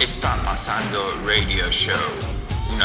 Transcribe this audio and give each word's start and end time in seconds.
Está 0.00 0.36
pasando 0.44 1.14
Radio 1.24 1.70
Show, 1.70 2.31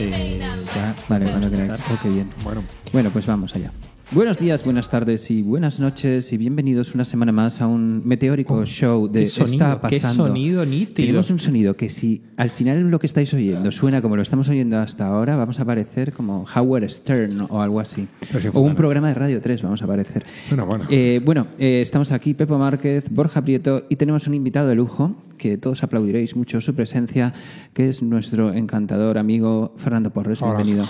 Eh, 0.00 0.38
ya, 0.74 0.94
vale, 1.08 1.24
better 1.26 1.50
queráis. 1.50 1.72
know. 1.80 1.94
Ok, 1.94 2.04
bien. 2.04 2.30
Bueno. 2.42 2.62
bueno, 2.92 3.10
pues 3.10 3.26
vamos 3.26 3.54
allá. 3.54 3.70
Buenos 4.10 4.38
días, 4.38 4.64
buenas 4.64 4.88
tardes 4.88 5.30
y 5.30 5.42
buenas 5.42 5.80
noches 5.80 6.32
y 6.32 6.38
bienvenidos 6.38 6.94
una 6.94 7.04
semana 7.04 7.30
más 7.30 7.60
a 7.60 7.66
un 7.66 8.00
meteórico 8.06 8.64
show 8.64 9.06
de 9.06 9.24
qué 9.24 9.26
sonido, 9.26 9.66
Está 9.74 9.88
qué 9.90 9.96
pasando. 10.00 10.28
sonido 10.28 10.64
nítido. 10.64 10.94
Tenemos 10.94 11.30
un 11.30 11.38
sonido 11.38 11.76
que 11.76 11.90
si 11.90 12.22
al 12.38 12.48
final 12.48 12.90
lo 12.90 12.98
que 12.98 13.06
estáis 13.06 13.34
oyendo 13.34 13.70
suena 13.70 14.00
como 14.00 14.16
lo 14.16 14.22
estamos 14.22 14.48
oyendo 14.48 14.78
hasta 14.78 15.06
ahora, 15.06 15.36
vamos 15.36 15.60
a 15.60 15.66
parecer 15.66 16.14
como 16.14 16.46
Howard 16.56 16.88
Stern 16.88 17.48
o 17.50 17.60
algo 17.60 17.80
así. 17.80 18.08
o 18.54 18.60
un 18.60 18.74
programa 18.74 19.08
de 19.08 19.14
Radio 19.14 19.42
3 19.42 19.60
vamos 19.60 19.82
a 19.82 19.86
parecer. 19.86 20.24
Bueno, 20.48 20.64
bueno. 20.64 20.84
Eh, 20.88 21.20
bueno, 21.22 21.46
eh, 21.58 21.82
estamos 21.82 22.10
aquí, 22.10 22.32
Pepo 22.32 22.56
Márquez, 22.56 23.10
Borja 23.10 23.42
Prieto, 23.44 23.84
y 23.90 23.96
tenemos 23.96 24.26
un 24.26 24.32
invitado 24.32 24.68
de 24.68 24.74
lujo, 24.74 25.16
que 25.36 25.58
todos 25.58 25.82
aplaudiréis 25.82 26.34
mucho 26.34 26.62
su 26.62 26.74
presencia, 26.74 27.34
que 27.74 27.90
es 27.90 28.02
nuestro 28.02 28.54
encantador 28.54 29.18
amigo 29.18 29.74
Fernando 29.76 30.10
Porres. 30.10 30.40
Hola. 30.40 30.62
Bienvenido. 30.62 30.88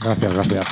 Gracias, 0.00 0.32
gracias. 0.32 0.66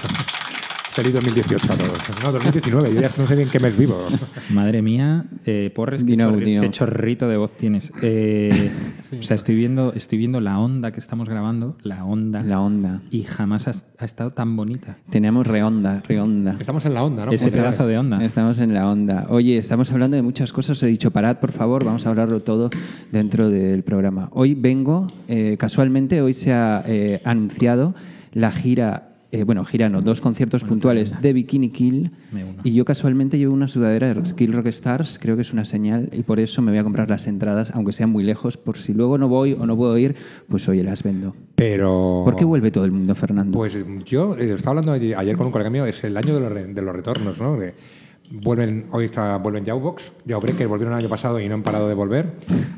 Feliz 0.92 1.12
2018 1.14 1.72
a 1.72 1.76
todos. 1.76 1.98
No, 2.22 2.32
2019, 2.32 2.92
yo 2.94 3.00
ya 3.00 3.10
no 3.16 3.24
sé 3.26 3.36
ni 3.36 3.42
en 3.42 3.48
qué 3.50 3.60
mes 3.60 3.76
vivo. 3.78 4.06
Madre 4.52 4.82
mía, 4.82 5.24
eh, 5.46 5.70
Porres, 5.72 6.02
qué, 6.02 6.10
Dino, 6.12 6.32
chorri- 6.32 6.44
dino. 6.44 6.62
qué 6.62 6.70
chorrito 6.70 7.28
de 7.28 7.36
voz 7.36 7.56
tienes. 7.56 7.92
Eh, 8.02 8.72
o 9.18 9.22
sea, 9.22 9.36
estoy 9.36 9.54
viendo, 9.54 9.92
estoy 9.94 10.18
viendo 10.18 10.40
la 10.40 10.58
onda 10.58 10.90
que 10.90 10.98
estamos 10.98 11.28
grabando, 11.28 11.76
la 11.84 12.04
onda, 12.04 12.42
La 12.42 12.60
onda. 12.60 13.02
y 13.10 13.22
jamás 13.22 13.68
ha, 13.68 13.72
ha 13.98 14.04
estado 14.04 14.32
tan 14.32 14.56
bonita. 14.56 14.98
Tenemos 15.10 15.46
reonda, 15.46 16.02
reonda. 16.08 16.56
Estamos 16.58 16.84
en 16.84 16.94
la 16.94 17.04
onda, 17.04 17.24
¿no? 17.24 17.32
Ese 17.32 17.52
pedazo 17.52 17.86
de 17.86 17.96
onda. 17.96 18.24
Estamos 18.24 18.58
en 18.58 18.74
la 18.74 18.90
onda. 18.90 19.26
Oye, 19.30 19.58
estamos 19.58 19.92
hablando 19.92 20.16
de 20.16 20.22
muchas 20.22 20.52
cosas. 20.52 20.76
Os 20.78 20.82
he 20.82 20.88
dicho, 20.88 21.12
parad, 21.12 21.38
por 21.38 21.52
favor, 21.52 21.84
vamos 21.84 22.04
a 22.06 22.08
hablarlo 22.08 22.40
todo 22.42 22.68
dentro 23.12 23.48
del 23.48 23.84
programa. 23.84 24.28
Hoy 24.32 24.54
vengo, 24.54 25.06
eh, 25.28 25.56
casualmente, 25.56 26.20
hoy 26.20 26.34
se 26.34 26.52
ha 26.52 26.82
eh, 26.84 27.22
anunciado 27.24 27.94
la 28.32 28.50
gira, 28.52 29.09
eh, 29.32 29.44
bueno, 29.44 29.64
gira 29.64 29.88
no, 29.88 30.00
dos 30.02 30.20
conciertos 30.20 30.64
puntuales 30.64 31.20
de 31.22 31.32
Bikini 31.32 31.70
Kill. 31.70 32.10
Y 32.64 32.72
yo 32.74 32.84
casualmente 32.84 33.38
llevo 33.38 33.54
una 33.54 33.68
sudadera 33.68 34.12
de 34.12 34.34
Kill 34.34 34.52
Rock 34.52 34.66
Stars, 34.68 35.18
creo 35.20 35.36
que 35.36 35.42
es 35.42 35.52
una 35.52 35.64
señal, 35.64 36.08
y 36.12 36.22
por 36.22 36.40
eso 36.40 36.62
me 36.62 36.70
voy 36.72 36.78
a 36.78 36.82
comprar 36.84 37.08
las 37.08 37.26
entradas, 37.26 37.70
aunque 37.74 37.92
sean 37.92 38.10
muy 38.10 38.24
lejos, 38.24 38.56
por 38.56 38.76
si 38.76 38.92
luego 38.92 39.18
no 39.18 39.28
voy 39.28 39.52
o 39.52 39.66
no 39.66 39.76
puedo 39.76 39.96
ir, 39.98 40.16
pues 40.48 40.68
oye, 40.68 40.82
las 40.82 41.02
vendo. 41.02 41.34
Pero. 41.54 42.22
¿Por 42.24 42.36
qué 42.36 42.44
vuelve 42.44 42.70
todo 42.70 42.84
el 42.84 42.92
mundo, 42.92 43.14
Fernando? 43.14 43.56
Pues 43.56 43.76
yo 44.06 44.36
eh, 44.36 44.52
estaba 44.52 44.78
hablando 44.80 44.92
ayer 44.92 45.36
con 45.36 45.46
un 45.46 45.52
colega 45.52 45.70
mío, 45.70 45.86
es 45.86 46.02
el 46.04 46.16
año 46.16 46.34
de 46.34 46.40
los, 46.40 46.52
re- 46.52 46.66
de 46.66 46.82
los 46.82 46.94
retornos, 46.94 47.38
¿no? 47.38 47.56
Vuelven, 48.30 48.86
hoy 48.92 49.06
está, 49.06 49.36
vuelven 49.38 49.64
Jawbox, 49.64 50.12
que 50.56 50.66
volvieron 50.66 50.94
el 50.94 51.00
año 51.00 51.08
pasado 51.08 51.40
y 51.40 51.48
no 51.48 51.54
han 51.54 51.62
parado 51.62 51.88
de 51.88 51.94
volver. 51.94 52.32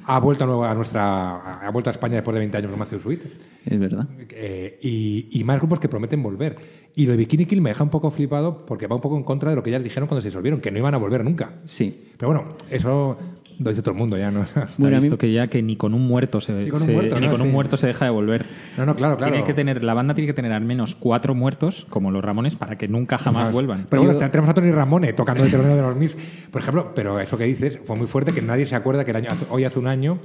Ha 0.06 0.18
vuelto 0.18 0.44
a, 0.44 0.46
nueva- 0.46 0.70
a 0.70 0.74
nuestra, 0.74 1.58
ha 1.66 1.70
vuelto 1.70 1.90
a 1.90 1.92
España 1.92 2.14
después 2.16 2.32
de 2.34 2.40
20 2.40 2.56
años 2.58 2.70
con 2.70 2.78
Matthew 2.78 3.00
Sweet. 3.00 3.20
es 3.66 3.78
verdad. 3.78 4.08
Eh, 4.30 4.78
y, 4.82 5.28
y 5.38 5.44
más 5.44 5.58
grupos 5.58 5.78
que 5.78 5.88
prometen 5.88 6.22
volver. 6.22 6.56
Y 6.94 7.06
lo 7.06 7.12
de 7.12 7.18
Bikini 7.18 7.46
Kill 7.46 7.60
me 7.62 7.70
deja 7.70 7.84
un 7.84 7.90
poco 7.90 8.10
flipado 8.10 8.66
porque 8.66 8.86
va 8.86 8.96
un 8.96 9.02
poco 9.02 9.16
en 9.16 9.22
contra 9.22 9.50
de 9.50 9.56
lo 9.56 9.62
que 9.62 9.70
ya 9.70 9.78
dijeron 9.78 10.08
cuando 10.08 10.20
se 10.22 10.28
disolvieron, 10.28 10.60
que 10.60 10.70
no 10.70 10.78
iban 10.78 10.94
a 10.94 10.98
volver 10.98 11.24
nunca. 11.24 11.54
Sí. 11.66 12.08
Pero 12.18 12.32
bueno, 12.32 12.48
eso 12.70 13.16
lo 13.62 13.70
dice 13.70 13.82
todo 13.82 13.92
el 13.92 13.98
mundo 13.98 14.16
ya, 14.16 14.30
¿no? 14.30 14.42
Está 14.42 14.66
Bueno, 14.78 14.96
a 14.96 15.00
mí- 15.00 15.04
visto 15.06 15.18
que 15.18 15.32
ya 15.32 15.48
que 15.48 15.62
ni 15.62 15.76
con 15.76 15.94
un 15.94 16.06
muerto 16.06 16.40
se, 16.40 16.52
Ni 16.52 16.68
con 16.70 16.80
un 16.82 16.86
se- 16.86 16.92
muerto, 16.92 17.18
ni 17.20 17.26
¿no? 17.26 17.32
con 17.32 17.40
un 17.42 17.52
muerto 17.52 17.76
se 17.76 17.86
deja 17.86 18.04
de 18.04 18.10
volver. 18.10 18.46
No, 18.76 18.86
no, 18.86 18.94
claro, 18.96 19.16
claro. 19.16 19.32
Tiene 19.32 19.46
que 19.46 19.54
tener, 19.54 19.82
la 19.84 19.94
banda 19.94 20.14
tiene 20.14 20.26
que 20.26 20.34
tener 20.34 20.52
al 20.52 20.64
menos 20.64 20.94
cuatro 20.94 21.34
muertos, 21.34 21.86
como 21.88 22.10
los 22.10 22.22
Ramones, 22.24 22.56
para 22.56 22.76
que 22.76 22.88
nunca 22.88 23.18
jamás 23.18 23.52
vuelvan. 23.52 23.86
Pero 23.88 24.02
bueno, 24.04 24.18
tenemos 24.18 24.50
a 24.50 24.54
Tony 24.54 24.70
Ramone 24.70 25.12
tocando 25.12 25.44
el 25.44 25.50
terreno 25.50 25.76
de 25.76 25.82
los 25.82 25.96
Mis. 25.96 26.16
Por 26.50 26.60
ejemplo, 26.62 26.92
pero 26.94 27.18
eso 27.20 27.36
que 27.38 27.44
dices 27.44 27.80
fue 27.84 27.96
muy 27.96 28.06
fuerte 28.06 28.32
que 28.34 28.42
nadie 28.42 28.66
se 28.66 28.74
acuerda 28.76 29.04
que 29.04 29.10
el 29.12 29.16
año, 29.18 29.28
hoy 29.50 29.64
hace 29.64 29.78
un 29.78 29.86
año 29.86 30.18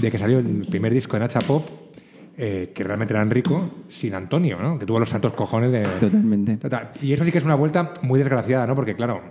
de 0.00 0.10
que 0.10 0.18
salió 0.18 0.38
el 0.38 0.66
primer 0.70 0.92
disco 0.92 1.14
de 1.16 1.20
Nacha 1.20 1.38
Pop, 1.40 1.68
eh, 2.38 2.72
que 2.74 2.84
realmente 2.84 3.14
era 3.14 3.22
Enrico, 3.22 3.70
sin 3.88 4.14
Antonio, 4.14 4.58
¿no? 4.60 4.78
Que 4.78 4.84
tuvo 4.84 4.98
los 5.00 5.08
santos 5.08 5.32
cojones 5.32 5.72
de. 5.72 5.84
Totalmente. 6.00 6.58
Total. 6.58 6.90
Y 7.00 7.12
eso 7.12 7.24
sí 7.24 7.32
que 7.32 7.38
es 7.38 7.44
una 7.44 7.54
vuelta 7.54 7.94
muy 8.02 8.18
desgraciada, 8.18 8.66
¿no? 8.66 8.74
Porque 8.74 8.94
claro, 8.94 9.22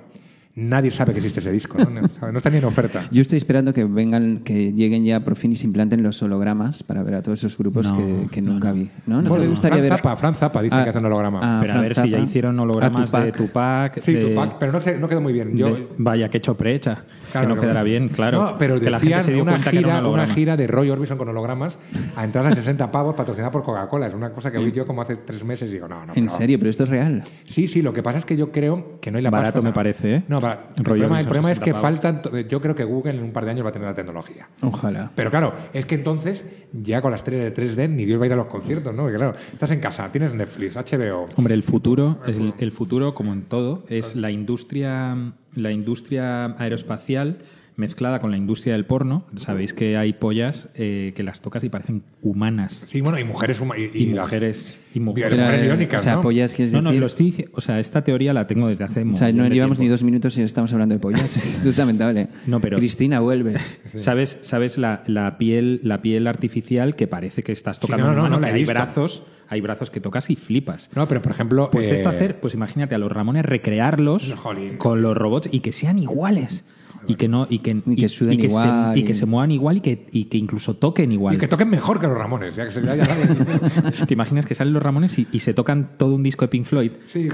nadie 0.56 0.90
sabe 0.92 1.12
que 1.14 1.20
existe 1.20 1.40
ese 1.42 1.52
disco, 1.52 1.78
¿no? 1.78 1.86
No. 1.90 2.32
No 2.32 2.38
está 2.38 2.50
ni 2.50 2.58
en 2.58 2.66
oferta. 2.66 3.04
Yo 3.12 3.22
estoy 3.22 3.38
esperando 3.38 3.74
que 3.74 3.84
vengan, 3.84 4.40
que 4.44 4.72
lleguen 4.74 5.04
ya 5.06 5.20
por 5.24 5.36
fin 5.36 5.52
y 5.52 5.56
se 5.56 5.66
implanten 5.68 6.02
los 6.04 6.22
hologramas 6.24 6.82
para 6.84 7.04
ver 7.04 7.16
a 7.16 7.22
todos 7.22 7.40
esos 7.40 7.58
grupos 7.58 7.92
No, 7.92 8.30
que, 8.32 8.42
nunca 8.42 8.70
no. 8.70 8.74
vi. 8.76 8.90
¿No? 9.06 9.22
¿No 9.22 9.30
Bueno, 9.30 9.44
te 9.44 9.50
gustaría 9.50 9.78
Fran 9.78 9.90
ver? 9.90 9.98
Zappa, 10.00 10.16
Fran 10.16 10.36
Zappa 10.36 10.62
dice 10.62 10.76
Ah, 10.76 10.84
que 10.84 10.90
hace 10.92 11.00
un 11.00 11.06
holograma. 11.06 11.40
ah, 11.44 11.60
Pero 11.62 11.74
a 11.78 11.82
ver 11.82 11.96
si 11.96 12.10
ya 12.10 12.20
hicieron 12.20 12.60
hologramas 12.60 13.14
A 13.14 13.20
de 13.26 13.32
Tupac. 13.32 14.00
sí, 14.00 14.14
de- 14.14 14.30
Tupac, 14.30 14.58
pero 14.60 14.72
no, 14.72 14.82
sé, 14.82 15.00
no 15.00 15.08
quedó 15.10 15.22
muy 15.22 15.34
bien. 15.34 15.56
Yo, 15.58 15.74
de- 15.76 15.88
vaya, 15.98 16.30
que 16.30 16.40
choprecha. 16.42 17.04
Claro, 17.32 17.48
que 17.50 17.56
no 17.56 17.62
quedará 17.62 17.84
bien, 17.84 18.10
claro. 18.10 18.42
No, 18.42 18.58
pero 18.58 18.80
que 18.80 18.90
la 18.90 19.00
gente 19.00 19.24
se 19.24 19.34
dio 19.34 19.44
una 19.44 19.54
cuenta 19.54 19.72
que 19.72 19.78
era 19.80 19.88
un 19.88 19.92
gira, 19.94 20.00
una 20.00 20.08
holograma. 20.10 20.34
gira 20.34 20.58
de 20.58 20.68
Roy 20.68 20.90
Orbison 20.90 21.18
con 21.18 21.28
hologramas 21.30 21.78
a 22.16 22.24
entrar 22.24 22.46
a 22.48 22.54
60 22.56 22.92
pavos 22.92 23.16
patrocinada 23.16 23.52
por 23.52 23.64
Coca-Cola. 23.64 24.08
Es 24.08 24.14
una 24.14 24.32
cosa 24.32 24.52
que 24.52 24.60
vi 24.60 24.72
yo 24.72 24.86
como 24.86 25.02
hace 25.02 25.18
tres 25.18 25.44
meses 25.44 25.70
y 25.70 25.74
digo, 25.74 25.88
no, 25.88 26.06
no. 26.06 26.14
¿En 26.16 26.26
pero- 26.26 26.30
serio? 26.38 26.58
¿Pero 26.60 26.70
esto 26.70 26.84
es 26.86 26.90
real? 26.90 27.24
Sí, 27.46 27.68
sí, 27.68 27.82
lo 27.82 27.94
que 27.94 28.02
pasa 28.04 28.20
es 28.20 28.26
que 28.26 28.38
yo 28.38 28.52
creo 28.52 29.00
que 29.02 29.12
no 29.12 29.18
hay 29.18 29.24
la 29.24 29.30
Barato 29.30 29.56
pasta. 29.56 29.68
me 29.68 29.74
parece, 29.74 30.16
¿eh? 30.16 30.24
No, 30.28 30.40
el 30.53 30.83
problema, 30.83 31.19
el 31.19 31.25
Orbison, 31.25 31.25
problema 31.25 31.51
es 31.51 31.57
60 31.57 31.66
que 31.66 31.72
pavos. 31.72 31.81
faltan. 31.81 32.47
Yo 32.47 32.61
creo 32.61 32.75
que 32.75 32.83
Google 32.83 33.13
en 33.13 33.23
un 33.23 33.31
par 33.31 33.45
de 33.45 33.51
años 33.51 33.66
va 33.66 33.69
a 33.69 33.73
tener 33.73 33.88
la 33.88 33.94
tecnología. 33.94 34.50
Ojalá. 34.61 35.11
Pero 35.16 35.29
claro, 35.31 35.53
es 35.73 35.85
que 35.85 35.95
entonces, 35.95 36.44
ya 36.73 37.01
con 37.01 37.11
las 37.11 37.22
estrellas 37.22 37.45
de 37.45 37.53
3D, 37.53 37.89
ni 37.89 38.06
Dios 38.06 38.19
va 38.19 38.23
a 38.23 38.28
ir 38.28 38.33
a 38.33 38.38
los 38.38 38.47
conciertos, 38.47 38.94
¿no? 38.94 39.03
Porque 39.03 39.17
claro, 39.17 39.33
estás 39.51 39.72
en 39.72 39.79
casa, 39.79 40.11
tienes 40.11 40.33
Netflix, 40.33 40.75
HBO. 40.75 41.28
Hombre, 41.35 41.53
el 41.53 41.63
futuro, 41.63 42.19
el, 42.25 42.53
el 42.57 42.72
futuro, 42.72 43.13
como 43.16 43.33
en 43.33 43.44
todo, 43.44 43.83
es 43.89 44.16
la 44.16 44.31
industria, 44.31 45.33
la 45.56 45.72
industria 45.72 46.45
aeroespacial 46.57 47.39
mezclada 47.78 48.19
con 48.19 48.31
la 48.31 48.38
industria 48.38 48.74
del 48.74 48.86
porno. 48.86 49.25
Sabéis 49.36 49.74
que 49.74 49.97
hay 49.97 50.13
pollas 50.13 50.69
eh, 50.75 51.12
que 51.16 51.24
las 51.24 51.41
tocas 51.41 51.63
y 51.63 51.69
parecen 51.69 52.03
humanas. 52.22 52.86
Sí, 52.88 53.02
bueno, 53.02 53.19
y 53.19 53.24
mujeres 53.24 53.62
huma- 53.62 53.75
y, 53.78 53.90
Y, 53.97 54.12
y 54.12 54.13
mujeres 54.13 54.81
y 54.94 54.97
y 54.97 55.02
mujeres. 55.02 55.34
eh, 55.38 55.62
biónicas, 55.63 56.02
o 56.02 56.03
sea, 56.03 56.16
¿no? 56.16 56.22
pollas, 56.22 56.53
¿quieres 56.53 56.74
No, 56.74 56.81
no, 56.81 56.90
decir? 56.91 57.02
lo 57.02 57.08
estoy 57.08 57.50
O 57.53 57.59
sea, 57.62 57.80
esta 57.80 58.03
teoría 58.03 58.34
la 58.34 58.47
tengo 58.47 58.68
desde 58.69 58.86
hace. 58.86 59.03
O 59.03 59.16
sea, 59.16 59.31
no 59.34 59.47
llevamos 59.47 59.78
ni 59.80 59.88
dos 59.90 60.03
minutos 60.03 60.38
y 60.38 60.41
estamos 60.41 60.72
hablando 60.74 60.96
de 60.96 61.00
pollas. 61.00 61.36
Esto 61.38 61.69
es 61.69 61.78
lamentable. 61.78 62.28
No, 62.47 62.62
pero- 62.62 62.78
Cristina, 62.78 63.19
vuelve. 63.19 63.56
¿Sabes, 63.96 64.38
sabes 64.42 64.78
la, 64.78 65.03
la 65.07 65.38
piel, 65.38 65.81
la 65.84 66.02
piel 66.02 66.28
artificial 66.28 66.96
que 66.96 67.07
parece 67.07 67.44
que 67.44 67.52
estás 67.52 67.80
tocando 67.80 68.06
no, 68.06 68.24
un 68.24 68.30
no, 68.30 68.40
no, 68.40 68.47
he 68.47 68.52
hay 68.52 68.63
brazos, 68.66 69.24
hay 69.50 69.59
brazos 69.62 69.90
que 69.92 70.00
tocas 70.00 70.30
y 70.30 70.36
flipas. 70.38 70.90
No, 70.96 71.07
pero 71.09 71.22
por 71.22 71.34
ejemplo. 71.34 71.69
Pues 71.72 71.88
eh, 71.90 71.96
esto 71.96 72.07
hacer, 72.09 72.40
pues 72.40 72.53
imagínate 72.53 72.96
a 72.96 72.97
los 72.97 73.12
Ramones 73.12 73.46
recrearlos 73.46 74.34
Jolín. 74.38 74.77
con 74.77 75.01
los 75.01 75.16
robots 75.18 75.50
y 75.51 75.60
que 75.60 75.72
sean 75.74 76.00
iguales. 76.00 76.66
Y 77.07 77.16
que 77.16 77.28
no 77.28 77.48
y 77.50 77.60
que, 77.60 77.81
Y 77.86 77.96
que 77.96 78.10
suden 78.10 78.40
se- 78.40 78.46
igual, 78.48 78.98
y 78.98 79.04
que 79.04 79.12
y- 79.12 79.16
se 79.16 79.25
muevan 79.25 79.52
igual 79.52 79.78
y 79.78 79.81
que, 79.81 80.07
y 80.12 80.25
que 80.25 80.38
incluso 80.38 80.75
toquen 80.75 81.12
igual. 81.12 81.36
Y 81.36 81.38
que 81.38 81.48
toquen 81.48 81.69
mejor 81.69 82.00
que 82.00 82.07
los 82.07 82.18
Ramones, 82.18 82.56
ya 82.56 82.66
que 82.66 82.72
se 82.72 82.81
¿Te 84.07 84.13
imaginas 84.13 84.46
que 84.46 84.56
salen 84.56 84.74
los 84.74 84.81
Ramones 84.84 85.18
y, 85.19 85.28
y 85.31 85.40
se 85.40 85.54
tocan 85.54 85.92
todo 85.98 86.16
un 86.16 86.24
disco 86.24 86.46
de 86.46 86.50
Pink 86.50 86.66
Floyd? 86.66 86.92
Sí. 87.07 87.28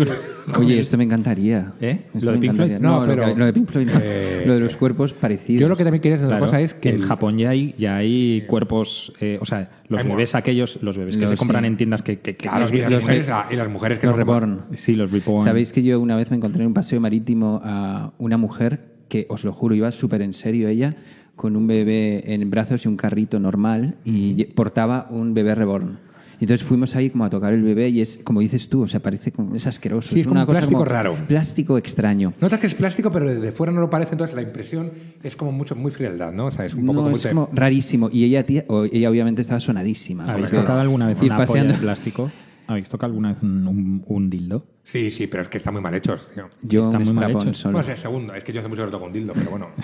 Oye, 0.57 0.79
esto 0.79 0.97
me 0.97 1.03
encantaría. 1.03 1.73
¿Eh? 1.81 2.07
Esto 2.13 2.27
¿Lo 2.27 2.33
de 2.33 2.39
Pink. 2.39 2.53
Floyd? 2.56 2.71
No, 2.79 2.79
No, 2.79 3.00
lo 3.01 3.06
pero, 3.06 3.25
que- 3.25 3.35
lo 3.35 3.45
de 3.45 3.53
Pink 3.53 3.69
Floyd 3.69 3.88
no. 3.88 4.00
eh, 4.01 4.44
Lo 4.45 4.53
de 4.56 4.59
los 4.59 4.77
cuerpos 4.77 5.13
parecidos. 5.13 5.62
Yo 5.62 5.69
lo 5.69 5.75
que 5.77 5.83
también 5.83 6.01
quería 6.01 6.17
decir 6.17 6.29
Claro, 6.29 6.45
cosa 6.45 6.59
es 6.62 6.74
que. 6.74 6.89
en 6.89 6.95
el- 6.95 7.06
Japón 7.06 7.38
ya 7.38 7.50
hay, 7.50 7.75
ya 7.77 7.97
hay 7.97 8.44
cuerpos, 8.47 9.13
eh, 9.19 9.38
o 9.41 9.45
sea, 9.45 9.69
los 9.88 10.03
Hay 10.03 10.09
bebés 10.09 10.35
aquellos, 10.35 10.79
los 10.81 10.97
bebés 10.97 11.15
que 11.17 11.21
Los- 11.24 11.31
se 11.31 11.38
compran 11.38 11.63
sí. 11.63 11.67
en 11.67 11.77
tiendas 11.77 12.01
que... 12.01 12.19
que- 12.19 12.35
que- 12.35 12.47
Claro, 12.50 12.65
y, 12.74 12.77
las 12.79 12.91
los- 12.91 13.03
mujeres, 13.03 13.27
y 13.51 13.56
las 13.56 13.69
mujeres 13.69 14.00
que 14.00 14.07
Los 14.07 14.15
reborn. 14.15 14.62
sí, 14.74 14.95
los 14.95 15.12
reborn. 15.12 15.44
Sabéis 15.44 15.74
que 15.74 15.83
yo 15.83 16.00
una 16.00 16.15
vez 16.15 16.31
me 16.31 16.38
encontré 16.38 16.62
en 16.63 16.67
un 16.67 16.74
paseo 16.74 17.00
marítimo 17.01 17.62
a 17.63 18.13
una 18.17 18.38
mujer 18.38 18.91
que, 19.11 19.25
os 19.29 19.43
lo 19.43 19.51
juro, 19.51 19.75
iba 19.75 19.91
súper 19.91 20.21
en 20.21 20.31
serio 20.33 20.69
ella, 20.69 20.95
con 21.35 21.55
un 21.55 21.67
bebé 21.67 22.23
en 22.33 22.49
brazos 22.49 22.85
y 22.85 22.87
un 22.87 22.95
carrito 22.95 23.39
normal 23.39 23.95
y 24.05 24.45
portaba 24.45 25.07
un 25.11 25.33
bebé 25.33 25.53
reborn. 25.53 25.99
Y 26.39 26.45
entonces 26.45 26.65
fuimos 26.65 26.95
ahí 26.95 27.11
como 27.11 27.25
a 27.25 27.29
tocar 27.29 27.53
el 27.53 27.61
bebé 27.61 27.89
y 27.89 28.01
es, 28.01 28.17
como 28.23 28.39
dices 28.39 28.67
tú, 28.67 28.81
o 28.83 28.87
sea, 28.87 28.99
parece 28.99 29.31
como, 29.31 29.53
es 29.53 29.67
asqueroso. 29.67 30.09
Sí, 30.15 30.21
es 30.21 30.25
como 30.25 30.33
una 30.33 30.41
un 30.41 30.47
cosa 30.47 30.59
plástico 30.61 30.79
como 30.79 30.85
raro. 30.89 31.15
Plástico 31.27 31.77
extraño. 31.77 32.33
Notas 32.41 32.59
que 32.59 32.65
es 32.67 32.73
plástico, 32.73 33.11
pero 33.11 33.29
desde 33.29 33.51
fuera 33.51 33.71
no 33.73 33.79
lo 33.79 33.89
parece, 33.91 34.13
entonces 34.13 34.35
la 34.35 34.41
impresión 34.41 34.89
es 35.21 35.35
como 35.35 35.51
mucho, 35.51 35.75
muy 35.75 35.91
frialdad, 35.91 36.31
¿no? 36.31 36.45
O 36.47 36.51
sea, 36.51 36.65
es 36.65 36.73
un 36.73 36.81
poco 36.87 36.93
No, 36.93 37.03
como 37.03 37.15
es 37.15 37.27
como 37.27 37.49
rarísimo. 37.53 38.09
Y 38.11 38.23
ella, 38.23 38.43
tía, 38.45 38.65
o- 38.69 38.85
ella 38.85 39.09
obviamente 39.11 39.41
estaba 39.43 39.59
sonadísima. 39.59 40.25
¿Habéis 40.25 40.51
tocado 40.51 40.79
alguna 40.79 41.05
vez 41.07 41.21
ir 41.21 41.25
una 41.31 41.35
polla 41.37 41.47
paseando- 41.47 41.73
de 41.73 41.79
plástico? 41.79 42.31
¿Habéis 42.67 42.89
tocado 42.89 43.11
alguna 43.11 43.29
vez 43.33 43.43
un, 43.43 43.67
un- 43.67 44.03
un 44.07 44.29
dildo? 44.31 44.65
Sí, 44.83 45.11
sí, 45.11 45.27
pero 45.27 45.43
es 45.43 45.49
que 45.49 45.57
están 45.57 45.73
muy 45.73 45.81
mal 45.81 45.93
hechos, 45.93 46.27
tío. 46.33 46.49
Yo 46.63 46.83
Están 46.83 47.03
muy 47.03 47.13
mal 47.13 47.31
hechos. 47.31 47.57
solo. 47.57 47.73
Bueno, 47.73 47.87
es 47.87 47.95
el 47.97 48.01
segundo, 48.01 48.33
es 48.33 48.43
que 48.43 48.51
yo 48.51 48.59
hace 48.59 48.69
mucho 48.69 48.81
que 48.81 48.87
no 48.87 48.91
toco 48.91 49.05
un 49.05 49.13
dildo, 49.13 49.33
pero 49.33 49.51
bueno. 49.51 49.67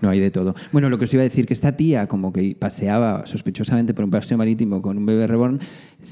No 0.00 0.10
hay 0.10 0.18
de 0.18 0.32
todo. 0.32 0.54
Bueno, 0.72 0.88
lo 0.90 0.98
que 0.98 1.04
os 1.04 1.14
iba 1.14 1.20
a 1.20 1.24
decir, 1.24 1.46
que 1.46 1.54
esta 1.54 1.76
tía 1.76 2.08
como 2.08 2.32
que 2.32 2.56
paseaba 2.58 3.24
sospechosamente 3.24 3.94
por 3.94 4.04
un 4.04 4.10
paseo 4.10 4.36
marítimo 4.36 4.82
con 4.82 4.98
un 4.98 5.06
bebé 5.06 5.28
reborn, 5.28 5.60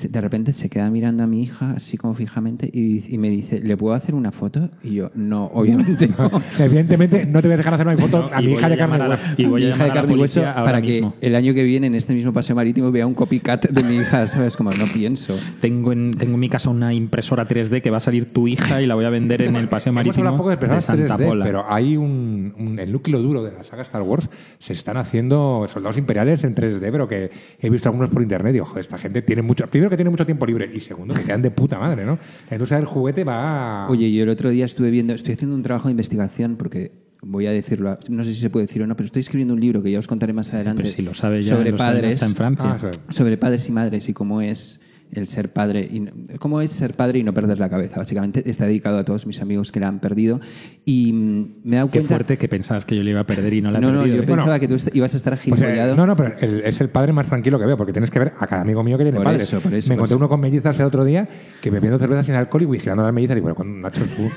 de 0.08 0.20
repente 0.20 0.52
se 0.52 0.68
queda 0.68 0.88
mirando 0.90 1.24
a 1.24 1.26
mi 1.26 1.42
hija 1.42 1.72
así 1.72 1.96
como 1.96 2.14
fijamente 2.14 2.70
y, 2.72 3.12
y 3.12 3.18
me 3.18 3.28
dice, 3.30 3.58
¿le 3.60 3.76
puedo 3.76 3.94
hacer 3.94 4.14
una 4.14 4.30
foto? 4.30 4.70
Y 4.84 4.94
yo, 4.94 5.10
no, 5.16 5.46
obviamente 5.46 6.08
no. 6.16 6.30
Evidentemente 6.60 7.26
no 7.26 7.42
te 7.42 7.48
voy 7.48 7.54
a 7.54 7.56
dejar 7.56 7.74
hacer 7.74 7.86
una 7.88 7.96
foto 7.96 8.30
a 8.32 8.40
mi 8.40 8.52
hija 8.52 8.68
de 8.68 8.76
carne 8.76 8.96
y 8.96 9.00
hueso. 9.08 9.30
y 9.38 9.44
voy 9.46 9.60
mi 9.62 9.66
a 9.66 9.70
hija 9.70 9.78
llamar 9.78 9.78
de 9.78 9.84
a 9.84 9.88
la 9.88 9.94
carne 9.94 10.12
y 10.14 10.20
hueso 10.20 10.40
policía 10.40 10.52
ahora 10.52 10.64
para 10.64 10.82
que 10.82 11.10
el 11.20 11.34
año 11.34 11.52
que 11.54 11.64
viene 11.64 11.88
en 11.88 11.96
este 11.96 12.14
mismo 12.14 12.32
paseo 12.32 12.54
marítimo 12.54 12.92
vea 12.92 13.06
un 13.08 13.14
copycat 13.14 13.70
de 13.70 13.82
mi 13.82 13.96
hija, 13.96 14.24
¿sabes? 14.28 14.56
Como 14.56 14.70
no 14.70 14.84
pienso. 14.86 15.36
Tengo 15.60 15.90
en, 15.92 16.12
tengo 16.12 16.34
en 16.34 16.40
mi 16.40 16.48
casa 16.48 16.70
una 16.70 16.94
impresora 16.94 17.48
3D 17.48 17.79
que 17.82 17.90
va 17.90 17.98
a 17.98 18.00
salir 18.00 18.32
tu 18.32 18.48
hija 18.48 18.80
y 18.82 18.86
la 18.86 18.94
voy 18.94 19.04
a 19.04 19.10
vender 19.10 19.42
en 19.42 19.56
el 19.56 19.68
paseo 19.68 19.92
marítimo 19.92 20.36
poco 20.36 20.50
de 20.50 20.56
personas 20.56 20.84
Santa 20.84 21.16
3D, 21.16 21.26
Pola. 21.26 21.44
pero 21.44 21.64
hay 21.68 21.96
un, 21.96 22.54
un- 22.58 22.78
el 22.78 22.92
núcleo 22.92 23.20
duro 23.20 23.42
de 23.42 23.52
la 23.52 23.64
saga 23.64 23.82
Star 23.82 24.02
Wars. 24.02 24.28
Se 24.58 24.72
están 24.72 24.96
haciendo 24.96 25.66
soldados 25.72 25.96
imperiales 25.98 26.44
en 26.44 26.54
3D, 26.54 26.80
pero 26.92 27.08
que 27.08 27.30
he 27.60 27.70
visto 27.70 27.88
algunos 27.88 28.10
por 28.10 28.22
internet 28.22 28.54
y, 28.56 28.60
ojo, 28.60 28.78
esta 28.78 28.98
gente 28.98 29.22
tiene 29.22 29.42
mucho... 29.42 29.66
Primero 29.68 29.90
que 29.90 29.96
tiene 29.96 30.10
mucho 30.10 30.24
tiempo 30.26 30.46
libre 30.46 30.70
y 30.74 30.80
segundo 30.80 31.14
que 31.14 31.22
quedan 31.22 31.42
de 31.42 31.50
puta 31.50 31.78
madre, 31.78 32.04
¿no? 32.04 32.18
La 32.48 32.56
industria 32.56 32.76
del 32.78 32.86
juguete 32.86 33.24
va... 33.24 33.88
Oye, 33.88 34.12
yo 34.12 34.22
el 34.22 34.28
otro 34.28 34.50
día 34.50 34.64
estuve 34.64 34.90
viendo, 34.90 35.12
estoy 35.14 35.34
haciendo 35.34 35.54
un 35.56 35.62
trabajo 35.62 35.88
de 35.88 35.92
investigación 35.92 36.56
porque 36.56 36.92
voy 37.22 37.46
a 37.46 37.50
decirlo, 37.52 37.98
no 38.08 38.24
sé 38.24 38.32
si 38.32 38.40
se 38.40 38.48
puede 38.48 38.66
decir 38.66 38.82
o 38.82 38.86
no, 38.86 38.96
pero 38.96 39.04
estoy 39.06 39.20
escribiendo 39.20 39.52
un 39.52 39.60
libro 39.60 39.82
que 39.82 39.90
ya 39.90 39.98
os 39.98 40.06
contaré 40.06 40.32
más 40.32 40.54
adelante 40.54 40.82
Pero 40.82 40.94
si 40.94 41.02
lo 41.02 41.12
sabe 41.14 41.42
ya, 41.42 41.54
sobre 41.56 41.70
lo 41.72 41.76
sabe, 41.78 41.92
padres, 41.96 42.14
está 42.14 42.26
en 42.26 42.34
Francia. 42.34 42.78
Ah, 42.82 43.12
sobre 43.12 43.36
padres 43.36 43.68
y 43.68 43.72
madres 43.72 44.08
y 44.08 44.14
cómo 44.14 44.40
es 44.40 44.80
el 45.12 45.26
ser 45.26 45.52
padre 45.52 45.88
y 45.90 46.00
no- 46.00 46.12
cómo 46.38 46.60
es 46.60 46.70
ser 46.72 46.94
padre 46.94 47.18
y 47.18 47.24
no 47.24 47.32
perder 47.34 47.58
la 47.58 47.68
cabeza. 47.68 47.96
Básicamente 47.98 48.48
está 48.48 48.66
dedicado 48.66 48.98
a 48.98 49.04
todos 49.04 49.26
mis 49.26 49.40
amigos 49.40 49.72
que 49.72 49.80
la 49.80 49.88
han 49.88 49.98
perdido 50.00 50.40
y 50.84 51.12
mm, 51.12 51.46
me 51.64 51.72
he 51.72 51.76
dado 51.76 51.88
Qué 51.90 51.98
cuenta. 51.98 52.08
fuerte 52.14 52.38
que 52.38 52.48
pensabas 52.48 52.84
que 52.84 52.96
yo 52.96 53.02
le 53.02 53.10
iba 53.10 53.20
a 53.20 53.26
perder 53.26 53.52
y 53.54 53.60
no 53.62 53.70
la 53.70 53.78
he 53.78 53.80
no, 53.80 53.90
no, 53.92 53.98
perdido. 54.00 54.16
yo 54.16 54.22
¿eh? 54.22 54.26
pensaba 54.26 54.46
Bueno, 54.58 54.60
que 54.60 54.68
tú 54.68 54.90
ibas 54.94 55.14
a 55.14 55.16
estar 55.16 55.32
Pues, 55.34 55.46
eh, 55.48 55.54
gilipollado. 55.56 55.96
no, 55.96 56.06
no, 56.06 56.16
pero 56.16 56.34
el- 56.40 56.60
es 56.64 56.80
el 56.80 56.88
padre 56.90 57.12
más 57.12 57.26
tranquilo 57.26 57.58
que 57.58 57.66
veo, 57.66 57.76
porque 57.76 57.92
tienes 57.92 58.10
que 58.10 58.18
ver 58.18 58.32
a 58.38 58.46
cada 58.46 58.62
amigo 58.62 58.82
mío 58.82 58.96
que 58.98 59.04
tiene 59.04 59.16
Por 59.16 59.24
padres. 59.24 59.42
eso, 59.44 59.60
por 59.60 59.74
eso, 59.74 59.88
Me 59.88 59.94
por 59.96 60.00
encontré 60.00 60.12
eso. 60.14 60.16
uno 60.18 60.28
con 60.28 60.40
mellizas 60.40 60.78
el 60.80 60.86
otro 60.86 61.04
día 61.04 61.28
que 61.60 61.70
bebiendo 61.70 61.98
cerveza 61.98 62.22
sin 62.24 62.34
alcohol 62.34 62.62
y 62.62 62.66
vigilando 62.66 63.02
las 63.02 63.12
mellizas. 63.12 63.36
Y 63.36 63.40
bueno, 63.40 63.54
con 63.54 63.80
Nacho, 63.80 64.04
tú, 64.16 64.30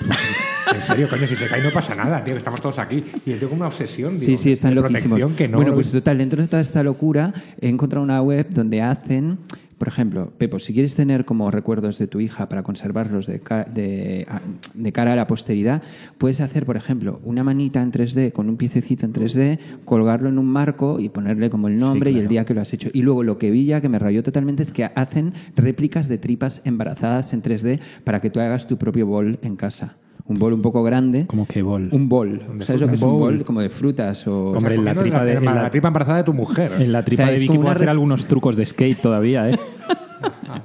en 0.75 0.81
serio, 0.81 1.07
coño, 1.09 1.27
si 1.27 1.35
se 1.35 1.47
cae 1.47 1.61
no 1.61 1.71
pasa 1.71 1.93
nada, 1.95 2.23
tío, 2.23 2.35
estamos 2.35 2.61
todos 2.61 2.79
aquí. 2.79 2.95
Y 3.25 3.31
él 3.31 3.39
tiene 3.39 3.49
como 3.49 3.55
una 3.61 3.67
obsesión, 3.67 4.17
digo, 4.17 4.25
Sí, 4.25 4.37
sí, 4.37 4.51
están 4.51 4.73
loquísimos. 4.75 5.19
que 5.35 5.47
no. 5.47 5.57
bueno, 5.57 5.73
pues 5.73 5.91
total, 5.91 6.17
dentro 6.17 6.41
de 6.41 6.47
toda 6.47 6.61
esta 6.61 6.81
locura 6.83 7.33
he 7.61 7.69
encontrado 7.69 8.03
una 8.03 8.21
web 8.21 8.47
donde 8.49 8.81
hacen, 8.81 9.37
por 9.77 9.87
ejemplo, 9.87 10.31
Pepo, 10.37 10.59
si 10.59 10.73
quieres 10.73 10.95
tener 10.95 11.25
como 11.25 11.49
recuerdos 11.51 11.97
de 11.97 12.07
tu 12.07 12.19
hija 12.19 12.49
para 12.49 12.63
conservarlos 12.63 13.27
de, 13.27 13.39
ca- 13.39 13.63
de, 13.65 14.25
a- 14.29 14.41
de 14.73 14.91
cara 14.91 15.13
a 15.13 15.15
la 15.15 15.27
posteridad, 15.27 15.81
puedes 16.17 16.41
hacer, 16.41 16.65
por 16.65 16.77
ejemplo, 16.77 17.19
una 17.23 17.43
manita 17.43 17.81
en 17.81 17.91
3D 17.91 18.31
con 18.31 18.49
un 18.49 18.57
piececito 18.57 19.05
en 19.05 19.13
3D, 19.13 19.59
colgarlo 19.85 20.29
en 20.29 20.37
un 20.39 20.47
marco 20.47 20.99
y 20.99 21.09
ponerle 21.09 21.49
como 21.49 21.67
el 21.67 21.77
nombre 21.77 22.11
y 22.11 22.17
el 22.19 22.27
día 22.27 22.45
que 22.45 22.53
lo 22.53 22.61
has 22.61 22.73
hecho. 22.73 22.89
Y 22.93 23.01
luego 23.01 23.23
lo 23.23 23.37
que 23.37 23.51
vi 23.51 23.65
ya 23.65 23.81
que 23.81 23.89
me 23.89 23.99
rayó 23.99 24.23
totalmente 24.23 24.63
es 24.63 24.71
que 24.71 24.85
hacen 24.85 25.33
réplicas 25.55 26.07
de 26.07 26.17
tripas 26.17 26.61
embarazadas 26.65 27.33
en 27.33 27.41
3D 27.41 27.79
para 28.03 28.21
que 28.21 28.29
tú 28.29 28.39
hagas 28.39 28.67
tu 28.67 28.77
propio 28.77 29.05
bol 29.07 29.39
en 29.41 29.55
casa. 29.55 29.97
Un 30.25 30.39
bol 30.39 30.53
un 30.53 30.61
poco 30.61 30.83
grande. 30.83 31.27
Como 31.27 31.45
que 31.47 31.61
bol. 31.61 31.89
Un 31.91 32.07
bol. 32.07 32.41
¿Sabes 32.61 32.81
lo 32.81 32.87
que 32.87 32.95
es 32.95 33.01
un 33.01 33.19
bol? 33.19 33.43
Como 33.43 33.59
de 33.61 33.69
frutas 33.69 34.25
o... 34.27 34.51
Hombre, 34.51 34.75
en 34.75 34.85
la 34.85 34.95
tripa 34.95 35.25
de- 35.25 35.33
en 35.33 35.45
la- 35.45 35.69
tripa 35.69 35.87
embarazada 35.89 36.17
de 36.19 36.23
tu 36.23 36.33
mujer. 36.33 36.71
En 36.79 36.91
la 36.93 37.03
tripa 37.03 37.23
O 37.23 37.25
sea, 37.25 37.33
de 37.35 37.39
Vicky 37.41 37.57
puedo 37.57 37.69
hacer 37.71 37.89
algunos 37.89 38.25
trucos 38.25 38.55
de 38.55 38.65
skate 38.65 39.01
todavía, 39.01 39.49
¿eh? 39.49 39.59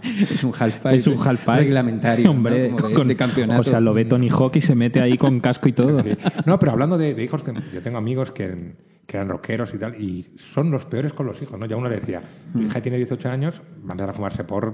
Es 0.03 0.45
un 0.45 0.53
half 0.57 0.77
pipe. 0.77 0.95
es 0.95 1.07
un 1.09 1.17
half 1.27 1.45
reglamentario. 1.49 2.31
Hombre, 2.31 2.69
¿no? 2.71 2.77
Como 2.77 2.89
de, 2.89 2.95
con- 2.95 3.09
de 3.09 3.17
campeonato. 3.17 3.61
O 3.61 3.65
sea, 3.65 3.81
lo 3.81 3.93
ve 3.95 4.05
Tony 4.05 4.29
Hawk 4.31 4.55
y 4.57 4.61
se 4.61 4.77
mete 4.77 5.01
ahí 5.01 5.19
con 5.19 5.41
casco 5.41 5.69
y 5.69 5.73
todo. 5.73 6.03
No, 6.47 6.59
pero 6.59 6.73
hablando 6.73 6.97
de, 6.97 7.15
de 7.15 7.25
hijos, 7.25 7.43
que 7.43 7.53
yo 7.75 7.83
tengo 7.83 7.99
amigos 7.99 8.31
que, 8.31 8.75
que 9.07 9.17
eran 9.17 9.29
rockeros 9.29 9.75
y 9.75 9.79
tal, 9.79 10.01
y 10.01 10.27
son 10.37 10.71
los 10.71 10.85
peores 10.85 11.13
con 11.13 11.27
los 11.27 11.41
hijos, 11.43 11.59
¿no? 11.59 11.67
Ya 11.67 11.77
uno 11.77 11.89
le 11.89 11.99
decía, 11.99 12.23
tu 12.53 12.61
hija 12.61 12.81
tiene 12.81 12.99
18 12.99 13.29
años, 13.29 13.61
va 13.85 13.89
a 13.89 13.93
empezar 13.93 14.11
a 14.11 14.13
fumarse 14.13 14.45
por 14.45 14.71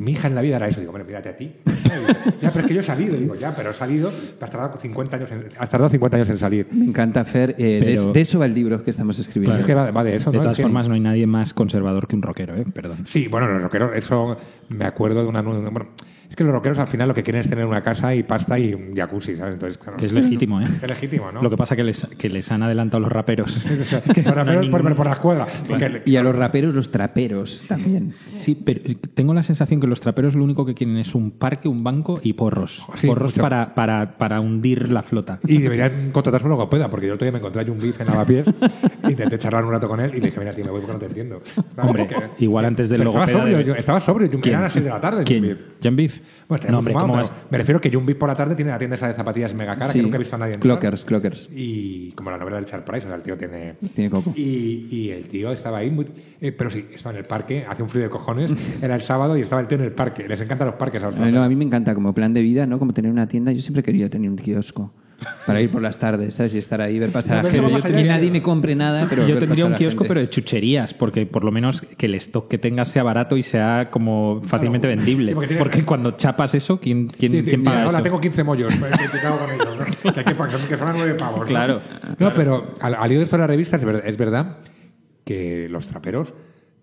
Mi 0.00 0.12
hija 0.12 0.28
en 0.28 0.34
la 0.34 0.40
vida 0.40 0.56
era 0.56 0.68
eso. 0.68 0.80
Digo, 0.80 0.92
bueno, 0.92 1.04
mírate 1.06 1.28
a 1.28 1.36
ti. 1.36 1.52
ya, 2.42 2.50
pero 2.50 2.60
es 2.62 2.66
que 2.66 2.74
yo 2.74 2.80
he 2.80 2.82
salido. 2.82 3.16
Digo, 3.16 3.34
ya, 3.34 3.52
pero 3.54 3.70
he 3.70 3.74
salido, 3.74 4.08
has 4.08 4.34
tardado 4.50 4.76
50 4.80 5.16
años 5.16 5.30
en, 5.30 5.44
has 5.58 5.68
tardado 5.68 5.90
50 5.90 6.16
años 6.16 6.30
en 6.30 6.38
salir. 6.38 6.66
Me 6.72 6.86
encanta 6.86 7.24
Fer. 7.24 7.54
eh, 7.58 7.80
de- 7.80 7.94
Pero- 7.96 8.12
de, 8.12 8.20
eso 8.20 8.38
va 8.38 8.46
el 8.46 8.54
libro 8.54 8.82
que 8.82 8.90
estamos 8.90 9.18
escribiendo. 9.18 9.58
Es 9.58 9.66
que 9.66 9.74
va, 9.74 9.90
va 9.90 10.02
de 10.04 10.16
eso, 10.16 10.30
De 10.30 10.38
¿no? 10.38 10.42
todas 10.42 10.54
Es 10.54 10.56
que- 10.58 10.62
formas, 10.62 10.88
no 10.88 10.94
hay 10.94 11.00
nadie 11.00 11.26
más 11.26 11.52
conservador 11.54 12.06
que 12.06 12.16
un 12.16 12.22
rockero, 12.22 12.56
¿eh? 12.56 12.64
Perdón. 12.72 13.04
Sí, 13.06 13.28
bueno, 13.28 13.46
los 13.48 13.60
rockeros, 13.62 13.90
eso 13.94 14.36
me 14.68 14.84
acuerdo 14.84 15.22
de 15.22 15.28
una. 15.28 15.42
Bueno, 15.42 15.88
es 16.30 16.36
que 16.36 16.44
los 16.44 16.52
rockeros 16.52 16.78
al 16.78 16.86
final 16.88 17.08
lo 17.08 17.14
que 17.14 17.22
quieren 17.24 17.40
es 17.42 17.48
tener 17.50 17.66
una 17.66 17.82
casa 17.82 18.14
y 18.14 18.22
pasta 18.22 18.58
y 18.58 18.72
un 18.72 18.94
jacuzzi, 18.94 19.36
¿sabes? 19.36 19.54
Entonces, 19.54 19.76
claro. 19.78 19.96
Que 19.98 20.06
es 20.06 20.12
legítimo, 20.12 20.60
¿eh? 20.60 20.64
Es 20.64 20.88
legítimo, 20.88 21.30
¿no? 21.32 21.42
Lo 21.42 21.50
que 21.50 21.56
pasa 21.56 21.74
que 21.76 21.82
les, 21.84 22.06
que 22.16 22.28
les 22.28 22.50
han 22.52 22.62
adelantado 22.62 23.00
los 23.00 23.10
raperos. 23.12 23.58
Que 24.14 24.22
Por, 24.22 24.36
no 24.36 24.50
hay 24.52 24.56
por, 24.68 24.70
por, 24.70 24.80
ningún- 24.84 24.96
por 24.96 25.06
la 25.06 25.12
escuadra. 25.12 25.46
Porque- 25.68 26.02
Y 26.06 26.16
a 26.16 26.22
los 26.22 26.34
raperos, 26.36 26.74
los 26.74 26.90
traperos 26.90 27.66
también. 27.68 28.14
Sí, 28.36 28.54
pero 28.54 28.80
tengo 29.14 29.34
la 29.34 29.42
sensación 29.42 29.80
que 29.80 29.86
los 29.86 30.00
traperos 30.00 30.34
lo 30.36 30.44
único 30.44 30.64
que 30.64 30.74
quieren 30.74 30.96
es 30.96 31.14
un 31.14 31.32
parque, 31.32 31.68
un 31.68 31.82
banco 31.84 32.20
y 32.22 32.32
porros. 32.34 32.82
Sí, 32.96 33.06
porros 33.08 33.32
para, 33.34 33.74
para, 33.74 34.16
para 34.16 34.40
hundir 34.40 34.90
la 34.90 35.02
flota. 35.02 35.40
Y 35.46 35.58
deberían 35.58 36.10
contratarse 36.12 36.46
un 36.46 36.50
logopeda, 36.52 36.88
porque 36.88 37.06
yo 37.06 37.12
el 37.12 37.16
otro 37.16 37.24
día 37.24 37.32
me 37.32 37.38
encontré 37.38 37.62
a 37.62 37.72
un 37.72 37.78
Beef 37.78 38.00
en 38.00 38.06
Lavapiés, 38.06 38.46
intenté 39.08 39.38
charlar 39.38 39.64
un 39.64 39.72
rato 39.72 39.88
con 39.88 39.98
él 40.00 40.12
y 40.14 40.20
le 40.20 40.26
dije, 40.26 40.38
mira, 40.38 40.52
tío, 40.54 40.64
me 40.64 40.70
voy 40.70 40.80
porque 40.80 40.92
no 40.94 40.98
te 41.00 41.06
entiendo. 41.06 41.40
Claro, 41.74 41.88
Hombre, 41.90 42.06
porque- 42.08 42.44
igual 42.44 42.64
antes 42.64 42.88
del 42.88 42.98
Pero 43.00 43.10
estaba 43.10 43.26
logopeda 43.26 43.40
sobrio, 43.42 43.58
debe- 43.58 43.66
yo- 43.68 43.74
estaba 43.74 44.00
sobrio, 44.00 44.30
yo 44.30 44.40
¿Quién? 44.40 44.52
era 44.54 44.58
a 44.60 44.62
las 44.62 44.72
6 44.72 44.84
de 44.84 44.90
la 44.90 45.00
tarde. 45.00 45.24
¿Quién? 45.24 45.96
Beef. 45.96 46.19
No, 46.68 46.82
Me 47.50 47.58
refiero 47.58 47.80
que 47.80 47.90
Beef 47.90 48.16
por 48.18 48.28
la 48.28 48.34
tarde 48.34 48.54
tiene 48.54 48.70
la 48.70 48.78
tienda 48.78 48.96
esa 48.96 49.08
de 49.08 49.14
zapatillas 49.14 49.54
mega 49.54 49.74
cara 49.76 49.86
Sí. 49.92 49.98
que 49.98 50.02
nunca 50.02 50.16
he 50.16 50.18
visto 50.18 50.36
a 50.36 50.38
nadie 50.38 50.54
entrar. 50.54 50.78
Clockers, 50.78 51.04
clockers. 51.04 51.48
Y 51.54 52.12
como 52.12 52.30
la 52.30 52.38
novela 52.38 52.56
del 52.56 52.66
Charles 52.66 52.88
Price, 52.88 53.06
o 53.06 53.08
sea, 53.08 53.16
el 53.16 53.22
tío 53.22 53.36
tiene... 53.36 53.74
Tiene 53.94 54.10
coco. 54.10 54.32
Y, 54.36 54.86
y 54.90 55.10
el 55.10 55.28
tío 55.28 55.52
estaba 55.52 55.78
ahí, 55.78 55.90
muy- 55.90 56.06
eh, 56.40 56.52
pero 56.52 56.70
sí, 56.70 56.86
estaba 56.94 57.12
en 57.14 57.18
el 57.18 57.26
parque, 57.26 57.64
hace 57.68 57.82
un 57.82 57.88
frío 57.88 58.04
de 58.04 58.10
cojones, 58.10 58.50
era 58.82 58.94
el 58.94 59.02
sábado 59.02 59.36
y 59.36 59.42
estaba 59.42 59.60
el 59.60 59.68
tío 59.68 59.78
en 59.78 59.84
el 59.84 59.92
parque. 59.92 60.26
Les 60.28 60.40
encantan 60.40 60.66
los 60.68 60.76
parques 60.76 61.02
a 61.02 61.06
los 61.06 61.18
No, 61.18 61.30
no, 61.30 61.42
a 61.42 61.48
mí 61.48 61.56
me 61.56 61.64
encanta 61.64 61.94
como 61.94 62.14
plan 62.14 62.32
de 62.32 62.40
vida, 62.42 62.66
¿no? 62.66 62.78
Como 62.78 62.92
tener 62.92 63.10
una 63.10 63.26
tienda. 63.28 63.52
Yo 63.52 63.60
siempre 63.60 63.82
querido 63.82 64.08
tener 64.10 64.30
un 64.30 64.36
kiosco 64.36 64.92
para 65.46 65.60
ir 65.60 65.70
por 65.70 65.82
las 65.82 65.98
tardes, 65.98 66.34
¿sabes? 66.34 66.54
Y 66.54 66.58
estar 66.58 66.80
ahí, 66.80 66.98
ver 66.98 67.10
pasar 67.10 67.42
No, 67.42 67.48
a 67.48 67.80
gente. 67.80 67.92
Que 67.92 68.04
nadie 68.04 68.30
me 68.30 68.42
compre 68.42 68.74
nada, 68.74 69.06
pero 69.08 69.26
Yo 69.26 69.38
tendría 69.38 69.66
un 69.66 69.74
a 69.74 69.76
kiosco, 69.76 70.04
pero 70.04 70.20
de 70.20 70.28
chucherías, 70.28 70.94
porque 70.94 71.26
por 71.26 71.44
lo 71.44 71.52
menos 71.52 71.82
que 71.82 72.06
el 72.06 72.14
stock 72.16 72.48
que 72.48 72.58
tengas 72.58 72.88
sea 72.88 73.02
barato 73.02 73.36
y 73.36 73.42
sea 73.42 73.88
como 73.90 74.40
fácilmente 74.44 74.88
vendible. 74.88 75.28
Sí, 75.28 75.34
porque 75.34 75.56
porque 75.56 75.84
cuando 75.84 76.12
chapas 76.12 76.54
eso, 76.54 76.80
¿quién, 76.80 77.06
quién, 77.06 77.32
Sí, 77.32 77.42
quién 77.42 77.62
paga 77.62 77.88
hola, 77.88 77.98
eso? 77.98 78.02
tengo 78.02 78.20
15 78.20 78.44
mollos, 78.44 78.74
pues, 78.76 78.92
que 78.92 79.08
te 79.08 79.20
cago 79.20 79.38
con 79.38 79.50
ellos, 79.50 79.76
¿no? 79.78 80.12
que, 80.12 80.20
hay 80.20 80.24
que, 80.24 80.68
que 80.68 80.76
son 80.76 80.88
a 80.88 80.92
9 80.92 81.14
pavos. 81.14 81.40
¿no? 81.40 81.46
Claro. 81.46 81.80
No, 82.18 82.32
pero 82.34 82.74
al, 82.80 82.94
al 82.94 83.12
esto 83.12 83.36
de 83.36 83.40
la 83.40 83.46
revista 83.46 83.76
es 83.76 83.84
verdad, 83.84 84.02
es 84.04 84.16
verdad 84.16 84.56
que 85.24 85.68
los 85.68 85.86
traperos 85.86 86.32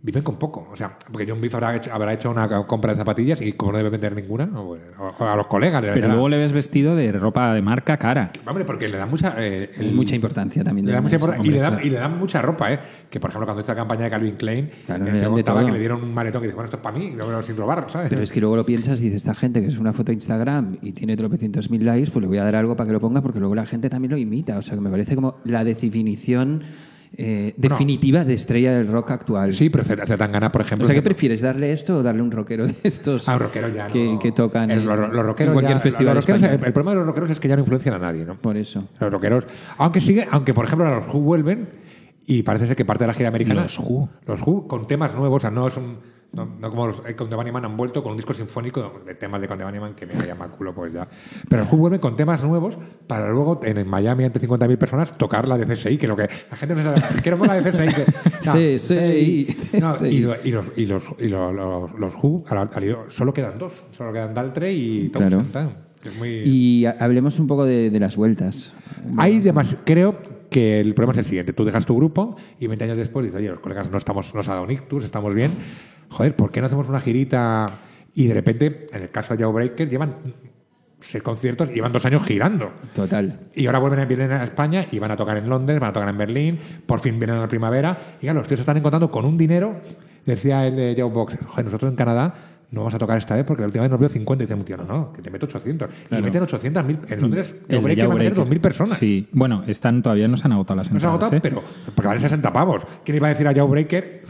viven 0.01 0.23
con 0.23 0.37
poco. 0.37 0.67
O 0.71 0.75
sea, 0.75 0.97
porque 1.11 1.25
John 1.27 1.41
Beef 1.41 1.53
habrá 1.55 1.75
hecho, 1.75 1.91
habrá 1.91 2.13
hecho 2.13 2.29
una 2.31 2.47
compra 2.65 2.93
de 2.93 2.99
zapatillas 2.99 3.41
y 3.41 3.53
como 3.53 3.71
no 3.73 3.77
debe 3.79 3.89
vender 3.89 4.15
ninguna, 4.15 4.45
o, 4.55 4.77
o 5.19 5.23
a 5.25 5.35
los 5.35 5.47
colegas 5.47 5.81
le 5.81 5.87
Pero 5.87 5.93
venderá. 5.95 6.13
luego 6.13 6.29
le 6.29 6.37
ves 6.37 6.51
vestido 6.51 6.95
de 6.95 7.11
ropa 7.11 7.53
de 7.53 7.61
marca 7.61 7.97
cara. 7.97 8.31
Hombre, 8.45 8.63
porque 8.63 8.87
le 8.87 8.97
da 8.97 9.05
mucha... 9.05 9.33
eh, 9.37 9.71
el- 9.77 9.93
mucha 9.93 10.15
importancia 10.15 10.63
también. 10.63 10.85
Le 10.85 10.93
da 10.93 11.01
mucha 11.01 11.15
importancia 11.15 11.45
y, 11.49 11.51
le 11.51 11.57
Hombre, 11.57 11.61
dan, 11.61 11.73
claro. 11.73 11.87
y 11.87 11.89
le 11.89 11.97
dan 11.99 12.17
mucha 12.19 12.41
ropa, 12.41 12.71
¿eh? 12.71 12.79
Que, 13.09 13.19
por 13.19 13.29
ejemplo, 13.31 13.45
cuando 13.47 13.61
hizo 13.63 13.71
la 13.71 13.75
campaña 13.75 14.03
de 14.05 14.09
Calvin 14.11 14.35
Klein, 14.35 14.69
Claro, 14.85 15.07
eh, 15.07 15.11
le 15.13 15.23
contaba 15.25 15.65
que 15.65 15.71
le 15.71 15.79
dieron 15.79 16.03
un 16.03 16.13
maletón 16.13 16.41
que 16.41 16.47
dice, 16.47 16.55
bueno, 16.55 16.65
esto 16.65 16.77
es 16.77 16.83
para 16.83 16.97
mí, 16.97 17.11
luego 17.15 17.41
sin 17.43 17.57
robar, 17.57 17.85
¿sabes? 17.89 18.09
Pero 18.09 18.21
es 18.21 18.31
que 18.31 18.39
luego 18.39 18.55
lo 18.55 18.65
piensas 18.65 19.01
y 19.01 19.05
dices, 19.05 19.17
esta 19.17 19.33
gente 19.33 19.61
que 19.61 19.67
es 19.67 19.77
una 19.79 19.93
foto 19.93 20.11
de 20.11 20.13
Instagram 20.13 20.77
y 20.81 20.93
tiene 20.93 21.17
tropecientos 21.17 21.69
mil 21.71 21.83
likes, 21.85 22.11
pues 22.11 22.21
le 22.21 22.27
voy 22.27 22.37
a 22.37 22.43
dar 22.43 22.55
algo 22.55 22.75
para 22.75 22.87
que 22.87 22.93
lo 22.93 22.99
ponga 23.01 23.21
porque 23.21 23.39
luego 23.39 23.55
la 23.55 23.65
gente 23.65 23.89
también 23.89 24.11
lo 24.11 24.17
imita. 24.17 24.57
O 24.57 24.61
sea, 24.61 24.75
que 24.75 24.81
me 24.81 24.89
parece 24.89 25.15
como 25.15 25.37
la 25.43 25.63
definición 25.63 26.61
eh, 27.15 27.53
definitiva 27.57 28.23
de 28.25 28.33
estrella 28.33 28.73
del 28.77 28.87
rock 28.87 29.11
actual. 29.11 29.53
Sí, 29.53 29.69
pero 29.69 29.83
Zetangana, 29.83 30.51
por 30.51 30.61
ejemplo... 30.61 30.83
O 30.83 30.87
sea, 30.87 30.93
¿qué 30.93 30.99
es- 30.99 31.03
prefieres? 31.03 31.41
¿Darle 31.41 31.71
esto 31.71 31.95
o 31.97 32.03
darle 32.03 32.21
un 32.21 32.31
rockero 32.31 32.67
de 32.67 32.75
estos 32.83 33.27
Ah, 33.29 33.33
un 33.35 33.39
rockero 33.39 33.69
ya, 33.69 33.87
que, 33.87 34.05
no. 34.05 34.19
que 34.19 34.31
tocan 34.31 34.69
El- 34.71 34.79
en, 34.79 34.85
los, 34.85 34.97
rockeros 34.97 35.49
en 35.51 35.53
cualquier 35.53 35.77
ya- 35.77 35.83
festival 35.83 36.17
rockeros- 36.17 36.43
el, 36.43 36.59
problema 36.73 36.91
de 36.91 36.97
los 36.97 37.05
rockeros 37.07 37.29
es 37.29 37.39
que 37.39 37.47
ya 37.47 37.55
no 37.55 37.61
influencian 37.61 37.95
a 37.95 37.99
nadie, 37.99 38.25
¿no? 38.25 38.35
Por 38.39 38.57
eso. 38.57 38.87
Los 38.99 39.11
rockeros... 39.11 39.45
Aunque 39.77 40.01
sigue, 40.01 40.27
aunque 40.31 40.53
por 40.53 40.65
ejemplo 40.65 40.89
los 40.89 41.07
Who 41.07 41.19
vuelven 41.21 41.69
y 42.25 42.43
parece 42.43 42.67
ser 42.67 42.75
que 42.75 42.83
parte 42.85 43.03
de 43.05 43.07
la 43.07 43.13
gira 43.13 43.29
americana... 43.29 43.63
Los 43.63 43.79
Who. 43.79 44.09
Los 44.25 44.41
Who 44.41 44.67
con 44.67 44.85
temas 44.87 45.15
nuevos, 45.15 45.37
o 45.37 45.41
sea, 45.41 45.51
no 45.51 45.67
es 45.67 45.77
un... 45.77 45.97
No, 46.33 46.45
no 46.59 46.69
como 46.69 46.87
los 46.87 47.01
eh, 47.07 47.15
Conde 47.15 47.35
Bunnyman 47.35 47.65
han 47.65 47.75
vuelto 47.77 48.03
con 48.03 48.11
un 48.11 48.17
disco 48.17 48.33
sinfónico 48.33 49.01
de 49.05 49.15
temas 49.15 49.41
de 49.41 49.47
Conde 49.47 49.63
Bunnyman 49.63 49.95
que 49.95 50.05
me 50.05 50.13
llama 50.13 50.45
el 50.45 50.51
culo, 50.51 50.75
pues 50.75 50.93
ya. 50.93 51.07
Pero 51.49 51.63
el 51.63 51.67
Who 51.67 51.77
vuelve 51.77 51.99
con 51.99 52.15
temas 52.15 52.43
nuevos 52.43 52.77
para 53.07 53.29
luego 53.29 53.59
en 53.63 53.87
Miami 53.87 54.25
ante 54.25 54.39
50.000 54.41 54.77
personas 54.77 55.17
tocar 55.17 55.47
la 55.47 55.57
de 55.57 55.65
CSI, 55.65 55.97
que 55.97 56.05
es 56.05 56.09
lo 56.09 56.15
que 56.15 56.29
la 56.51 56.57
gente 56.57 56.75
no 56.75 56.83
sabe. 56.83 57.01
Quiero 57.23 57.37
con 57.39 57.47
la 57.47 57.61
de 57.61 57.71
CSI. 57.71 58.03
Que, 58.53 58.75
CSI. 58.77 59.57
No, 59.79 59.93
CSI. 59.95 60.07
y, 60.11 60.19
lo- 60.21 60.35
y 60.43 60.51
los, 60.51 60.65
y 60.75 60.85
los, 60.85 61.03
y 61.19 61.27
los, 61.29 61.53
los, 61.97 62.13
Who 62.21 62.43
solo 63.09 63.33
quedan 63.33 63.57
dos. 63.57 63.73
Solo 63.97 64.11
quedan 64.13 64.33
Daltre 64.33 64.71
y 64.73 65.09
Tom 65.09 65.29
Claro. 65.51 65.71
Muy... 66.19 66.41
Y 66.45 66.85
ha- 66.85 66.97
hablemos 66.99 67.39
un 67.39 67.47
poco 67.47 67.65
de, 67.65 67.89
de 67.89 67.99
las 67.99 68.15
vueltas. 68.15 68.71
Hay 69.17 69.39
demas, 69.39 69.75
creo 69.85 70.17
que 70.49 70.79
el 70.79 70.93
problema 70.93 71.13
es 71.13 71.19
el 71.19 71.25
siguiente. 71.25 71.53
Tú 71.53 71.65
dejas 71.65 71.85
tu 71.85 71.95
grupo 71.95 72.35
y 72.59 72.67
20 72.67 72.85
años 72.85 72.97
después 72.97 73.25
dices, 73.25 73.39
oye, 73.39 73.49
los 73.49 73.59
colegas 73.59 73.89
no 73.89 73.97
estamos, 73.97 74.33
nos 74.35 74.47
ha 74.47 74.53
dado 74.53 74.63
un 74.65 74.71
ictus, 74.71 75.03
estamos 75.03 75.33
bien. 75.33 75.51
Joder, 76.09 76.35
¿por 76.35 76.51
qué 76.51 76.61
no 76.61 76.67
hacemos 76.67 76.87
una 76.87 76.99
girita? 76.99 77.79
Y 78.13 78.27
de 78.27 78.33
repente, 78.33 78.87
en 78.91 79.03
el 79.03 79.09
caso 79.11 79.35
de 79.35 79.43
Jawbreaker, 79.43 79.89
llevan 79.89 80.15
seis 80.99 81.21
conciertos 81.23 81.69
y 81.69 81.73
llevan 81.75 81.91
dos 81.93 82.05
años 82.05 82.23
girando. 82.25 82.71
Total. 82.93 83.41
Y 83.53 83.67
ahora 83.67 83.79
vuelven 83.79 83.99
a, 83.99 84.05
vienen 84.05 84.31
a 84.31 84.43
España 84.43 84.85
y 84.91 84.97
van 84.99 85.11
a 85.11 85.15
tocar 85.15 85.37
en 85.37 85.47
Londres, 85.49 85.79
van 85.79 85.91
a 85.91 85.93
tocar 85.93 86.09
en 86.09 86.17
Berlín, 86.17 86.59
por 86.85 86.99
fin 86.99 87.19
vienen 87.19 87.37
a 87.37 87.41
la 87.41 87.47
primavera. 87.47 87.97
Y 88.19 88.21
claro, 88.21 88.39
los 88.39 88.47
tíos 88.47 88.57
se 88.59 88.61
están 88.63 88.77
encontrando 88.77 89.11
con 89.11 89.25
un 89.25 89.37
dinero, 89.37 89.81
decía 90.25 90.65
el 90.65 90.75
de 90.75 90.95
Joe 90.97 91.11
Boxer, 91.11 91.43
joder, 91.45 91.65
nosotros 91.65 91.91
en 91.91 91.95
Canadá 91.95 92.33
no 92.71 92.81
vamos 92.81 92.95
a 92.95 92.97
tocar 92.97 93.17
esta 93.17 93.33
vez 93.35 93.45
porque 93.45 93.61
la 93.61 93.67
última 93.67 93.83
vez 93.83 93.91
nos 93.91 93.99
vio 93.99 94.09
50 94.09 94.43
y 94.43 94.47
dice 94.47 94.55
un 94.55 94.65
tío, 94.65 94.75
no, 94.75 94.83
no, 94.83 95.13
que 95.13 95.21
te 95.21 95.29
meto 95.29 95.45
800. 95.45 95.89
Y 96.11 96.21
meten 96.21 96.41
800 96.43 96.83
mil. 96.85 96.99
En 97.07 97.21
Londres, 97.21 97.55
El 97.69 97.77
va 97.77 97.79
a 97.79 97.83
meter 97.83 98.07
Jawbreaker. 98.07 98.37
2.000 98.45 98.59
personas. 98.59 98.97
Sí, 98.97 99.29
bueno, 99.31 99.63
están, 99.67 100.01
todavía 100.01 100.27
no 100.27 100.35
se 100.35 100.47
han 100.47 100.51
agotado 100.53 100.77
las 100.77 100.91
No 100.91 100.99
se 100.99 101.05
ha 101.05 101.09
entradas. 101.11 101.31
agotado, 101.31 101.37
¿eh? 101.37 101.41
pero 101.41 101.93
porque 101.95 102.07
valen 102.07 102.21
60 102.21 102.51
pavos. 102.51 102.83
¿Quién 103.05 103.15
iba 103.17 103.27
a 103.27 103.29
decir 103.29 103.47
a 103.47 103.53
Jawbreaker, 103.53 104.23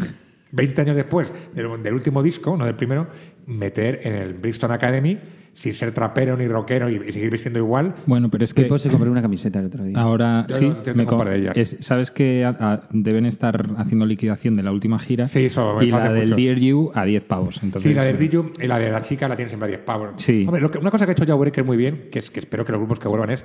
20 0.51 0.81
años 0.81 0.95
después 0.95 1.31
del, 1.53 1.83
del 1.83 1.93
último 1.93 2.23
disco, 2.23 2.55
no 2.57 2.65
del 2.65 2.75
primero, 2.75 3.07
meter 3.45 4.01
en 4.03 4.15
el 4.15 4.33
Brixton 4.33 4.71
Academy 4.71 5.17
sin 5.57 5.73
ser 5.73 5.91
trapero 5.91 6.37
ni 6.37 6.47
rockero 6.47 6.87
y, 6.87 6.99
seguir 7.11 7.31
vistiendo 7.31 7.57
igual? 7.57 7.95
Bueno, 8.05 8.29
pero 8.29 8.43
es 8.43 8.53
que 8.53 8.61
Tipo 8.63 8.77
se 8.77 8.89
compró 8.89 9.09
una 9.11 9.23
camiseta 9.23 9.59
el 9.59 9.65
otro 9.65 9.83
día. 9.83 9.99
ahora 9.99 10.45
Yo 10.47 10.55
sí, 10.55 10.71
me 10.93 11.01
un 11.01 11.05
co- 11.09 11.17
par 11.17 11.29
de 11.29 11.37
ellas. 11.37 11.57
es- 11.57 11.77
sabes 11.79 12.11
que 12.11 12.45
a- 12.45 12.55
a- 12.59 12.81
deben 12.91 13.25
estar 13.25 13.67
haciendo 13.77 14.05
liquidación 14.05 14.53
de 14.53 14.61
la 14.61 14.71
última 14.71 14.99
gira 14.99 15.27
Sí, 15.27 15.45
eso 15.45 15.75
me 15.79 15.85
y 15.85 15.89
la 15.89 16.09
del 16.13 16.23
mucho. 16.25 16.35
Dear 16.35 16.57
You 16.59 16.91
a 16.93 17.05
10 17.05 17.23
pavos. 17.23 17.59
Entonces, 17.63 17.89
Sí, 17.89 17.95
la 17.95 18.03
del 18.03 18.19
Dillu 18.19 18.51
y 18.61 18.67
la 18.67 18.77
de 18.77 18.91
la 18.91 19.01
chica 19.01 19.27
la 19.27 19.35
tienen 19.35 19.49
siempre 19.49 19.65
a 19.65 19.69
10 19.69 19.81
pavos. 19.83 20.11
Sí. 20.17 20.43
Hombre, 20.45 20.61
lo 20.61 20.69
que- 20.69 20.77
una 20.77 20.91
cosa 20.91 21.05
que 21.05 21.11
ha 21.11 21.13
hecho 21.13 21.25
Jawbreaker 21.25 21.63
muy 21.63 21.75
bien, 21.75 22.09
que 22.11 22.19
es 22.19 22.29
que 22.29 22.39
espero 22.39 22.63
que 22.63 22.71
los 22.73 22.79
grupos 22.79 22.99
que 22.99 23.07
vuelvan 23.07 23.31
es 23.31 23.43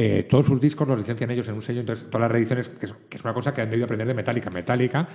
eh, 0.00 0.24
todos 0.30 0.46
sus 0.46 0.60
discos 0.60 0.86
los 0.86 0.96
licencian 0.96 1.28
ellos 1.32 1.48
en 1.48 1.54
un 1.54 1.62
sello, 1.62 1.80
entonces 1.80 2.04
todas 2.08 2.20
las 2.20 2.30
reediciones, 2.30 2.68
que 2.68 2.86
es, 2.86 2.94
que 3.08 3.16
es 3.16 3.24
una 3.24 3.34
cosa 3.34 3.52
que 3.52 3.62
han 3.62 3.70
debido 3.70 3.86
aprender 3.86 4.06
de 4.06 4.14
Metallica. 4.14 4.48
Metallica, 4.48 5.08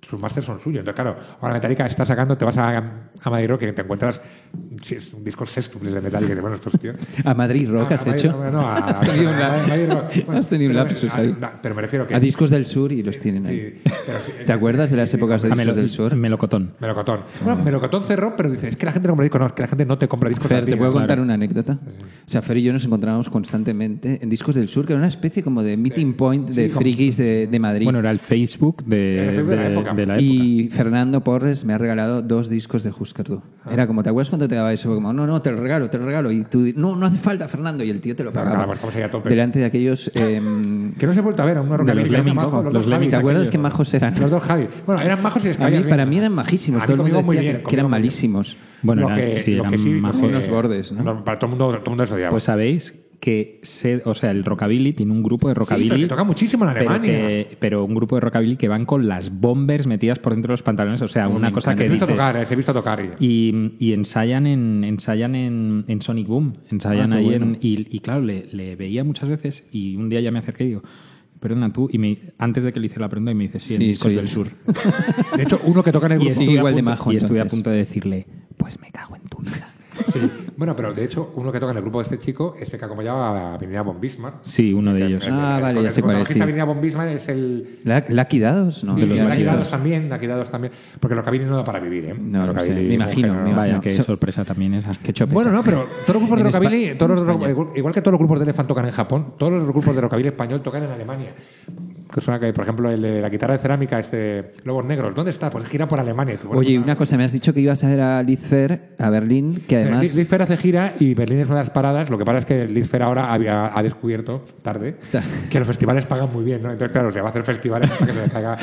sus 0.00 0.18
masters 0.18 0.46
son 0.46 0.58
suyos. 0.60 0.78
Entonces, 0.78 0.94
claro, 1.02 1.16
ahora 1.42 1.54
Metallica 1.54 1.84
está 1.84 2.06
sacando, 2.06 2.38
te 2.38 2.46
vas 2.46 2.56
a, 2.56 2.78
a 3.22 3.30
Madrid 3.30 3.50
y 3.60 3.72
te 3.72 3.82
encuentras 3.82 4.22
sí, 4.80 4.94
es 4.96 5.12
un 5.14 5.24
discos 5.24 5.50
sextuples 5.50 5.92
de 5.94 6.00
y 6.00 6.02
dices, 6.02 6.40
bueno, 6.40 6.56
estos 6.56 6.72
tíos. 6.78 6.96
¿A 7.24 7.34
Madrid 7.34 7.68
Rock 7.70 7.88
Ah, 7.90 7.94
has 7.94 8.06
hecho? 8.06 8.32
No, 8.50 8.60
a- 8.60 8.76
has 8.86 9.00
tenido 9.00 9.30
un, 10.70 10.76
lapsus 10.76 11.14
a- 11.14 11.20
ahí. 11.20 11.36
a- 11.40 11.52
Pero 11.62 11.74
me 11.74 11.82
refiero 11.82 12.06
que. 12.06 12.14
A 12.14 12.20
discos 12.20 12.50
del 12.50 12.66
sur 12.66 12.92
y 12.92 13.02
los 13.02 13.18
tienen 13.18 13.46
ahí. 13.46 13.80
Sí, 13.84 13.92
pero 14.06 14.18
sí, 14.24 14.32
¿Te 14.46 14.52
acuerdas 14.52 14.90
de 14.90 14.96
las 14.96 15.12
épocas 15.14 15.42
de 15.42 15.48
discos 15.48 15.66
Melo- 15.66 15.74
del 15.74 15.88
sur? 15.90 16.14
Melocotón. 16.16 16.72
Melocotón. 16.80 17.20
Bueno, 17.44 17.62
Melocotón 17.62 18.02
cerró, 18.04 18.34
pero 18.36 18.50
dice, 18.50 18.68
es 18.68 18.76
que 18.76 18.86
la 18.86 18.92
gente 18.92 19.08
no 19.08 19.12
compra 19.12 19.24
discos, 19.24 19.40
no, 19.40 19.46
es 19.46 19.52
que 19.52 19.62
la 19.62 19.68
gente 19.68 19.86
no 19.86 19.98
te 19.98 20.08
compra 20.08 20.28
discos. 20.28 20.46
Fer, 20.48 20.64
ti, 20.64 20.70
¿te 20.72 20.76
puedo 20.76 20.92
contar 20.92 21.20
una 21.20 21.34
anécdota? 21.34 21.74
O 22.26 22.30
sea, 22.30 22.42
Fer 22.42 22.56
y 22.58 22.62
yo 22.62 22.72
nos 22.72 22.84
encontrábamos 22.84 23.28
constantemente 23.28 24.18
en 24.22 24.30
Discos 24.30 24.54
del 24.54 24.68
Sur, 24.68 24.86
que 24.86 24.92
era 24.92 24.98
una 25.00 25.08
especie 25.08 25.42
como 25.42 25.62
de 25.62 25.76
meeting 25.76 26.14
point 26.14 26.48
de 26.48 26.68
frikis 26.68 27.16
de, 27.16 27.46
de 27.46 27.58
Madrid. 27.58 27.84
Bueno, 27.84 27.98
era 27.98 28.10
el 28.10 28.18
Facebook 28.20 28.84
de, 28.84 29.14
Era 29.14 29.22
el 29.24 29.34
Facebook 29.36 29.50
de 29.50 29.56
la 29.56 29.62
de- 29.62 29.72
época. 29.72 29.94
de 29.94 30.06
la 30.06 30.14
época. 30.14 30.24
y 30.26 30.68
Fernando 30.70 31.22
Porres 31.24 31.64
me 31.64 31.72
ha 31.74 31.78
regalado 31.78 32.22
dos 32.22 32.48
discos 32.48 32.82
de 32.84 32.90
Husker 32.98 33.26
Du. 33.26 33.42
Ah. 33.64 33.70
Era 33.72 33.86
como, 33.86 34.02
¿te 34.02 34.10
acuerdas 34.10 34.30
cuando 34.30 34.48
te 34.48 34.54
daba 34.54 34.69
eso? 34.72 34.94
Como, 34.94 35.12
no, 35.12 35.26
no, 35.26 35.40
te 35.42 35.50
lo 35.50 35.58
regalo, 35.58 35.88
te 35.90 35.98
lo 35.98 36.04
regalo. 36.04 36.30
Y 36.30 36.44
tú, 36.44 36.64
no, 36.76 36.96
no 36.96 37.06
hace 37.06 37.18
falta, 37.18 37.48
Fernando. 37.48 37.82
Y 37.84 37.90
el 37.90 38.00
tío 38.00 38.14
te 38.16 38.24
lo 38.24 38.30
Claro, 38.30 38.46
pagaba. 38.46 38.64
claro, 38.64 38.74
estamos 38.74 38.96
ahí 38.96 39.02
a 39.02 39.10
tope. 39.10 39.28
Delante 39.28 39.58
de 39.58 39.64
aquellos... 39.64 40.10
em, 40.14 40.92
Que 40.98 41.06
no 41.06 41.12
se 41.12 41.18
ha 41.18 41.22
vuelto 41.22 41.42
a 41.42 41.46
ver 41.46 41.56
a 41.58 41.62
un 41.62 41.68
rockabilly. 41.76 42.08
los 42.10 42.22
que 42.22 42.32
majos, 42.34 42.64
los 42.64 42.72
dos 42.72 42.86
Lemmings 42.86 42.90
Javis 42.90 43.10
¿Te 43.10 43.16
acuerdas 43.16 43.40
aquellos. 43.48 43.50
qué 43.50 43.58
majos 43.58 43.94
eran? 43.94 44.20
Los 44.20 44.30
dos 44.30 44.42
Javi. 44.42 44.66
Bueno, 44.86 45.00
eran 45.02 45.22
majos 45.22 45.44
y 45.44 45.48
les 45.48 45.56
A 45.60 45.64
mí, 45.64 45.70
caías 45.72 45.82
para 45.88 46.06
mí 46.06 46.18
eran 46.18 46.32
majísimos. 46.34 46.82
Todo 46.84 46.92
el 46.94 46.98
mundo 47.02 47.22
decía 47.22 47.40
bien, 47.40 47.62
que 47.66 47.74
eran 47.76 47.90
malísimos. 47.90 48.56
Bueno, 48.82 49.02
Lo 49.02 49.08
eran- 49.14 49.20
que- 49.20 49.36
sí, 49.38 49.50
lo 49.54 49.60
eran 49.64 49.70
que 49.72 49.78
sí, 49.78 49.88
majos. 49.90 50.22
Unos 50.22 50.48
bordes, 50.48 50.92
¿no? 50.92 51.24
Para 51.24 51.38
todo 51.38 51.46
el 51.46 51.50
mundo, 51.58 51.66
todo 51.68 51.76
el 51.84 51.88
mundo 51.90 52.02
les 52.04 52.12
odiaba. 52.12 52.30
Pues 52.30 52.44
sabéis 52.44 52.94
que 53.20 53.60
se, 53.62 54.00
o 54.06 54.14
sea, 54.14 54.30
el 54.30 54.44
rockabilly 54.44 54.94
tiene 54.94 55.12
un 55.12 55.22
grupo 55.22 55.48
de 55.48 55.54
Sí, 55.54 55.58
rockabilly. 55.58 55.88
pero 55.90 56.00
que 56.00 56.06
toca 56.08 56.24
muchísimo 56.24 56.64
en 56.66 56.72
pero, 56.72 56.88
Alemania. 56.90 57.12
que- 57.18 57.56
pero 57.60 57.84
un 57.84 57.94
grupo 57.94 58.16
de 58.16 58.20
rockabilly 58.22 58.56
que 58.56 58.66
van 58.66 58.86
con 58.86 59.08
las 59.08 59.30
bombers 59.40 59.86
metidas 59.86 60.18
por 60.18 60.32
dentro 60.32 60.48
de 60.48 60.54
los 60.54 60.62
pantalones. 60.62 61.02
O 61.02 61.08
sea, 61.08 61.28
Oh, 61.28 61.36
una 61.36 61.52
cosa 61.52 61.76
que 61.76 61.84
he 61.84 61.88
visto 61.90 62.06
dices. 62.06 62.16
tocar, 62.16 62.36
eh, 62.38 62.46
he 62.50 62.56
visto 62.56 62.72
tocar. 62.72 63.00
y- 63.18 63.26
Y, 63.50 63.74
y 63.78 63.92
ensayan 63.92 64.46
en 64.46 64.84
ensayan 64.84 65.34
en, 65.34 65.84
en 65.86 66.00
Sonic 66.02 66.26
Boom. 66.28 66.54
Ensayan 66.70 67.12
Ah, 67.12 67.16
ahí 67.16 67.26
bueno. 67.26 67.44
en. 67.46 67.58
Y, 67.60 67.86
y 67.94 68.00
claro, 68.00 68.22
le, 68.22 68.46
le 68.52 68.74
veía 68.76 69.04
muchas 69.04 69.28
veces 69.28 69.66
y 69.70 69.96
un 69.96 70.08
día 70.08 70.20
ya 70.20 70.30
me 70.30 70.38
acerqué 70.38 70.64
y 70.64 70.68
digo. 70.68 70.82
Perdona 71.40 71.72
tú, 71.72 71.88
y 71.90 71.96
me, 71.96 72.18
antes 72.36 72.64
de 72.64 72.72
que 72.72 72.80
le 72.80 72.86
hiciera 72.86 73.06
la 73.06 73.08
pregunta, 73.08 73.32
y 73.32 73.34
me 73.34 73.44
dice, 73.44 73.60
sí, 73.60 73.74
en 73.74 73.80
Sí, 73.80 73.86
Discos 73.86 74.02
soy 74.12 74.14
del 74.16 74.24
el- 74.24 74.28
Sur. 74.28 74.48
De 75.38 75.42
hecho, 75.42 75.58
uno 75.64 75.82
que 75.82 75.90
toca 75.90 76.04
en 76.04 76.12
el 76.12 76.18
Y 76.20 76.24
grupo. 76.26 76.40
estuve, 76.40 76.56
igual 76.58 76.74
de 76.74 76.82
majo, 76.82 77.12
y 77.12 77.16
estuve 77.16 77.40
a 77.40 77.46
punto 77.46 77.70
de 77.70 77.78
decirle, 77.78 78.26
pues 78.58 78.78
me 78.78 78.90
cago 78.90 79.16
en 79.16 79.22
tu 79.22 79.38
vida. 79.38 79.66
Sí. 80.12 80.30
Bueno, 80.60 80.76
pero 80.76 80.92
de 80.92 81.04
hecho, 81.04 81.32
uno 81.36 81.50
que 81.50 81.58
toca 81.58 81.72
en 81.72 81.78
el 81.78 81.82
grupo 81.82 82.00
de 82.00 82.04
este 82.04 82.18
chico 82.18 82.54
es 82.60 82.70
el 82.70 82.78
que 82.78 82.84
acompañaba 82.84 83.54
a 83.54 83.56
Vinila 83.56 83.80
von 83.80 83.98
Bismarck. 83.98 84.40
Sí, 84.42 84.74
uno 84.74 84.92
de 84.92 85.06
ellos. 85.06 85.24
Ah, 85.30 85.58
vale, 85.62 85.82
ya 85.82 85.90
sé 85.90 86.02
cuál 86.02 86.18
es, 86.20 86.28
sí. 86.28 86.38
Von 86.38 86.80
Bismarck 86.82 87.12
es 87.12 87.28
el. 87.28 87.78
¿La- 87.84 88.04
¿Lucky 88.06 88.38
Dados? 88.40 88.84
No, 88.84 88.94
Sí, 88.94 89.06
los 89.06 89.18
Lucky 89.18 89.42
Dados 89.42 89.70
también, 89.70 90.10
Lucky 90.10 90.26
Dados 90.26 90.50
también. 90.50 90.74
Porque 91.00 91.14
los 91.14 91.24
cabines 91.24 91.48
no 91.48 91.56
da 91.56 91.64
para 91.64 91.80
vivir, 91.80 92.04
¿eh? 92.04 92.14
No, 92.18 92.46
lo 92.46 92.58
sé, 92.58 92.74
me 92.74 92.82
imagino, 92.92 93.28
mujer, 93.28 93.44
me 93.44 93.50
no. 93.52 93.56
Vaya, 93.56 93.72
no. 93.76 93.80
qué 93.80 93.90
So- 93.92 94.02
sorpresa 94.02 94.44
también 94.44 94.74
esa. 94.74 94.90
Qué 95.02 95.14
chopeta. 95.14 95.32
Bueno, 95.34 95.50
no, 95.50 95.62
pero 95.62 95.86
todos 96.06 96.20
los 96.20 96.28
grupos 96.28 96.38
de 96.38 96.44
rockabilly, 96.44 96.94
todos 96.98 97.20
los 97.20 97.76
igual, 97.78 97.94
que 97.94 98.02
todos 98.02 98.12
los 98.12 98.18
grupos 98.18 98.38
de 98.40 98.44
Elephant 98.44 98.68
tocan 98.68 98.84
en 98.84 98.92
Japón, 98.92 99.34
todos 99.38 99.52
los 99.52 99.64
grupos 99.66 99.94
de 99.94 100.00
rockabilly 100.02 100.28
español 100.28 100.60
tocan 100.60 100.82
en 100.84 100.90
Alemania. 100.90 101.30
Que 102.12 102.20
suena 102.20 102.40
que, 102.40 102.52
por 102.52 102.64
ejemplo, 102.64 102.90
el 102.90 103.00
de 103.00 103.20
la 103.20 103.28
guitarra 103.28 103.54
de 103.56 103.60
cerámica, 103.60 104.00
este 104.00 104.52
Lobos 104.64 104.84
Negros, 104.84 105.14
¿dónde 105.14 105.30
está? 105.30 105.48
Pues 105.50 105.66
gira 105.68 105.86
por 105.86 106.00
Alemania. 106.00 106.36
Tú, 106.36 106.48
bueno, 106.48 106.60
Oye, 106.60 106.78
una 106.78 106.96
cosa, 106.96 107.16
me 107.16 107.24
has 107.24 107.32
dicho 107.32 107.54
que 107.54 107.60
ibas 107.60 107.84
a 107.84 107.88
ver 107.88 108.00
a 108.00 108.22
Liz 108.22 108.40
Fair, 108.40 108.94
a 108.98 109.10
Berlín, 109.10 109.62
que 109.68 109.76
Eh, 109.76 109.82
además... 109.82 110.02
Liz- 110.16 110.26
Fair 110.28 110.42
hace 110.42 110.56
gira 110.56 110.94
y 110.98 111.14
Berlín 111.14 111.38
es 111.38 111.46
una 111.46 111.58
de 111.58 111.64
las 111.64 111.70
paradas. 111.70 112.10
Lo 112.10 112.18
que 112.18 112.24
pasa 112.24 112.38
es 112.38 112.44
que 112.46 112.66
Liz 112.66 112.88
Fair 112.88 113.02
ahora 113.04 113.32
había- 113.32 113.76
ha 113.76 113.82
descubierto, 113.82 114.44
tarde, 114.62 114.96
que 115.50 115.58
los 115.58 115.68
festivales 115.68 116.06
pagan 116.06 116.28
muy 116.32 116.44
bien. 116.44 116.62
¿no? 116.62 116.72
Entonces, 116.72 116.92
claro, 116.92 117.10
se 117.12 117.20
va 117.20 117.28
a 117.28 117.30
hacer 117.30 117.44
festivales 117.44 117.88
para 117.90 118.06
que 118.06 118.12
se 118.12 118.20
les 118.22 118.30
caiga. 118.32 118.58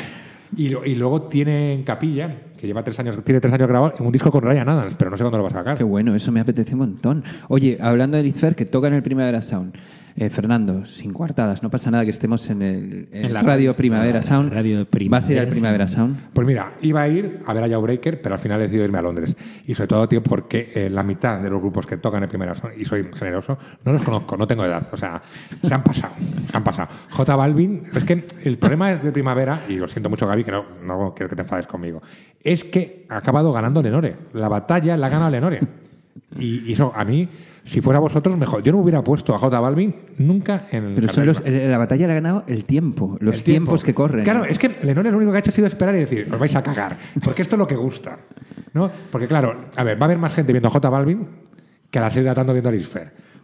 Y, 0.56 0.94
luego 0.94 1.22
tiene 1.22 1.74
en 1.74 1.82
Capilla, 1.82 2.34
que 2.56 2.66
lleva 2.66 2.82
tres 2.82 2.98
años, 2.98 3.22
tiene 3.22 3.38
tres 3.38 3.52
años 3.52 3.68
grabado, 3.68 3.92
un 4.00 4.10
disco 4.10 4.30
con 4.30 4.42
Ryan 4.42 4.66
Adams, 4.70 4.94
pero 4.98 5.10
no 5.10 5.16
sé 5.18 5.22
cuándo 5.22 5.36
lo 5.36 5.44
va 5.44 5.50
a 5.50 5.52
sacar. 5.52 5.76
Qué 5.76 5.84
bueno, 5.84 6.14
eso 6.14 6.32
me 6.32 6.40
apetece 6.40 6.72
un 6.72 6.78
montón. 6.80 7.22
Oye, 7.48 7.76
hablando 7.80 8.16
de 8.16 8.22
Liz 8.22 8.40
Fair, 8.40 8.54
que 8.54 8.64
toca 8.64 8.88
en 8.88 8.94
el 8.94 9.02
Primavera 9.02 9.42
Sound. 9.42 9.74
Eh, 10.20 10.30
Fernando, 10.30 10.84
sin 10.84 11.12
coartadas, 11.12 11.62
no 11.62 11.70
pasa 11.70 11.92
nada 11.92 12.02
que 12.02 12.10
estemos 12.10 12.50
en 12.50 12.60
el 12.60 13.08
en 13.12 13.26
En 13.26 13.32
la 13.32 13.40
Radio 13.40 13.76
Primavera 13.76 14.20
Sound. 14.20 14.52
radio 14.52 14.84
¿Vas 15.08 15.28
a 15.28 15.32
ir 15.32 15.38
al 15.38 15.46
Primavera 15.46 15.86
Primavera 15.86 15.86
Sound? 15.86 16.32
Pues 16.32 16.44
mira, 16.44 16.72
iba 16.82 17.02
a 17.02 17.08
ir 17.08 17.40
a 17.46 17.54
ver 17.54 17.62
a 17.62 17.68
Jawbreaker, 17.68 18.20
pero 18.20 18.34
al 18.34 18.40
final 18.40 18.58
he 18.58 18.64
decidido 18.64 18.84
irme 18.84 18.98
a 18.98 19.02
Londres. 19.02 19.36
Y 19.64 19.76
sobre 19.76 19.86
todo, 19.86 20.08
tío, 20.08 20.20
porque 20.20 20.72
eh, 20.74 20.90
la 20.90 21.04
mitad 21.04 21.40
de 21.40 21.48
los 21.48 21.60
grupos 21.60 21.86
que 21.86 21.98
tocan 21.98 22.24
en 22.24 22.28
primera 22.28 22.56
son, 22.56 22.72
y 22.76 22.84
soy 22.84 23.08
generoso, 23.14 23.58
no 23.84 23.92
los 23.92 24.02
conozco, 24.02 24.36
no 24.36 24.44
tengo 24.48 24.64
edad. 24.64 24.88
O 24.90 24.96
sea, 24.96 25.22
se 25.62 25.72
han 25.72 25.84
pasado, 25.84 26.14
se 26.50 26.56
han 26.56 26.64
pasado. 26.64 26.88
J 27.10 27.36
Balvin, 27.36 27.84
es 27.94 28.02
que 28.02 28.24
el 28.42 28.58
problema 28.58 28.90
es 28.90 29.04
de 29.04 29.12
primavera, 29.12 29.60
y 29.68 29.76
lo 29.76 29.86
siento 29.86 30.10
mucho, 30.10 30.26
Gaby, 30.26 30.42
que 30.42 30.50
no, 30.50 30.64
no 30.84 31.14
quiero 31.14 31.30
que 31.30 31.36
te 31.36 31.42
enfades 31.42 31.68
conmigo, 31.68 32.02
es 32.42 32.64
que 32.64 33.06
ha 33.08 33.18
acabado 33.18 33.52
ganando 33.52 33.80
Lenore. 33.80 34.16
La 34.32 34.48
batalla 34.48 34.96
la 34.96 35.08
gana 35.08 35.30
Lenore. 35.30 35.60
Y, 36.38 36.70
y 36.70 36.72
eso, 36.72 36.92
a 36.94 37.04
mí, 37.04 37.28
si 37.64 37.80
fuera 37.80 37.98
vosotros, 37.98 38.36
mejor. 38.36 38.62
Yo 38.62 38.72
no 38.72 38.78
hubiera 38.78 39.02
puesto 39.02 39.34
a 39.34 39.38
J 39.38 39.60
Balvin 39.60 39.94
nunca 40.18 40.64
en 40.70 40.84
el 40.84 40.94
Pero 40.94 41.08
son 41.08 41.26
los, 41.26 41.42
la 41.46 41.78
batalla 41.78 42.06
le 42.06 42.12
ha 42.12 42.14
ganado 42.16 42.44
el 42.46 42.64
tiempo, 42.64 43.16
los 43.20 43.38
El 43.38 43.44
tiempo. 43.44 43.70
tiempos 43.70 43.84
que 43.84 43.94
corren. 43.94 44.24
Claro, 44.24 44.44
es 44.44 44.58
que 44.58 44.70
Lenore 44.82 45.10
lo 45.10 45.16
único 45.18 45.32
que 45.32 45.36
ha 45.38 45.40
hecho 45.40 45.50
ha 45.50 45.54
sido 45.54 45.66
esperar 45.66 45.94
y 45.94 46.00
decir, 46.00 46.28
os 46.32 46.38
vais 46.38 46.54
a 46.56 46.62
cagar, 46.62 46.96
porque 47.22 47.42
esto 47.42 47.56
es 47.56 47.58
lo 47.58 47.66
que 47.66 47.76
gusta. 47.76 48.18
¿no? 48.74 48.90
Porque 49.10 49.26
claro, 49.26 49.64
a 49.76 49.84
ver, 49.84 49.96
va 49.98 50.02
a 50.02 50.04
haber 50.06 50.18
más 50.18 50.34
gente 50.34 50.52
viendo 50.52 50.68
a 50.68 50.70
J 50.70 50.88
Balvin 50.90 51.26
que 51.90 51.98
a 51.98 52.02
las 52.02 52.12
6 52.12 52.24
de 52.24 52.30
la 52.30 52.34
tarde 52.34 52.52
viendo 52.52 52.68
a 52.68 52.72
Liz 52.72 52.88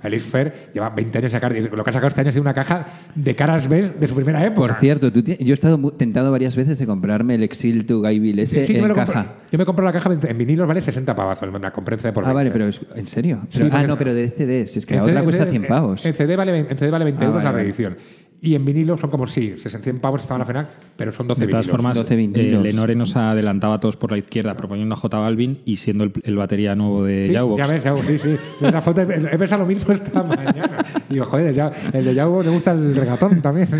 Fair. 0.05 0.07
A 0.07 0.09
Liz 0.09 0.23
Fair 0.25 0.71
lleva 0.75 0.91
20 0.91 1.19
años 1.19 1.33
sacar, 1.33 1.53
lo 1.53 1.85
que 1.85 1.91
ha 1.91 1.93
sacado 1.93 2.09
este 2.09 2.21
año 2.21 2.29
ha 2.29 2.33
sido 2.33 2.43
una 2.43 2.55
caja 2.55 2.87
de 3.15 3.35
caras 3.35 3.69
B 3.69 3.89
de 3.89 4.09
su 4.09 4.15
primera 4.15 4.45
época. 4.45 4.69
Por 4.69 4.75
cierto, 4.77 5.13
tú 5.13 5.23
yo 5.23 5.35
he 5.39 5.53
estado 5.55 5.79
tentado 5.93 6.31
varias 6.31 6.57
veces 6.57 6.79
de 6.79 6.87
comprarme 6.87 7.35
el 7.37 7.43
Exil 7.43 7.87
to 7.87 8.01
Guy 8.01 8.19
Bill 8.19 8.39
ese 8.41 8.61
Sí, 8.61 8.67
sí, 8.67 8.73
yo, 8.75 8.79
en 8.79 8.83
me 8.85 8.89
lo 8.89 8.95
caja. 8.95 9.13
compro- 9.13 9.51
yo 9.53 9.59
me 9.59 9.65
compro 9.65 9.85
la 9.85 9.93
caja 9.93 10.11
en 10.13 10.39
vinilos, 10.39 10.67
vale 10.67 10.81
60 10.81 11.15
pavazos, 11.15 11.51
me 11.53 11.59
la 11.59 11.73
compré 11.73 11.95
en 11.95 12.01
CD 12.01 12.13
por 12.13 12.25
Ah, 12.25 12.29
20. 12.29 12.35
vale, 12.35 12.51
pero 12.51 12.69
es- 12.69 12.81
¿en 12.95 13.07
serio? 13.07 13.41
Sí, 13.51 13.63
ah, 13.71 13.83
no, 13.85 13.97
pero 13.99 14.15
de 14.15 14.29
CDs. 14.31 14.77
Es 14.77 14.87
que 14.87 14.95
En 14.95 15.01
la 15.01 15.07
otra 15.07 15.23
cuesta 15.23 15.45
en 15.45 15.51
100 15.51 15.63
CD 15.63 15.69
pavos. 15.69 16.05
En 16.07 16.15
CD 16.15 16.37
vale, 16.37 16.59
en 16.59 16.79
CD 16.79 16.91
vale 16.91 17.05
20 17.05 17.25
Ah, 17.25 17.27
euros 17.29 17.43
vale, 17.43 17.53
la 17.57 17.63
reedición. 17.63 17.97
Y 18.45 18.55
en 18.55 18.65
vinilo 18.65 18.99
son 18.99 19.09
como 19.11 19.27
si 19.27 19.57
61 19.57 20.01
pavos 20.01 20.21
estaban 20.21 20.43
a 20.43 20.45
FNAC, 20.45 20.69
pero 20.97 21.13
son 21.13 21.27
12 21.29 21.41
De 21.41 21.47
todas 21.49 21.65
vinilos. 21.67 21.77
formas, 21.81 21.97
12 21.97 22.13
eh, 22.13 22.17
vinilos. 22.19 22.63
Lenore 22.63 22.95
nos 22.95 23.17
adelantaba 23.17 23.75
a 23.77 23.81
todos 23.81 23.97
por 23.97 24.11
la 24.13 24.19
izquierda 24.19 24.55
proponiendo 24.55 24.95
a 24.95 24.99
J 24.99 25.19
Balvin 25.19 25.61
y 25.65 25.77
siendo 25.77 26.05
el, 26.05 26.13
el 26.25 26.37
batería 26.37 26.75
nuevo 26.75 27.05
de 27.05 27.29
Sí, 27.29 27.33
Jawbox. 27.35 27.59
ya 27.59 27.67
ves, 27.67 27.85
Yaubo, 27.85 28.03
sí, 28.03 28.19
sí. 28.19 28.37
De 28.61 28.81
foto, 28.83 29.01
he 29.01 29.39
pensado 29.39 29.63
lo 29.63 29.67
mismo 29.67 29.93
esta 29.95 30.23
mañana. 30.23 30.85
Digo, 31.09 31.25
joder, 31.25 31.47
el, 31.47 31.57
Yau- 31.57 31.73
el 31.95 32.05
de 32.05 32.15
Yaubo 32.15 32.43
le 32.43 32.51
gusta 32.51 32.73
el 32.73 32.95
regatón 32.95 33.41
también. 33.41 33.69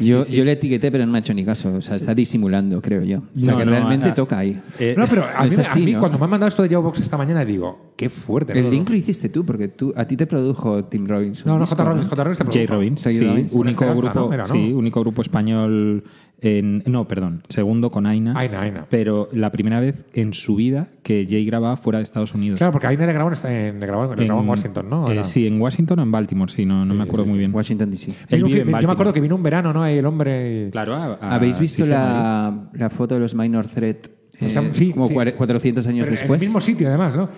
Yo, 0.00 0.26
yo 0.26 0.44
le 0.46 0.52
etiqueté, 0.52 0.90
pero 0.90 1.04
no 1.04 1.12
me 1.12 1.18
ha 1.18 1.20
hecho 1.20 1.34
ni 1.34 1.44
caso. 1.44 1.74
O 1.74 1.80
sea, 1.82 1.94
está 1.96 2.14
disimulando, 2.14 2.80
creo 2.80 3.02
yo. 3.02 3.18
O 3.18 3.22
sea, 3.38 3.52
No, 3.52 3.58
que 3.58 3.66
no, 3.66 3.70
realmente 3.72 4.08
ah, 4.08 4.14
toca 4.14 4.38
ahí. 4.38 4.58
Eh, 4.78 4.94
No, 4.96 5.06
pero 5.06 5.24
a 5.36 5.42
mí, 5.44 5.50
Es 5.50 5.58
a 5.58 5.60
así, 5.60 5.82
mí 5.84 5.92
¿no? 5.92 5.98
cuando 6.00 6.16
me 6.16 6.24
han 6.24 6.30
mandado 6.30 6.48
esto 6.48 6.62
de 6.62 6.70
Jawbox 6.70 7.00
esta 7.00 7.18
mañana, 7.18 7.44
digo, 7.44 7.92
qué 7.98 8.08
fuerte. 8.08 8.54
El 8.58 8.64
¿no? 8.64 8.70
link 8.70 8.88
lo 8.88 8.96
hiciste 8.96 9.28
tú, 9.28 9.44
porque 9.44 9.68
tú, 9.68 9.92
a 9.94 10.06
ti 10.06 10.16
te 10.16 10.26
produjo 10.26 10.84
Tim 10.86 11.06
Robbins. 11.06 11.44
No, 11.44 11.54
no, 11.58 11.60
disco, 11.66 11.76
J. 11.76 11.84
Robbins, 11.84 12.08
J. 12.08 12.24
Robbins 12.24 12.38
te 12.38 12.44
J. 12.44 12.50
produjo. 12.54 12.72
Robbins, 12.74 13.02
J. 13.02 13.10
sí, 13.10 13.20
Robbins. 13.26 13.52
único 13.52 13.60
Una 13.60 13.70
esperanza, 13.72 13.99
grupo, 14.02 14.20
¿no? 14.28 14.32
Era, 14.34 14.42
¿no? 14.44 14.48
sí, 14.52 14.72
único 14.72 15.00
grupo 15.00 15.22
español 15.22 16.04
en, 16.42 16.82
no, 16.86 17.06
perdón, 17.06 17.42
segundo 17.50 17.90
con 17.90 18.06
Aina, 18.06 18.32
Aina, 18.34 18.62
Aina. 18.62 18.86
pero 18.88 19.28
la 19.32 19.52
primera 19.52 19.78
vez 19.78 20.04
en 20.14 20.32
su 20.32 20.56
vida 20.56 20.88
que 21.02 21.26
Jay 21.28 21.44
grababa 21.44 21.76
fuera 21.76 21.98
de 21.98 22.02
Estados 22.04 22.34
Unidos. 22.34 22.56
Claro, 22.58 22.72
porque 22.72 22.86
ahí 22.86 22.96
le 22.96 23.04
grabó 23.12 23.30
en, 23.46 23.78
le 23.80 23.86
grabó, 23.86 24.14
le 24.14 24.24
grabó 24.24 24.40
en 24.40 24.48
Washington, 24.48 24.86
¿no? 24.88 25.10
eh, 25.12 25.22
sí, 25.24 25.46
en 25.46 25.60
Washington 25.60 25.98
o 25.98 26.02
en 26.02 26.10
Baltimore, 26.12 26.50
sí, 26.50 26.64
no, 26.64 26.84
no 26.86 26.94
me 26.94 27.02
acuerdo 27.02 27.26
muy 27.26 27.38
bien. 27.38 27.54
Washington 27.54 27.90
DC. 27.90 28.12
Él 28.30 28.44
vive 28.44 28.60
en 28.60 28.68
yo 28.80 28.86
me 28.86 28.92
acuerdo 28.92 29.12
que 29.12 29.20
vino 29.20 29.36
un 29.36 29.42
verano, 29.42 29.72
¿no? 29.72 29.84
El 29.84 30.06
hombre. 30.06 30.68
y- 30.68 30.70
Claro, 30.70 30.94
a- 30.94 31.18
a- 31.20 31.34
¿Habéis 31.34 31.58
visto 31.58 31.84
sí, 31.84 31.90
la, 31.90 32.70
la 32.72 32.88
foto 32.90 33.14
de 33.14 33.20
los 33.20 33.34
Minor 33.34 33.66
Threat? 33.66 34.06
eh, 34.06 34.46
Está- 34.46 34.62
sí, 34.72 34.92
como 34.92 35.06
sí. 35.08 35.12
cuare- 35.14 35.34
400 35.34 35.86
años 35.86 36.06
Pero 36.06 36.12
después. 36.18 36.40
En 36.40 36.44
el 36.44 36.48
mismo 36.48 36.60
sitio, 36.60 36.88
además, 36.88 37.14
¿no? 37.14 37.28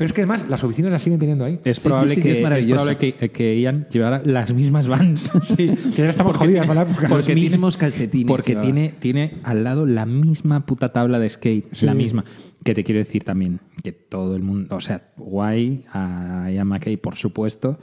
Pero 0.00 0.06
es 0.08 0.12
que 0.14 0.22
además 0.22 0.46
las 0.48 0.64
oficinas 0.64 0.90
las 0.90 1.02
siguen 1.02 1.18
teniendo 1.18 1.44
ahí. 1.44 1.60
Es 1.62 1.76
Sí, 1.76 1.82
probable, 1.82 2.14
sí, 2.14 2.22
sí, 2.22 2.28
que, 2.28 2.32
es 2.32 2.38
probable 2.38 2.96
que, 2.96 3.28
que 3.28 3.60
Ian 3.60 3.86
llevara 3.90 4.22
las 4.24 4.54
mismas 4.54 4.88
vans. 4.88 5.30
Sí, 5.44 5.76
que 5.94 6.02
ya 6.02 6.08
estamos 6.08 6.38
jodidas 6.38 6.66
para 6.66 6.84
la 6.84 6.90
época. 6.90 7.02
Los 7.02 7.26
Porque 7.26 7.34
mismos 7.34 7.76
calcetines 7.76 8.26
Porque 8.26 8.56
tiene, 8.56 8.94
tiene 8.98 9.40
al 9.42 9.62
lado 9.62 9.84
la 9.84 10.06
misma 10.06 10.64
puta 10.64 10.90
tabla 10.90 11.18
de 11.18 11.28
skate. 11.28 11.66
Sí. 11.74 11.84
La 11.84 11.92
misma. 11.92 12.24
Que 12.64 12.72
te 12.72 12.82
quiero 12.82 12.98
decir 12.98 13.24
también 13.24 13.60
que 13.82 13.92
todo 13.92 14.36
el 14.36 14.42
mundo. 14.42 14.74
O 14.74 14.80
sea, 14.80 15.02
guay 15.18 15.84
a 15.92 16.48
Ian 16.50 16.68
McKay, 16.68 16.96
por 16.96 17.16
supuesto. 17.16 17.78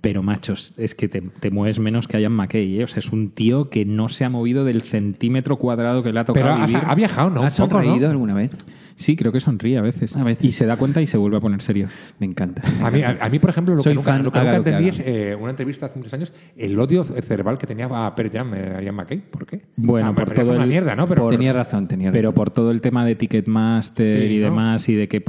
Pero, 0.00 0.22
machos, 0.22 0.74
es 0.76 0.94
que 0.94 1.08
te, 1.08 1.20
te 1.20 1.50
mueves 1.50 1.80
menos 1.80 2.06
que 2.06 2.20
Ian 2.20 2.32
McKay. 2.32 2.80
¿eh? 2.80 2.84
O 2.84 2.86
sea, 2.86 3.00
es 3.00 3.10
un 3.10 3.30
tío 3.30 3.68
que 3.68 3.84
no 3.84 4.08
se 4.08 4.24
ha 4.24 4.30
movido 4.30 4.64
del 4.64 4.82
centímetro 4.82 5.56
cuadrado 5.56 6.02
que 6.04 6.12
le 6.12 6.20
ha 6.20 6.24
tocado 6.24 6.46
Pero 6.46 6.54
ha, 6.62 6.66
vivir. 6.66 6.82
ha 6.86 6.94
viajado, 6.94 7.30
¿no? 7.30 7.42
¿Has 7.42 7.58
Un 7.58 7.66
poco, 7.68 7.78
¿no? 7.80 7.84
sonreído 7.84 8.10
alguna 8.10 8.34
vez? 8.34 8.64
Sí, 8.94 9.14
creo 9.16 9.30
que 9.32 9.38
sonríe 9.40 9.76
a 9.78 9.80
veces. 9.82 10.16
A 10.16 10.24
veces. 10.24 10.44
Y 10.44 10.52
se 10.52 10.66
da 10.66 10.76
cuenta 10.76 11.00
y 11.02 11.06
se 11.06 11.16
vuelve 11.18 11.36
a 11.36 11.40
poner 11.40 11.62
serio. 11.62 11.86
Me 12.18 12.26
encanta. 12.26 12.62
A 12.82 12.90
mí, 12.90 13.02
a, 13.02 13.16
a 13.20 13.28
mí, 13.28 13.38
por 13.38 13.50
ejemplo, 13.50 13.74
lo 13.76 13.80
Soy 13.82 13.92
que 13.92 13.94
nunca, 13.96 14.10
fan, 14.12 14.24
lo 14.24 14.32
que 14.32 14.38
nunca 14.40 14.56
entendí 14.56 14.88
es 14.88 14.98
eh, 15.04 15.36
una 15.40 15.50
entrevista 15.50 15.86
hace 15.86 15.98
muchos 15.98 16.14
años, 16.14 16.32
el 16.56 16.78
odio 16.78 17.04
cerebral 17.04 17.58
que 17.58 17.66
tenía 17.68 17.86
a 17.86 18.12
Pearl 18.16 18.30
Jam, 18.32 18.54
eh, 18.54 18.74
a 18.76 18.82
Ian 18.82 18.94
McKay. 18.96 19.18
¿Por 19.30 19.46
qué? 19.46 19.62
Bueno, 19.76 20.08
Ah, 20.08 20.14
por 20.14 20.28
pero 20.28 20.42
todo 20.42 20.52
una 20.54 20.64
el- 20.64 20.68
mierda, 20.70 20.96
¿no? 20.96 21.06
Pero, 21.06 21.28
tenía 21.28 21.52
razón, 21.52 21.86
tenía 21.86 22.10
Pero 22.10 22.30
razón. 22.30 22.34
por 22.36 22.50
todo 22.50 22.70
el 22.72 22.80
tema 22.80 23.04
de 23.04 23.14
Ticketmaster 23.16 24.20
Sí, 24.20 24.34
y 24.34 24.38
¿no? 24.38 24.44
demás, 24.46 24.88
y 24.88 24.94
de 24.94 25.08
que. 25.08 25.24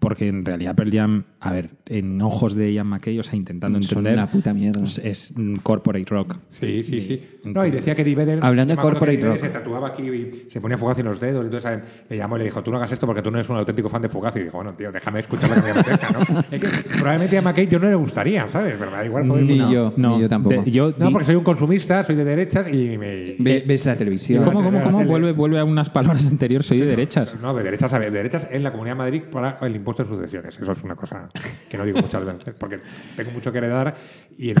Porque 0.00 0.28
en 0.28 0.44
realidad 0.46 0.74
Pearl 0.74 0.90
Jam, 0.92 1.24
a 1.40 1.52
ver, 1.52 1.70
en 1.86 2.20
ojos 2.22 2.54
de 2.54 2.72
Ian 2.72 2.86
McKay, 2.86 3.18
o 3.18 3.22
sea, 3.22 3.36
intentando 3.36 3.80
Son 3.82 3.98
entender. 3.98 4.14
una 4.14 4.30
puta 4.30 4.54
mierda. 4.54 4.80
pues 4.80 4.96
es 4.98 5.34
corporate 5.62 6.06
rock. 6.08 6.36
Sí, 6.50 6.82
sí, 6.84 7.02
sí. 7.02 7.22
No, 7.44 7.64
y 7.66 7.70
decía 7.70 7.94
que 7.94 8.00
Eddie 8.02 8.14
Vedder... 8.14 8.38
Hablando 8.42 8.74
de 8.74 8.80
corporate 8.80 9.20
rock. 9.20 9.40
Se 9.40 9.48
tatuaba 9.50 9.88
aquí 9.88 10.02
y 10.08 10.48
se 10.50 10.58
ponía 10.60 10.78
Fugazi 10.78 11.00
en 11.02 11.06
los 11.08 11.20
dedos. 11.20 11.44
Entonces 11.44 11.80
le 12.08 12.16
llamó 12.16 12.36
y 12.36 12.38
le 12.40 12.44
dijo, 12.46 12.62
tú 12.62 12.70
no 12.70 12.78
hagas 12.78 12.90
esto 12.92 13.06
porque 13.06 13.20
tú 13.20 13.30
no 13.30 13.38
eres 13.38 13.50
un 13.50 13.56
auténtico 13.56 13.90
fan 13.90 14.00
de 14.00 14.08
Fugazi. 14.08 14.38
Y 14.40 14.42
dijo, 14.44 14.56
bueno, 14.56 14.72
tío, 14.74 14.90
déjame 14.90 15.20
escuchar 15.20 15.50
lo 15.50 15.56
que 15.56 15.62
me 15.62 15.70
apetezca, 15.70 16.10
¿no? 16.12 16.20
es 16.50 16.60
que 16.60 16.88
probablemente 16.98 17.36
a 17.36 17.42
McKay 17.42 17.68
yo 17.68 17.78
no 17.78 17.88
le 17.90 17.94
gustaría, 17.96 18.48
¿sabes? 18.48 18.76
Pero 18.78 18.90
me 18.90 18.96
da 18.96 19.04
igual. 19.04 19.26
poder- 19.26 19.44
Ni 19.44 19.58
no. 19.58 19.70
yo, 19.70 19.92
ni 19.98 20.20
yo 20.20 20.28
tampoco. 20.30 20.62
de- 20.62 20.70
yo 20.70 20.94
No, 20.96 21.10
porque 21.10 21.26
soy 21.26 21.34
un 21.34 21.44
consumista, 21.44 22.04
soy 22.04 22.16
de 22.16 22.24
derechas 22.24 22.68
y 22.72 22.96
me... 22.96 23.36
Ve- 23.38 23.64
ves 23.66 23.84
la 23.84 23.96
televisión. 23.96 24.44
¿Cómo, 24.44 24.62
cómo, 24.64 24.82
cómo? 24.82 25.04
Vuelve, 25.10 25.32
vuelve 25.32 25.58
a 25.58 25.64
unas 25.64 25.90
palabras 25.90 26.26
anteriores, 26.26 26.66
soy 26.66 26.80
de 26.80 26.86
derechas. 26.86 27.36
No, 27.42 27.52
de 27.52 27.62
derechas, 27.64 27.92
a 27.92 27.98
ver, 27.98 28.10
de 28.10 28.16
derechas 28.18 28.48
en 28.50 28.62
la 28.62 28.70
Comunidad 28.72 28.94
de 28.94 28.98
Madrid 28.98 29.22
para 29.30 29.58
el 29.60 29.76
impuesto 29.76 29.89
de 29.96 30.04
sucesiones. 30.04 30.58
Eso 30.60 30.72
es 30.72 30.82
una 30.82 30.96
cosa 30.96 31.28
que 31.68 31.76
no 31.78 31.84
digo 31.84 32.00
muchas 32.00 32.24
veces, 32.24 32.54
porque 32.58 32.80
tengo 33.16 33.30
mucho 33.32 33.50
que 33.52 33.58
heredar 33.58 33.94
y, 34.38 34.50
en- 34.50 34.56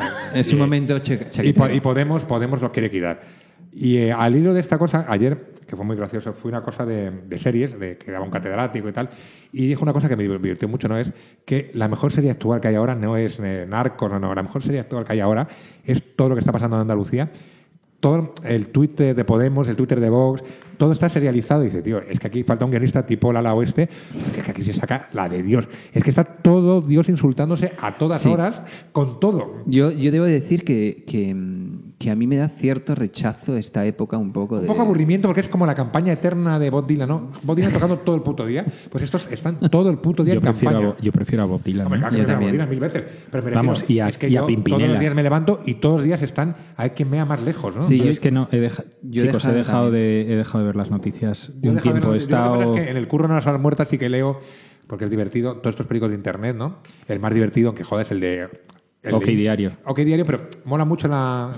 un 0.52 0.58
momento 0.58 0.94
y, 0.96 0.98
po- 0.98 1.04
chaquetero. 1.30 1.74
y 1.74 1.80
Podemos, 1.80 2.24
Podemos 2.24 2.60
lo 2.60 2.70
quiere 2.72 2.90
quitar. 2.90 3.20
Y 3.72 3.98
eh, 3.98 4.12
al 4.12 4.34
hilo 4.34 4.52
de 4.52 4.60
esta 4.60 4.78
cosa, 4.78 5.04
ayer, 5.08 5.52
que 5.64 5.76
fue 5.76 5.84
muy 5.84 5.94
gracioso, 5.96 6.32
fue 6.32 6.50
una 6.50 6.60
cosa 6.62 6.84
de, 6.84 7.10
de 7.10 7.38
series, 7.38 7.78
de 7.78 7.96
que 7.96 8.10
daba 8.10 8.24
un 8.24 8.30
catedrático 8.30 8.88
y 8.88 8.92
tal, 8.92 9.08
y 9.52 9.68
dijo 9.68 9.82
una 9.84 9.92
cosa 9.92 10.08
que 10.08 10.16
me 10.16 10.24
divirtió 10.24 10.66
mucho, 10.68 10.88
¿no? 10.88 10.98
Es 10.98 11.12
que 11.44 11.70
la 11.74 11.86
mejor 11.86 12.10
serie 12.10 12.32
actual 12.32 12.60
que 12.60 12.66
hay 12.66 12.74
ahora 12.74 12.96
no 12.96 13.16
es 13.16 13.38
eh, 13.38 13.66
Narco, 13.68 14.08
no, 14.08 14.18
no, 14.18 14.34
la 14.34 14.42
mejor 14.42 14.62
serie 14.64 14.80
actual 14.80 15.04
que 15.04 15.12
hay 15.12 15.20
ahora 15.20 15.46
es 15.84 16.16
todo 16.16 16.30
lo 16.30 16.34
que 16.34 16.40
está 16.40 16.50
pasando 16.50 16.76
en 16.76 16.82
Andalucía. 16.82 17.30
Todo 18.00 18.34
el 18.44 18.70
Twitter 18.70 19.14
de 19.14 19.24
Podemos, 19.24 19.68
el 19.68 19.76
Twitter 19.76 20.00
de 20.00 20.08
Vox, 20.10 20.42
todo 20.80 20.92
está 20.92 21.10
serializado. 21.10 21.62
Y 21.62 21.66
dice, 21.66 21.82
tío, 21.82 21.98
es 22.00 22.18
que 22.18 22.26
aquí 22.26 22.42
falta 22.42 22.64
un 22.64 22.70
guionista 22.70 23.04
tipo 23.04 23.32
Lala 23.34 23.52
Oeste, 23.54 23.86
que, 24.34 24.40
que 24.42 24.50
aquí 24.50 24.62
se 24.64 24.72
saca 24.72 25.10
la 25.12 25.28
de 25.28 25.42
Dios. 25.42 25.68
Es 25.92 26.02
que 26.02 26.08
está 26.08 26.24
todo 26.24 26.80
Dios 26.80 27.10
insultándose 27.10 27.72
a 27.82 27.92
todas 27.98 28.22
Sí. 28.22 28.30
horas 28.30 28.62
con 28.92 29.20
todo. 29.20 29.56
Yo, 29.66 29.90
yo 29.92 30.10
debo 30.10 30.24
decir 30.24 30.64
que, 30.64 31.04
que, 31.06 31.34
mm, 31.34 31.92
que 31.98 32.10
a 32.10 32.16
mí 32.16 32.26
me 32.26 32.36
da 32.36 32.48
cierto 32.48 32.94
rechazo 32.94 33.56
esta 33.58 33.84
época 33.84 34.16
un 34.16 34.32
poco 34.32 34.54
de... 34.56 34.62
Un 34.62 34.68
poco 34.68 34.80
aburrimiento 34.80 35.28
porque 35.28 35.42
es 35.42 35.48
como 35.48 35.66
la 35.66 35.74
campaña 35.74 36.14
eterna 36.14 36.58
de 36.58 36.70
Bob 36.70 36.86
Dylan, 36.86 37.08
¿no? 37.08 37.28
Bob 37.42 37.56
Dylan 37.56 37.72
tocando 37.72 37.98
todo 37.98 38.16
el 38.16 38.22
puto 38.22 38.46
día. 38.46 38.64
Pues 38.90 39.04
estos 39.04 39.30
están 39.30 39.60
todo 39.70 39.90
el 39.90 39.98
puto 39.98 40.24
día 40.24 40.32
Yo 40.34 40.38
en 40.40 40.44
prefiero, 40.44 40.76
a, 40.76 40.80
campaña. 40.80 40.96
Yo 41.02 41.12
prefiero 41.12 41.42
a 41.42 41.46
Bob 41.46 41.62
Dylan. 41.62 41.90
¿no? 41.90 41.96
claro 41.98 42.10
que 42.10 42.16
Yo 42.16 42.22
a 42.22 42.26
Bob 42.26 42.32
también. 42.32 42.52
Dylan 42.52 42.68
mil 42.70 42.80
veces. 42.80 43.02
Pero 43.30 43.44
me 43.44 43.50
Vamos, 43.50 43.84
y 43.86 44.00
a- 44.00 44.08
es 44.08 44.16
que 44.16 44.28
y 44.30 44.36
a 44.36 44.40
yo 44.40 44.46
Pimpinela. 44.46 44.78
todos 44.84 44.90
los 44.94 45.00
días 45.00 45.14
me 45.14 45.22
levanto 45.22 45.60
y 45.66 45.74
todos 45.74 45.96
los 45.96 46.04
días 46.06 46.22
están 46.22 46.56
a 46.76 46.82
ver 46.84 46.94
quién 46.94 47.10
más 47.10 47.42
lejos, 47.42 47.76
¿no? 47.76 47.82
Sí, 47.82 47.98
Yo 47.98 48.04
yo- 48.04 48.10
es 48.10 48.18
que 48.20 48.30
no, 48.30 48.48
he 48.50 48.56
deja- 48.60 48.84
yo 49.02 49.22
he 49.24 49.26
chicos, 49.26 49.44
he 49.44 49.48
dejado 49.52 49.90
dejado, 49.90 49.90
de, 49.90 50.22
he 50.32 50.36
dejado 50.36 50.64
de 50.64 50.69
ver 50.70 50.76
las 50.76 50.90
noticias 50.90 51.52
Yo 51.60 51.70
un 51.70 51.76
de 51.76 51.82
tiempo. 51.82 52.14
estado... 52.14 52.74
es 52.74 52.80
que 52.84 52.90
en 52.90 52.96
el 52.96 53.06
curro 53.08 53.28
no 53.28 53.34
las 53.34 53.46
horas 53.46 53.60
muertas 53.60 53.88
sí 53.88 53.98
que 53.98 54.08
leo, 54.08 54.40
porque 54.86 55.04
es 55.04 55.10
divertido, 55.10 55.56
todos 55.56 55.74
estos 55.74 55.86
periódicos 55.86 56.10
de 56.10 56.16
internet, 56.16 56.56
¿no? 56.56 56.78
El 57.06 57.20
más 57.20 57.32
divertido, 57.34 57.68
aunque 57.68 57.84
jodas, 57.84 58.10
el 58.10 58.20
de... 58.20 58.48
el 59.02 59.14
OK 59.14 59.24
de- 59.24 59.36
Diario. 59.36 59.72
OK 59.84 59.98
Diario, 60.00 60.24
pero 60.26 60.48
mola 60.64 60.84
mucho 60.84 61.06
la... 61.08 61.50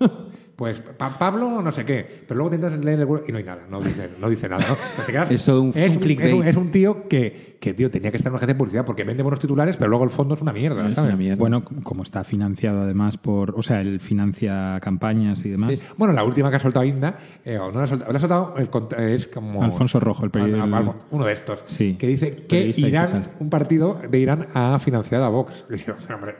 Pues 0.56 0.80
Pa- 0.80 1.18
Pablo 1.18 1.60
no 1.60 1.70
sé 1.70 1.84
qué, 1.84 2.24
pero 2.26 2.38
luego 2.38 2.48
te 2.48 2.56
intentas 2.56 2.82
leer 2.82 3.00
el 3.00 3.08
y 3.28 3.32
no 3.32 3.36
hay 3.36 3.44
nada, 3.44 3.66
no 3.70 3.78
dice, 3.78 4.08
no 4.18 4.30
dice 4.30 4.48
nada. 4.48 4.64
¿no? 4.66 4.74
Pero 4.96 5.02
te 5.06 5.12
quedas- 5.12 5.30
Es 5.30 5.46
un- 5.48 5.68
es, 5.74 5.90
un 5.90 5.98
clickbait. 5.98 6.28
es 6.30 6.34
un- 6.34 6.44
es 6.46 6.56
un 6.56 6.70
tío 6.70 7.06
que, 7.08 7.58
que, 7.60 7.74
tío, 7.74 7.90
tenía 7.90 8.10
que 8.10 8.16
estar 8.16 8.30
en 8.30 8.32
una 8.32 8.38
agencia 8.38 8.54
de 8.54 8.58
publicidad 8.58 8.84
porque 8.86 9.04
vende 9.04 9.22
buenos 9.22 9.38
titulares, 9.38 9.76
pero 9.76 9.90
luego 9.90 10.04
el 10.04 10.10
fondo 10.10 10.34
es 10.34 10.40
una 10.40 10.54
mierda. 10.54 10.88
Es 10.88 10.94
¿sabes? 10.94 11.08
una 11.10 11.16
mierda. 11.18 11.36
Bueno, 11.38 11.62
como 11.82 12.02
está 12.04 12.24
financiado 12.24 12.80
además 12.82 13.18
por... 13.18 13.50
O 13.58 13.62
sea, 13.62 13.82
él 13.82 14.00
financia 14.00 14.78
campañas 14.80 15.44
y 15.44 15.50
demás. 15.50 15.72
Sí. 15.74 15.82
Bueno, 15.98 16.14
la 16.14 16.24
última 16.24 16.48
que 16.48 16.56
ha 16.56 16.60
soltado 16.60 16.86
Inda, 16.86 17.18
eh, 17.44 17.58
o 17.58 17.70
no 17.70 17.78
la 17.78 17.84
ha 17.84 17.86
soltado, 17.86 18.10
la 18.12 18.16
ha 18.16 18.20
soltado 18.20 18.54
el 18.56 18.70
es 19.12 19.26
como. 19.28 19.62
Alfonso 19.62 20.00
Rojo, 20.00 20.24
el 20.24 20.32
peri- 20.32 20.54
Al- 20.58 20.72
al- 20.72 20.82
el- 20.84 20.90
uno 21.10 21.24
de 21.26 21.32
estos. 21.34 21.62
Sí. 21.66 21.96
Que 21.98 22.06
dice 22.06 22.34
que 22.34 22.42
Periodista 22.48 22.88
Irán, 22.88 23.30
un 23.40 23.50
partido 23.50 24.00
de 24.10 24.18
Irán 24.18 24.46
ha 24.54 24.78
financiado 24.78 25.24
a 25.26 25.28
Vox. 25.28 25.66
Y 25.70 25.76
digo, 25.76 25.94
hombre, 26.14 26.34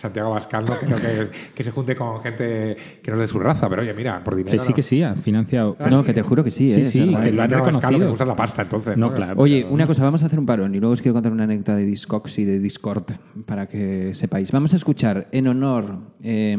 Santiago 0.00 0.30
Bascal 0.30 0.64
no 0.64 0.74
creo 0.74 0.96
que, 0.96 1.28
que 1.54 1.64
se 1.64 1.70
junte 1.70 1.96
con 1.96 2.20
gente 2.20 2.76
que 3.02 3.10
no 3.10 3.16
es 3.16 3.20
de 3.22 3.28
su 3.28 3.38
raza, 3.38 3.68
pero 3.68 3.82
oye, 3.82 3.94
mira, 3.94 4.22
por 4.24 4.34
dinero. 4.36 4.56
Que 4.58 4.64
sí, 4.64 4.72
que 4.72 4.82
sí, 4.82 5.02
ha 5.02 5.14
financiado... 5.14 5.76
No, 5.90 6.04
que 6.04 6.12
te 6.14 6.22
juro 6.22 6.42
que 6.44 6.50
sí, 6.50 6.72
Sí, 6.72 6.80
¿eh? 6.80 6.84
sí, 6.84 6.98
que 7.00 7.32
lo 7.32 7.42
han 7.42 7.52
Abascal 7.52 7.66
reconocido. 7.74 7.98
le 7.98 8.06
gusta 8.10 8.24
la 8.24 8.36
pasta, 8.36 8.62
entonces. 8.62 8.96
No, 8.96 9.12
claro. 9.14 9.34
Oye, 9.40 9.62
pero- 9.62 9.74
una 9.74 9.86
cosa, 9.86 10.04
vamos 10.04 10.22
a 10.22 10.26
hacer 10.26 10.38
un 10.38 10.46
parón 10.46 10.74
y 10.74 10.78
luego 10.80 10.92
os 10.92 11.02
quiero 11.02 11.14
contar 11.14 11.32
una 11.32 11.44
anécdota 11.44 11.74
de 11.76 11.84
Discogs 11.84 12.38
y 12.38 12.44
de 12.44 12.58
Discord 12.58 13.04
para 13.46 13.66
que 13.66 14.14
sepáis. 14.14 14.52
Vamos 14.52 14.72
a 14.72 14.76
escuchar 14.76 15.28
en 15.32 15.48
honor 15.48 15.98
eh, 16.22 16.56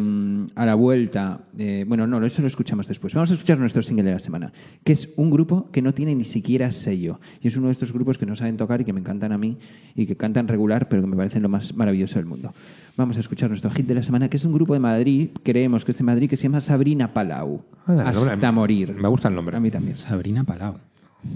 a 0.56 0.66
la 0.66 0.76
vuelta, 0.76 1.42
eh, 1.58 1.86
bueno, 1.88 2.06
no, 2.08 2.24
eso 2.26 2.42
lo 2.42 2.48
escuchamos 2.48 2.88
después. 2.88 3.14
Vamos 3.14 3.30
a 3.32 3.34
escuchar 3.34 3.58
nuestro 3.60 3.82
single 3.82 4.04
de 4.06 4.12
la 4.12 4.20
semana, 4.20 4.52
que 4.84 4.94
es 4.94 5.10
un 5.16 5.30
grupo 5.30 5.70
que 5.72 5.82
no 5.82 5.94
tiene 5.94 6.16
ni 6.16 6.26
siquiera 6.26 6.72
sello. 6.72 7.20
Y 7.42 7.48
es 7.48 7.58
uno 7.58 7.68
de 7.68 7.74
estos 7.74 7.92
grupos 7.94 8.18
que 8.18 8.26
no 8.26 8.36
saben 8.36 8.58
tocar 8.58 8.82
y 8.82 8.86
que 8.86 8.94
me 8.94 9.00
encantan 9.00 9.32
a 9.32 9.38
mí 9.38 9.58
y 9.96 10.06
que 10.06 10.16
cantan 10.18 10.48
regular, 10.48 10.88
pero 10.90 11.02
que 11.02 11.08
me 11.08 11.16
parecen 11.16 11.42
lo 11.44 11.50
más 11.50 11.74
maravilloso 11.76 12.16
del 12.20 12.26
mundo. 12.26 12.52
Vamos 12.96 13.18
a 13.18 13.22
escuchar 13.22 13.50
nuestro 13.50 13.72
hit 13.72 13.88
de 13.88 13.96
la 13.96 14.04
semana, 14.04 14.30
que 14.30 14.38
es 14.38 14.46
un 14.46 14.54
grupo 14.54 14.74
de 14.74 14.80
Madrid, 14.80 15.30
creemos 15.44 15.84
que 15.84 15.92
es 15.92 15.98
de 15.98 16.04
Madrid, 16.04 16.30
que 16.30 16.38
se 16.38 16.44
llama 16.44 16.62
Sabrina 16.62 17.12
Palau. 17.12 17.64
El 17.88 18.00
Hasta 18.02 18.12
nombre- 18.36 18.52
morir. 18.52 18.94
me 18.96 19.08
gusta 19.08 19.30
el 19.30 19.36
nombre. 19.36 19.58
A 19.58 19.60
mí 19.60 19.72
también. 19.72 19.98
Sabrina 19.98 20.44
Palau. 20.44 20.76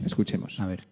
Escuchemos. 0.05 0.59
A 0.59 0.67
ver. 0.67 0.83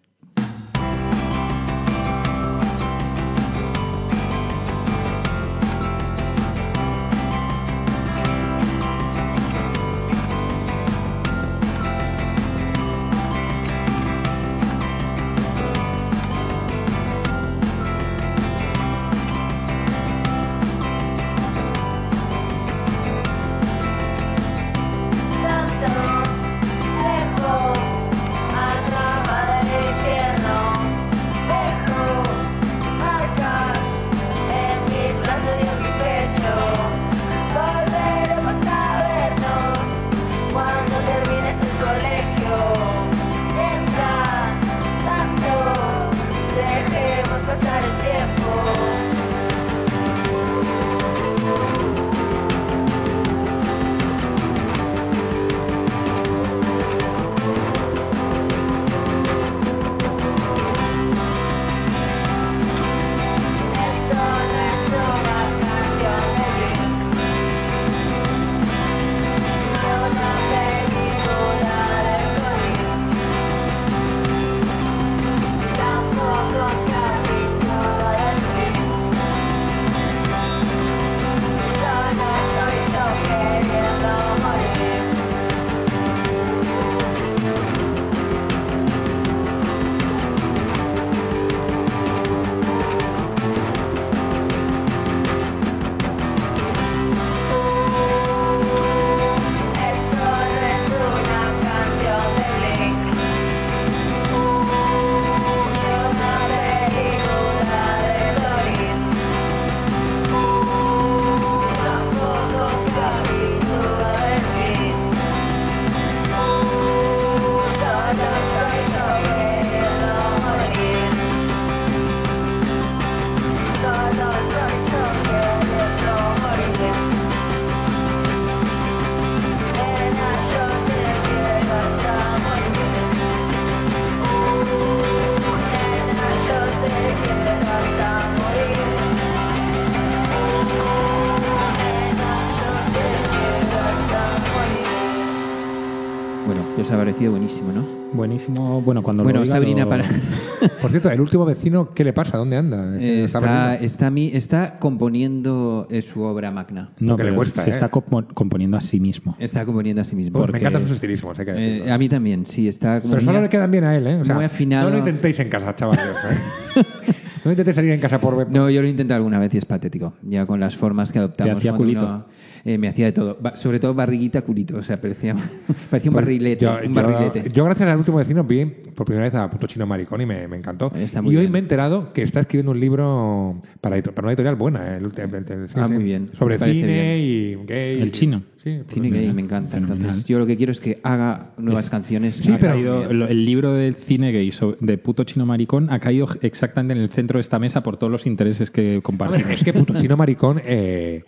Sabrina, 149.56 149.88
para... 149.88 150.04
Por 150.80 150.90
cierto, 150.90 151.10
el 151.10 151.20
último 151.20 151.44
vecino, 151.44 151.90
¿qué 151.92 152.02
le 152.04 152.12
pasa? 152.12 152.38
¿Dónde 152.38 152.56
anda? 152.56 152.96
Eh, 152.98 153.24
¿Está 153.24 153.38
está, 153.38 153.74
está, 153.76 154.10
mi- 154.10 154.30
está 154.32 154.78
componiendo 154.78 155.86
eh, 155.90 156.00
su 156.02 156.22
obra 156.22 156.50
magna. 156.50 156.90
No, 156.98 157.16
Porque 157.16 157.30
le 157.30 157.36
cuesta, 157.36 157.62
se 157.62 157.68
¿eh? 157.68 157.72
está 157.72 157.90
compo- 157.90 158.26
componiendo 158.34 158.76
a 158.76 158.80
sí 158.80 158.98
mismo. 159.00 159.36
Está 159.38 159.64
componiendo 159.66 160.00
a 160.02 160.04
sí 160.04 160.16
mismo. 160.16 160.38
Oh, 160.38 160.42
porque- 160.42 160.52
Me 160.52 160.58
encantan 160.60 160.82
sus 160.82 160.92
estilismos, 160.92 161.38
hay 161.38 161.44
que 161.44 161.52
Eh, 161.86 161.90
a 161.92 161.98
mí 161.98 162.08
también, 162.08 162.46
sí, 162.46 162.68
está 162.68 163.00
como 163.00 163.14
Pero 163.14 163.24
solo 163.26 163.42
le 163.42 163.48
quedan 163.50 163.70
bien 163.70 163.84
a 163.84 163.96
él, 163.96 164.06
¿eh? 164.06 164.16
O 164.16 164.24
sea, 164.24 164.34
muy 164.34 164.44
afinado. 164.44 164.88
No 164.88 164.94
lo 164.94 164.98
intentéis 165.00 165.38
en 165.40 165.48
casa, 165.50 165.74
chavales. 165.76 166.04
no 167.46 167.52
intentéis 167.52 167.74
salir 167.76 167.90
en 167.92 168.00
casa 168.00 168.20
por... 168.20 168.50
No, 168.50 168.68
yo 168.70 168.80
lo 168.82 168.86
he 168.86 168.90
intentado 168.90 169.16
alguna 169.16 169.38
vez 169.38 169.54
y 169.54 169.58
es 169.58 169.64
patético. 169.64 170.14
Ya 170.22 170.46
con 170.46 170.60
las 170.60 170.76
formas 170.76 171.12
que 171.12 171.18
adoptamos. 171.18 171.56
hacía 171.58 171.72
cuando 171.72 171.84
culito? 171.84 172.04
uno- 172.06 172.26
eh, 172.64 172.78
me 172.78 172.88
hacía 172.88 173.06
de 173.06 173.12
todo. 173.12 173.38
Ba- 173.40 173.56
sobre 173.56 173.78
todo 173.78 173.94
barriguita, 173.94 174.42
culito. 174.42 174.76
O 174.76 174.82
sea, 174.82 174.96
parecía, 174.96 175.34
parecía 175.90 176.10
un 176.10 176.14
Pues 176.14 176.24
barrilete. 176.24 176.64
Yo, 176.64 176.76
un 176.76 176.82
yo- 176.88 176.94
barrilete. 176.94 177.50
yo, 177.52 177.64
gracias 177.64 177.88
al 177.88 177.98
último 177.98 178.18
vecino, 178.18 178.42
vi 178.44 178.64
por 178.64 179.06
primera 179.06 179.26
vez 179.26 179.34
a 179.34 179.48
Puto 179.48 179.66
Chino 179.66 179.86
Maricón 179.86 180.20
y 180.20 180.26
me, 180.26 180.48
me 180.48 180.56
encantó. 180.56 180.90
Está 180.94 181.20
y 181.22 181.26
hoy 181.28 181.36
bien. 181.36 181.52
me 181.52 181.58
he 181.58 181.62
enterado 181.62 182.12
que 182.12 182.22
está 182.22 182.40
escribiendo 182.40 182.72
un 182.72 182.80
libro 182.80 183.62
para, 183.80 183.96
una 183.96 184.28
editorial 184.30 184.56
buena. 184.56 184.94
¿eh? 184.94 184.98
El 184.98 185.06
Ah, 185.06 185.86
sí. 185.86 185.92
muy 185.94 186.02
bien. 186.04 186.30
Sobre 186.36 186.58
cine 186.58 187.18
y 187.18 187.54
gay. 187.66 188.00
El 188.00 188.08
y- 188.08 188.10
chino. 188.10 188.42
Sí, 188.66 188.80
Cine 188.88 189.10
gay 189.10 189.32
me 189.32 189.42
encanta. 189.42 189.74
Fenomenal. 189.76 189.98
Entonces, 189.98 190.24
yo 190.24 190.40
lo 190.40 190.46
que 190.46 190.56
quiero 190.56 190.72
es 190.72 190.80
que 190.80 190.98
haga 191.04 191.52
nuevas 191.56 191.88
canciones. 191.88 192.34
Sí, 192.38 192.50
pero- 192.58 192.72
caído- 192.72 193.28
el 193.28 193.44
libro 193.44 193.72
del 193.72 193.94
cine 193.94 194.32
gay 194.32 194.50
de 194.80 194.98
puto 194.98 195.22
chino 195.22 195.46
maricón 195.46 195.88
ha 195.92 196.00
caído 196.00 196.26
exactamente 196.42 196.94
en 196.94 196.98
el 196.98 197.08
centro 197.10 197.36
de 197.38 197.42
esta 197.42 197.60
mesa 197.60 197.84
por 197.84 197.96
todos 197.96 198.10
los 198.10 198.26
intereses 198.26 198.72
que 198.72 198.98
compartimos. 199.04 199.50
es 199.52 199.62
que 199.62 199.72
Puto 199.72 199.94
Chino 200.00 200.16
Maricón 200.16 200.60
eh, 200.64 201.22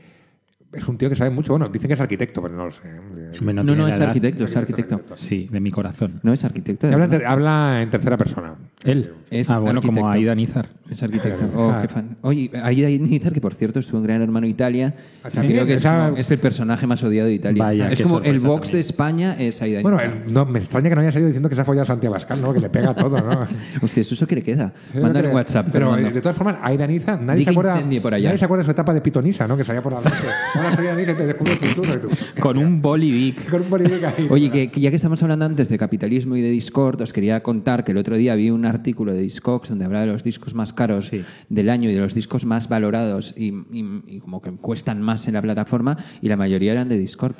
es 0.73 0.87
un 0.87 0.99
tío 0.99 1.09
que 1.09 1.17
sabe 1.17 1.31
mucho. 1.31 1.53
Bueno, 1.53 1.69
dicen 1.69 1.89
que 1.89 1.95
es 1.95 2.01
arquitecto, 2.01 2.43
pero 2.43 2.55
no 2.55 2.67
lo 2.67 2.71
sé. 2.71 2.83
Hombre, 3.39 3.55
No, 3.55 3.63
no, 3.63 3.89
es 3.89 3.97
edad. 3.99 4.09
arquitecto, 4.09 4.45
es 4.45 4.57
arquitecto. 4.57 5.01
Sí, 5.17 5.49
de 5.51 5.61
mi 5.61 5.71
corazón. 5.71 6.21
No 6.23 6.33
es 6.33 6.45
arquitecto. 6.45 6.87
Habla, 6.89 7.05
en 7.05 7.11
ter- 7.11 7.27
habla 7.27 7.83
en 7.83 7.91
tercera 7.91 8.17
persona. 8.17 8.55
Él. 8.85 9.13
Es 9.31 9.51
ah, 9.51 9.59
bueno, 9.59 9.83
como. 9.83 10.09
Aida 10.09 10.35
Nizar. 10.35 10.69
Es 10.91 11.03
arquitecto. 11.03 11.51
Oh, 11.55 11.71
Ah. 11.71 11.79
qué 11.83 11.89
fan. 11.89 12.17
Oye, 12.23 12.51
Aida 12.63 12.89
Nizar, 12.89 13.33
que 13.33 13.41
por 13.41 13.55
cierto 13.55 13.79
estuvo 13.79 13.99
en 13.99 14.05
Gran 14.05 14.23
Hermano 14.23 14.47
Italia, 14.47 14.95
¿Ah, 15.23 15.31
sí? 15.31 15.41
creo 15.41 15.67
que 15.67 15.73
es, 15.75 15.79
Esa- 15.81 16.07
como- 16.09 16.17
es 16.17 16.31
el 16.31 16.39
personaje 16.39 16.87
más 16.87 17.03
odiado 17.05 17.29
de 17.29 17.35
Italia. 17.35 17.63
Vaya, 17.63 17.91
es 17.91 18.01
como 18.03 18.21
el 18.21 18.39
box 18.41 18.69
también. 18.69 18.73
de 18.73 18.81
España 18.81 19.37
es 19.39 19.61
Aida 19.63 19.83
Bueno, 19.83 19.99
Nizar. 19.99 20.23
el- 20.27 20.33
no, 20.33 20.47
me 20.47 20.59
extraña 20.61 20.89
que 20.89 20.95
no 20.95 21.01
haya 21.03 21.13
salido 21.13 21.29
diciendo 21.29 21.49
que 21.49 21.55
se 21.55 21.61
ha 21.61 21.65
follado 21.65 21.83
a 21.83 21.87
Santiago 21.87 22.15
Abascal, 22.15 22.41
¿no? 22.41 22.53
Que 22.55 22.61
le 22.61 22.71
pega 22.71 22.95
todo, 22.95 23.19
¿no? 23.21 23.47
Hostia, 23.83 24.01
eso 24.01 24.15
es 24.15 24.21
lo 24.21 24.27
que 24.27 24.37
le 24.37 24.43
queda. 24.43 24.73
Mándale 24.95 25.29
un 25.29 25.35
WhatsApp. 25.35 25.69
Pero 25.73 25.87
Fernando. 25.91 26.09
eh, 26.09 26.13
de 26.15 26.21
todas 26.23 26.37
formas, 26.37 26.57
Aida 26.63 26.87
Niza, 26.87 27.17
nadie 27.19 27.41
Di 27.41 27.45
se 27.45 27.51
acuerda. 27.51 27.75
incendie 27.75 28.01
por 28.01 28.15
allá. 28.15 28.29
Nadie 28.29 28.39
se 28.39 28.45
acuerda 28.47 28.63
de 28.63 28.65
su 28.67 28.71
etapa 28.71 28.95
de 28.95 29.01
pitonisa, 29.03 29.47
¿no? 29.47 29.57
Que 29.57 29.65
salía 29.65 29.83
por 29.83 29.93
la 29.93 30.01
noche. 30.01 30.17
Te 30.59 31.35
tú, 31.75 32.09
Con 32.41 32.59
un 32.59 32.83
bolivic. 32.83 33.49
Con 33.51 33.63
un 33.63 33.71
bolivic 33.71 34.03
ahí. 34.05 34.27
Oye, 34.31 34.51
que, 34.51 34.71
que 34.71 34.81
ya 34.81 34.91
que 34.91 34.97
estamos 34.97 35.23
hablando 35.23 35.45
antes 35.45 35.69
de 35.69 35.79
capitalismo 35.79 36.37
y 36.37 36.43
de 36.43 36.51
Discord, 36.51 37.01
os 37.03 37.13
quería 37.13 37.43
contar 37.43 37.85
que 37.85 37.93
el 37.93 37.99
otro 37.99 38.17
día 38.17 38.35
vi 38.35 38.51
un 38.51 38.65
artículo 38.65 39.13
de 39.13 39.21
Discogs 39.21 39.69
donde 39.69 39.85
hablaba 39.85 40.07
de 40.07 40.13
los 40.13 40.23
discos 40.23 40.55
más 40.55 40.73
caros 40.73 41.07
Sí. 41.09 41.23
del 41.49 41.71
año 41.71 41.91
y 41.91 41.95
de 41.95 42.01
los 42.01 42.15
discos 42.15 42.45
más 42.45 42.69
valorados 42.69 43.35
y, 43.37 43.49
y- 43.73 44.03
y 44.07 44.21
como 44.21 44.43
que 44.43 44.51
cuestan 44.53 45.01
más 45.03 45.27
en 45.29 45.35
la 45.35 45.43
plataforma 45.43 45.97
y 46.21 46.29
la 46.29 46.37
mayoría 46.37 46.73
eran 46.73 46.89
de 46.89 46.99
Discord. 46.99 47.35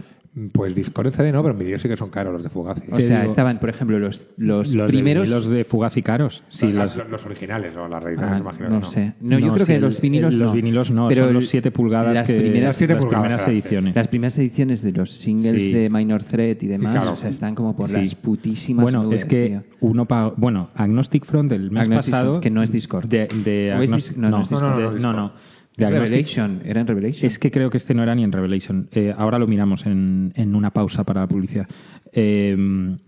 Pues 0.53 0.75
Discord 0.75 1.07
en 1.09 1.13
CD 1.15 1.33
no, 1.33 1.43
pero 1.43 1.55
en 1.55 1.59
vídeo 1.59 1.79
sí 1.81 1.89
que 1.89 1.97
son 1.97 2.11
caros 2.11 2.33
los 2.33 2.43
de 2.45 2.49
Fugazi. 2.51 2.83
O 2.93 3.01
sea, 3.01 3.21
digo- 3.21 3.31
estaban, 3.31 3.59
por 3.59 3.71
ejemplo, 3.71 3.99
los, 3.99 4.29
los, 4.37 4.73
Los 4.75 4.91
primeros... 4.91 5.29
De, 5.29 5.35
los 5.35 5.49
de 5.49 5.65
Fugaz 5.65 5.97
y 5.97 6.03
Caros. 6.03 6.45
Sí, 6.49 6.73
los, 6.73 6.95
los, 6.97 7.09
los 7.09 7.27
originales 7.27 7.75
o 7.75 7.89
las 7.89 8.01
reediciones, 8.03 8.35
Ah, 8.37 8.39
imagino. 8.39 8.69
no 8.69 8.81
que 8.81 8.87
sé. 8.87 9.15
No, 9.21 9.39
yo 9.39 9.47
No, 9.49 9.55
creo 9.55 9.67
sí, 9.67 9.73
que 9.73 9.77
el- 9.77 9.81
los 9.83 10.01
vinilos 10.01 10.35
el- 10.35 10.39
no. 10.41 10.45
los 10.45 10.55
vinilos 10.55 10.91
no, 10.93 11.09
Pero 11.09 11.25
son 11.25 11.35
los 11.35 11.43
el- 11.45 11.49
7 11.49 11.71
pulgadas 11.73 12.15
las 12.15 12.27
que 12.31 12.35
primeras, 12.39 12.63
Las 12.69 12.77
siete 12.77 12.95
las 12.95 13.03
pulgadas, 13.05 13.23
primeras 13.25 13.45
sí. 13.47 13.51
ediciones. 13.51 13.97
las 13.97 14.09
primeras 14.09 14.39
ediciones 14.39 14.83
de 14.83 14.93
los 14.93 15.11
singles 15.11 15.63
Sí. 15.65 15.73
de 15.73 15.91
Minor 15.91 16.23
Threat 16.23 16.63
y 16.63 16.67
demás, 16.69 16.97
claro. 16.99 17.13
o 17.13 17.17
sea, 17.17 17.31
están 17.31 17.55
como 17.57 17.75
por 17.75 17.89
Sí. 17.89 17.95
las 17.97 18.15
putísimas 18.15 18.83
Bueno, 18.85 19.03
nubes, 19.05 19.23
es 19.23 19.25
que 19.25 19.47
tío. 19.49 19.63
uno 19.81 20.05
paga. 20.05 20.35
Bueno, 20.37 20.71
Agnostic 20.75 21.25
Front 21.25 21.51
del 21.51 21.71
mes 21.73 21.85
Agnostic 21.87 22.13
pasado. 22.13 22.31
Front, 22.33 22.43
que 22.45 22.51
no 22.51 22.63
es 22.63 22.71
Discord. 22.71 23.07
De, 23.09 23.27
de 23.27 23.73
¿O 23.77 23.83
es 23.83 23.91
Agnostic- 23.91 24.15
Dis- 24.15 24.17
no, 24.17 24.31
no. 24.31 24.99
No, 24.99 25.13
no, 25.13 25.33
Revelation, 25.79 26.61
era 26.65 26.81
en 26.81 26.87
Revelation. 26.87 27.27
Es 27.27 27.39
que 27.39 27.51
creo 27.51 27.71
que 27.71 27.77
este 27.77 27.95
no 27.95 28.03
era 28.03 28.15
ni 28.15 28.25
en 28.25 28.33
Revelation. 28.33 28.89
Eh, 28.93 29.15
ahora 29.17 29.39
lo 29.39 29.47
miramos 29.47 29.87
en, 29.87 30.33
en 30.35 30.55
una 30.55 30.73
pausa 30.73 31.05
para 31.05 31.21
la 31.23 31.29
publicidad. 31.29 31.67
Eh, 32.13 32.57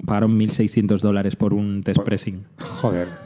pagaron 0.06 0.38
1.600 0.38 1.00
dólares 1.00 1.36
por 1.36 1.52
un 1.54 1.82
test 1.82 2.00
pressing 2.02 2.44
Joder. 2.58 3.08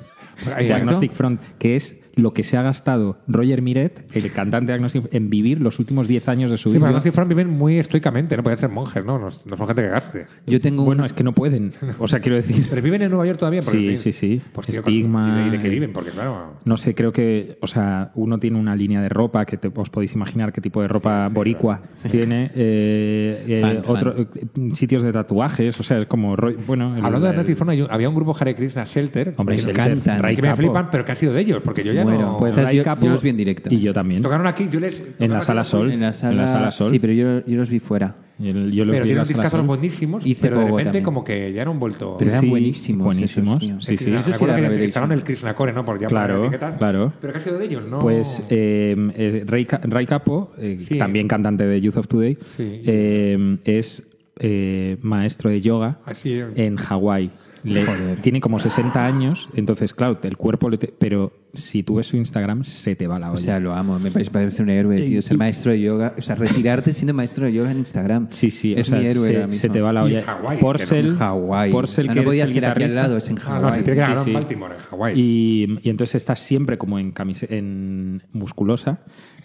Pues 0.42 0.56
ahí- 0.56 0.66
de 0.66 0.74
Agnostic 0.74 1.12
Front, 1.12 1.40
que 1.58 1.76
es 1.76 2.00
lo 2.16 2.32
que 2.32 2.44
se 2.44 2.56
ha 2.56 2.62
gastado 2.62 3.18
Roger 3.26 3.62
Miret, 3.62 4.06
el 4.14 4.30
cantante 4.32 4.68
de 4.68 4.74
Agnostic 4.74 5.12
en 5.12 5.30
vivir 5.30 5.60
los 5.60 5.78
últimos 5.78 6.08
10 6.08 6.28
años 6.28 6.50
de 6.50 6.58
su 6.58 6.70
Sí, 6.70 6.76
vida. 6.78 6.86
pero 6.88 7.00
los 7.04 7.14
Fran 7.14 7.28
viven 7.28 7.48
muy 7.50 7.78
estoicamente, 7.78 8.36
no 8.36 8.42
pueden 8.42 8.58
ser 8.58 8.70
monjes, 8.70 9.04
¿no? 9.04 9.18
No, 9.18 9.26
no 9.44 9.56
son 9.56 9.66
gente 9.66 9.82
que 9.82 9.88
gaste. 9.88 10.26
Yo 10.46 10.60
tengo 10.60 10.82
un- 10.82 10.86
Bueno, 10.86 11.04
es 11.04 11.12
que 11.12 11.22
no 11.24 11.32
pueden. 11.32 11.72
O 11.98 12.08
sea, 12.08 12.20
quiero 12.20 12.36
decir. 12.36 12.66
Pero 12.70 12.82
viven 12.82 13.02
en 13.02 13.10
Nueva 13.10 13.26
York 13.26 13.38
todavía. 13.38 13.60
Porque, 13.62 13.78
Sí, 13.78 13.88
en 13.90 13.98
sí, 13.98 14.12
sí. 14.12 14.40
Pues, 14.52 14.66
tío, 14.66 14.80
Estigma, 14.80 15.28
¿Y 15.36 15.40
de, 15.42 15.46
y 15.48 15.50
de 15.50 15.58
qué 15.60 15.68
viven? 15.68 15.92
Porque, 15.92 16.10
claro. 16.10 16.54
No 16.64 16.76
sé, 16.76 16.94
creo 16.94 17.12
que, 17.12 17.58
o 17.60 17.66
sea, 17.66 18.10
uno 18.14 18.38
tiene 18.38 18.58
una 18.58 18.74
línea 18.76 19.00
de 19.00 19.08
ropa 19.08 19.44
que 19.46 19.56
te, 19.56 19.70
os 19.74 19.90
podéis 19.90 20.12
imaginar 20.14 20.52
qué 20.52 20.60
tipo 20.60 20.80
de 20.82 20.88
ropa 20.88 21.28
boricua 21.28 21.82
tiene. 22.10 22.50
eh, 22.54 23.44
eh, 23.46 23.60
Fan, 23.60 23.82
fan. 23.84 23.96
otro- 23.96 24.14
eh, 24.18 24.26
sitios 24.72 25.02
de 25.02 25.12
tatuajes, 25.12 25.78
o 25.78 25.82
sea, 25.82 25.98
es 25.98 26.06
como. 26.06 26.36
Bueno, 26.66 26.96
el- 26.96 27.04
Hablando 27.04 27.26
de 27.26 27.32
el- 27.32 27.38
Agnostic 27.40 27.56
Front, 27.56 27.90
había 27.90 28.08
un 28.08 28.14
grupo 28.14 28.36
Hare 28.38 28.54
Krishna 28.54 28.84
Shelter. 28.84 29.34
Hombre, 29.36 29.56
que, 29.56 29.66
me 29.66 29.72
Shelter, 29.72 30.20
que 30.36 30.42
me 30.42 30.56
flipan, 30.56 30.88
pero 30.90 31.04
que 31.04 31.12
ha 31.12 31.16
sido 31.16 31.32
de 31.32 31.40
ellos, 31.40 31.60
porque 31.64 31.82
yo 31.84 31.92
ya 31.92 32.03
Bueno, 32.04 32.32
no. 32.32 32.36
Pues. 32.38 32.56
Ray 32.56 32.76
Yo- 32.76 32.84
Capo 32.84 33.04
yo 33.06 33.10
los 33.12 33.22
vi 33.22 33.30
en 33.30 33.36
directo. 33.36 33.68
Y 33.74 33.80
yo 33.80 33.92
también. 33.92 34.22
Tocaron 34.22 34.46
aquí, 34.46 34.68
yo 34.70 34.78
les. 34.80 34.98
En 34.98 35.04
la 35.04 35.40
tocaron 35.40 35.42
sala 35.42 35.60
aquí, 35.62 35.70
Sol. 35.70 35.90
en 35.92 36.00
la 36.00 36.12
sala, 36.12 36.70
Sol. 36.70 36.90
Sí, 36.90 36.98
pero 36.98 37.12
yo, 37.12 37.44
yo 37.46 37.56
los 37.56 37.70
vi 37.70 37.78
fuera. 37.78 38.16
Yo, 38.38 38.46
yo 38.52 38.54
los 38.54 38.66
Pero 38.66 38.86
vi 38.86 38.96
en 38.96 39.02
tienen 39.04 39.16
la 39.18 39.24
sala 39.24 39.50
Sol. 39.50 39.62
buenísimos, 39.62 40.26
Hice 40.26 40.40
pero 40.48 40.56
de 40.58 40.62
poco 40.64 40.76
repente 40.78 40.84
también. 40.88 41.04
como 41.04 41.22
que 41.24 41.52
ya 41.52 41.64
no 41.64 41.70
han 41.70 41.78
vuelto. 41.80 42.16
Pero 42.18 42.30
eran 42.30 42.40
Sí, 42.42 42.48
buenísimos. 42.50 43.04
buenísimos. 43.04 43.62
esos. 43.62 43.84
Sí, 43.84 43.96
sí. 43.96 44.12
Eso 44.12 44.32
sí 44.32 44.44
era 44.44 44.56
que 44.56 44.84
estaban 44.84 45.12
el 45.12 45.22
Krishna 45.22 45.54
Core, 45.54 45.72
¿no? 45.72 45.84
Por 45.84 46.00
ya 46.00 46.08
Claro, 46.08 46.50
claro. 46.78 47.12
Pero 47.20 47.32
que 47.32 47.38
ha 47.38 47.42
sido 47.42 47.58
de 47.58 47.64
ellos, 47.66 47.84
¿no? 47.88 48.00
Pues 48.00 48.42
eh, 48.50 48.96
eh, 49.16 49.44
Ray, 49.46 49.64
Ca- 49.66 49.80
Ray 49.84 50.06
Capo, 50.06 50.52
eh, 50.58 50.78
Sí. 50.80 50.98
también 50.98 51.28
cantante 51.28 51.64
de 51.64 51.80
Youth 51.80 51.96
of 51.96 52.08
Today, 52.08 52.36
Sí. 52.56 52.82
eh, 52.84 53.58
es 53.64 54.10
eh, 54.40 54.96
maestro 55.02 55.48
de 55.48 55.60
yoga 55.60 55.98
es. 56.08 56.24
en 56.56 56.74
Hawái. 56.76 57.30
Le- 57.64 58.16
Tiene 58.22 58.40
como 58.40 58.58
60 58.58 59.04
años, 59.04 59.48
entonces, 59.54 59.94
claro, 59.94 60.18
el 60.22 60.36
cuerpo 60.36 60.68
le... 60.70 60.76
te- 60.76 60.94
pero 60.96 61.32
si 61.54 61.82
tú 61.84 61.94
ves 61.96 62.06
su 62.08 62.16
Instagram, 62.16 62.64
se 62.64 62.96
te 62.96 63.06
va 63.06 63.18
la 63.20 63.26
olla. 63.28 63.34
O 63.34 63.36
sea, 63.38 63.60
lo 63.60 63.74
amo. 63.74 63.98
Me 64.00 64.10
parece, 64.10 64.60
un 64.62 64.70
héroe, 64.70 65.00
tío. 65.02 65.22
Ser 65.22 65.36
maestro 65.38 65.70
de 65.70 65.80
yoga. 65.80 66.12
O 66.18 66.22
sea, 66.22 66.34
retirarte 66.34 66.92
siendo 66.92 67.14
maestro 67.14 67.46
de 67.46 67.52
yoga 67.52 67.70
en 67.70 67.78
Instagram. 67.78 68.26
sí, 68.30 68.50
sí, 68.50 68.74
o 68.74 68.78
Es 68.78 68.86
sea, 68.88 68.98
mi 68.98 69.06
héroe 69.06 69.28
se, 69.28 69.34
ahora 69.36 69.46
mismo. 69.46 69.60
se 69.62 69.68
te 69.68 69.80
va 69.80 69.92
la 69.92 70.02
olla. 70.02 70.18
en 70.18 70.24
Hawái, 70.24 70.58
Porcel, 70.58 71.06
En 71.06 71.16
Hawái. 71.16 71.70
Porcel, 71.70 72.02
o 72.02 72.04
sea, 72.06 72.12
que 72.12 72.16
no 72.16 72.22
es 72.22 72.26
podía 72.26 72.42
el 72.44 72.52
ser 72.52 72.66
aquí 72.66 72.82
al 72.82 72.94
lado, 72.96 73.16
es 73.16 73.28
en 73.28 73.34
no, 73.36 73.40
Hawái. 73.42 73.82
tiene 73.84 74.00
que 74.00 74.06
Sí, 74.06 74.12
sí. 74.24 74.30
en 74.30 74.34
Baltimore, 74.34 74.74
en 74.74 74.80
Hawái. 74.80 75.14
Y, 75.20 75.78
y 75.82 75.90
entonces 75.90 76.16
está 76.16 76.34
siempre 76.34 76.76
como 76.76 76.98
en, 76.98 77.14
camise- 77.14 77.46
en 77.50 78.22
musculosa. 78.32 78.98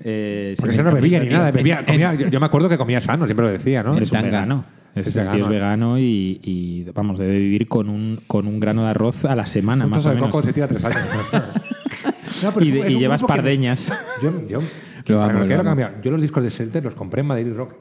Eh, 0.03 0.55
Porque 0.59 0.73
ese 0.73 0.83
no 0.83 0.89
en 0.89 0.95
bebía 0.95 1.19
ni 1.19 1.29
nada. 1.29 1.49
en- 1.49 1.55
Bebía, 1.55 1.79
en- 1.81 1.85
comía, 1.85 2.13
yo, 2.15 2.27
yo 2.27 2.39
me 2.39 2.47
acuerdo 2.47 2.69
que 2.69 2.77
comía 2.79 3.01
sano, 3.01 3.25
siempre 3.25 3.45
lo 3.45 3.51
decía, 3.51 3.83
¿no? 3.83 3.95
Es 3.97 4.09
un 4.11 4.15
tanga. 4.17 4.25
vegano. 4.29 4.65
Es, 4.95 5.07
Es 5.07 5.13
tío 5.13 5.21
es 5.21 5.27
vegano, 5.27 5.45
¿eh? 5.45 5.49
vegano 5.49 5.99
y, 5.99 6.39
y, 6.43 6.83
vamos, 6.93 7.19
debe 7.19 7.37
vivir 7.39 7.67
con 7.67 7.89
un, 7.89 8.19
con 8.27 8.47
un 8.47 8.59
grano 8.59 8.83
de 8.83 8.89
arroz 8.89 9.25
a 9.25 9.35
la 9.35 9.45
semana, 9.45 9.85
Un 9.85 9.91
más 9.91 10.05
o 10.05 10.09
de 10.09 10.15
menos. 10.15 10.29
coco 10.31 10.41
se 10.43 10.53
tira 10.53 10.67
tres 10.67 10.83
años. 10.85 10.99
No, 12.43 12.53
pero 12.53 12.65
Y, 12.65 12.71
de- 12.71 12.95
llevas 12.97 13.21
pardeñas. 13.23 13.91
Yo, 14.23 14.31
yo, 14.47 14.59
Lo 15.07 15.19
para 15.19 15.33
amo, 15.33 15.41
que 15.43 15.49
lo 15.49 15.55
lo 15.63 15.69
amo. 15.71 15.81
cambia. 15.81 16.01
yo 16.01 16.11
los 16.11 16.21
discos 16.21 16.41
de 16.43 16.49
Shelter 16.49 16.83
los 16.83 16.95
compré 16.95 17.19
en 17.21 17.27
Madrid 17.27 17.53
Rock. 17.53 17.73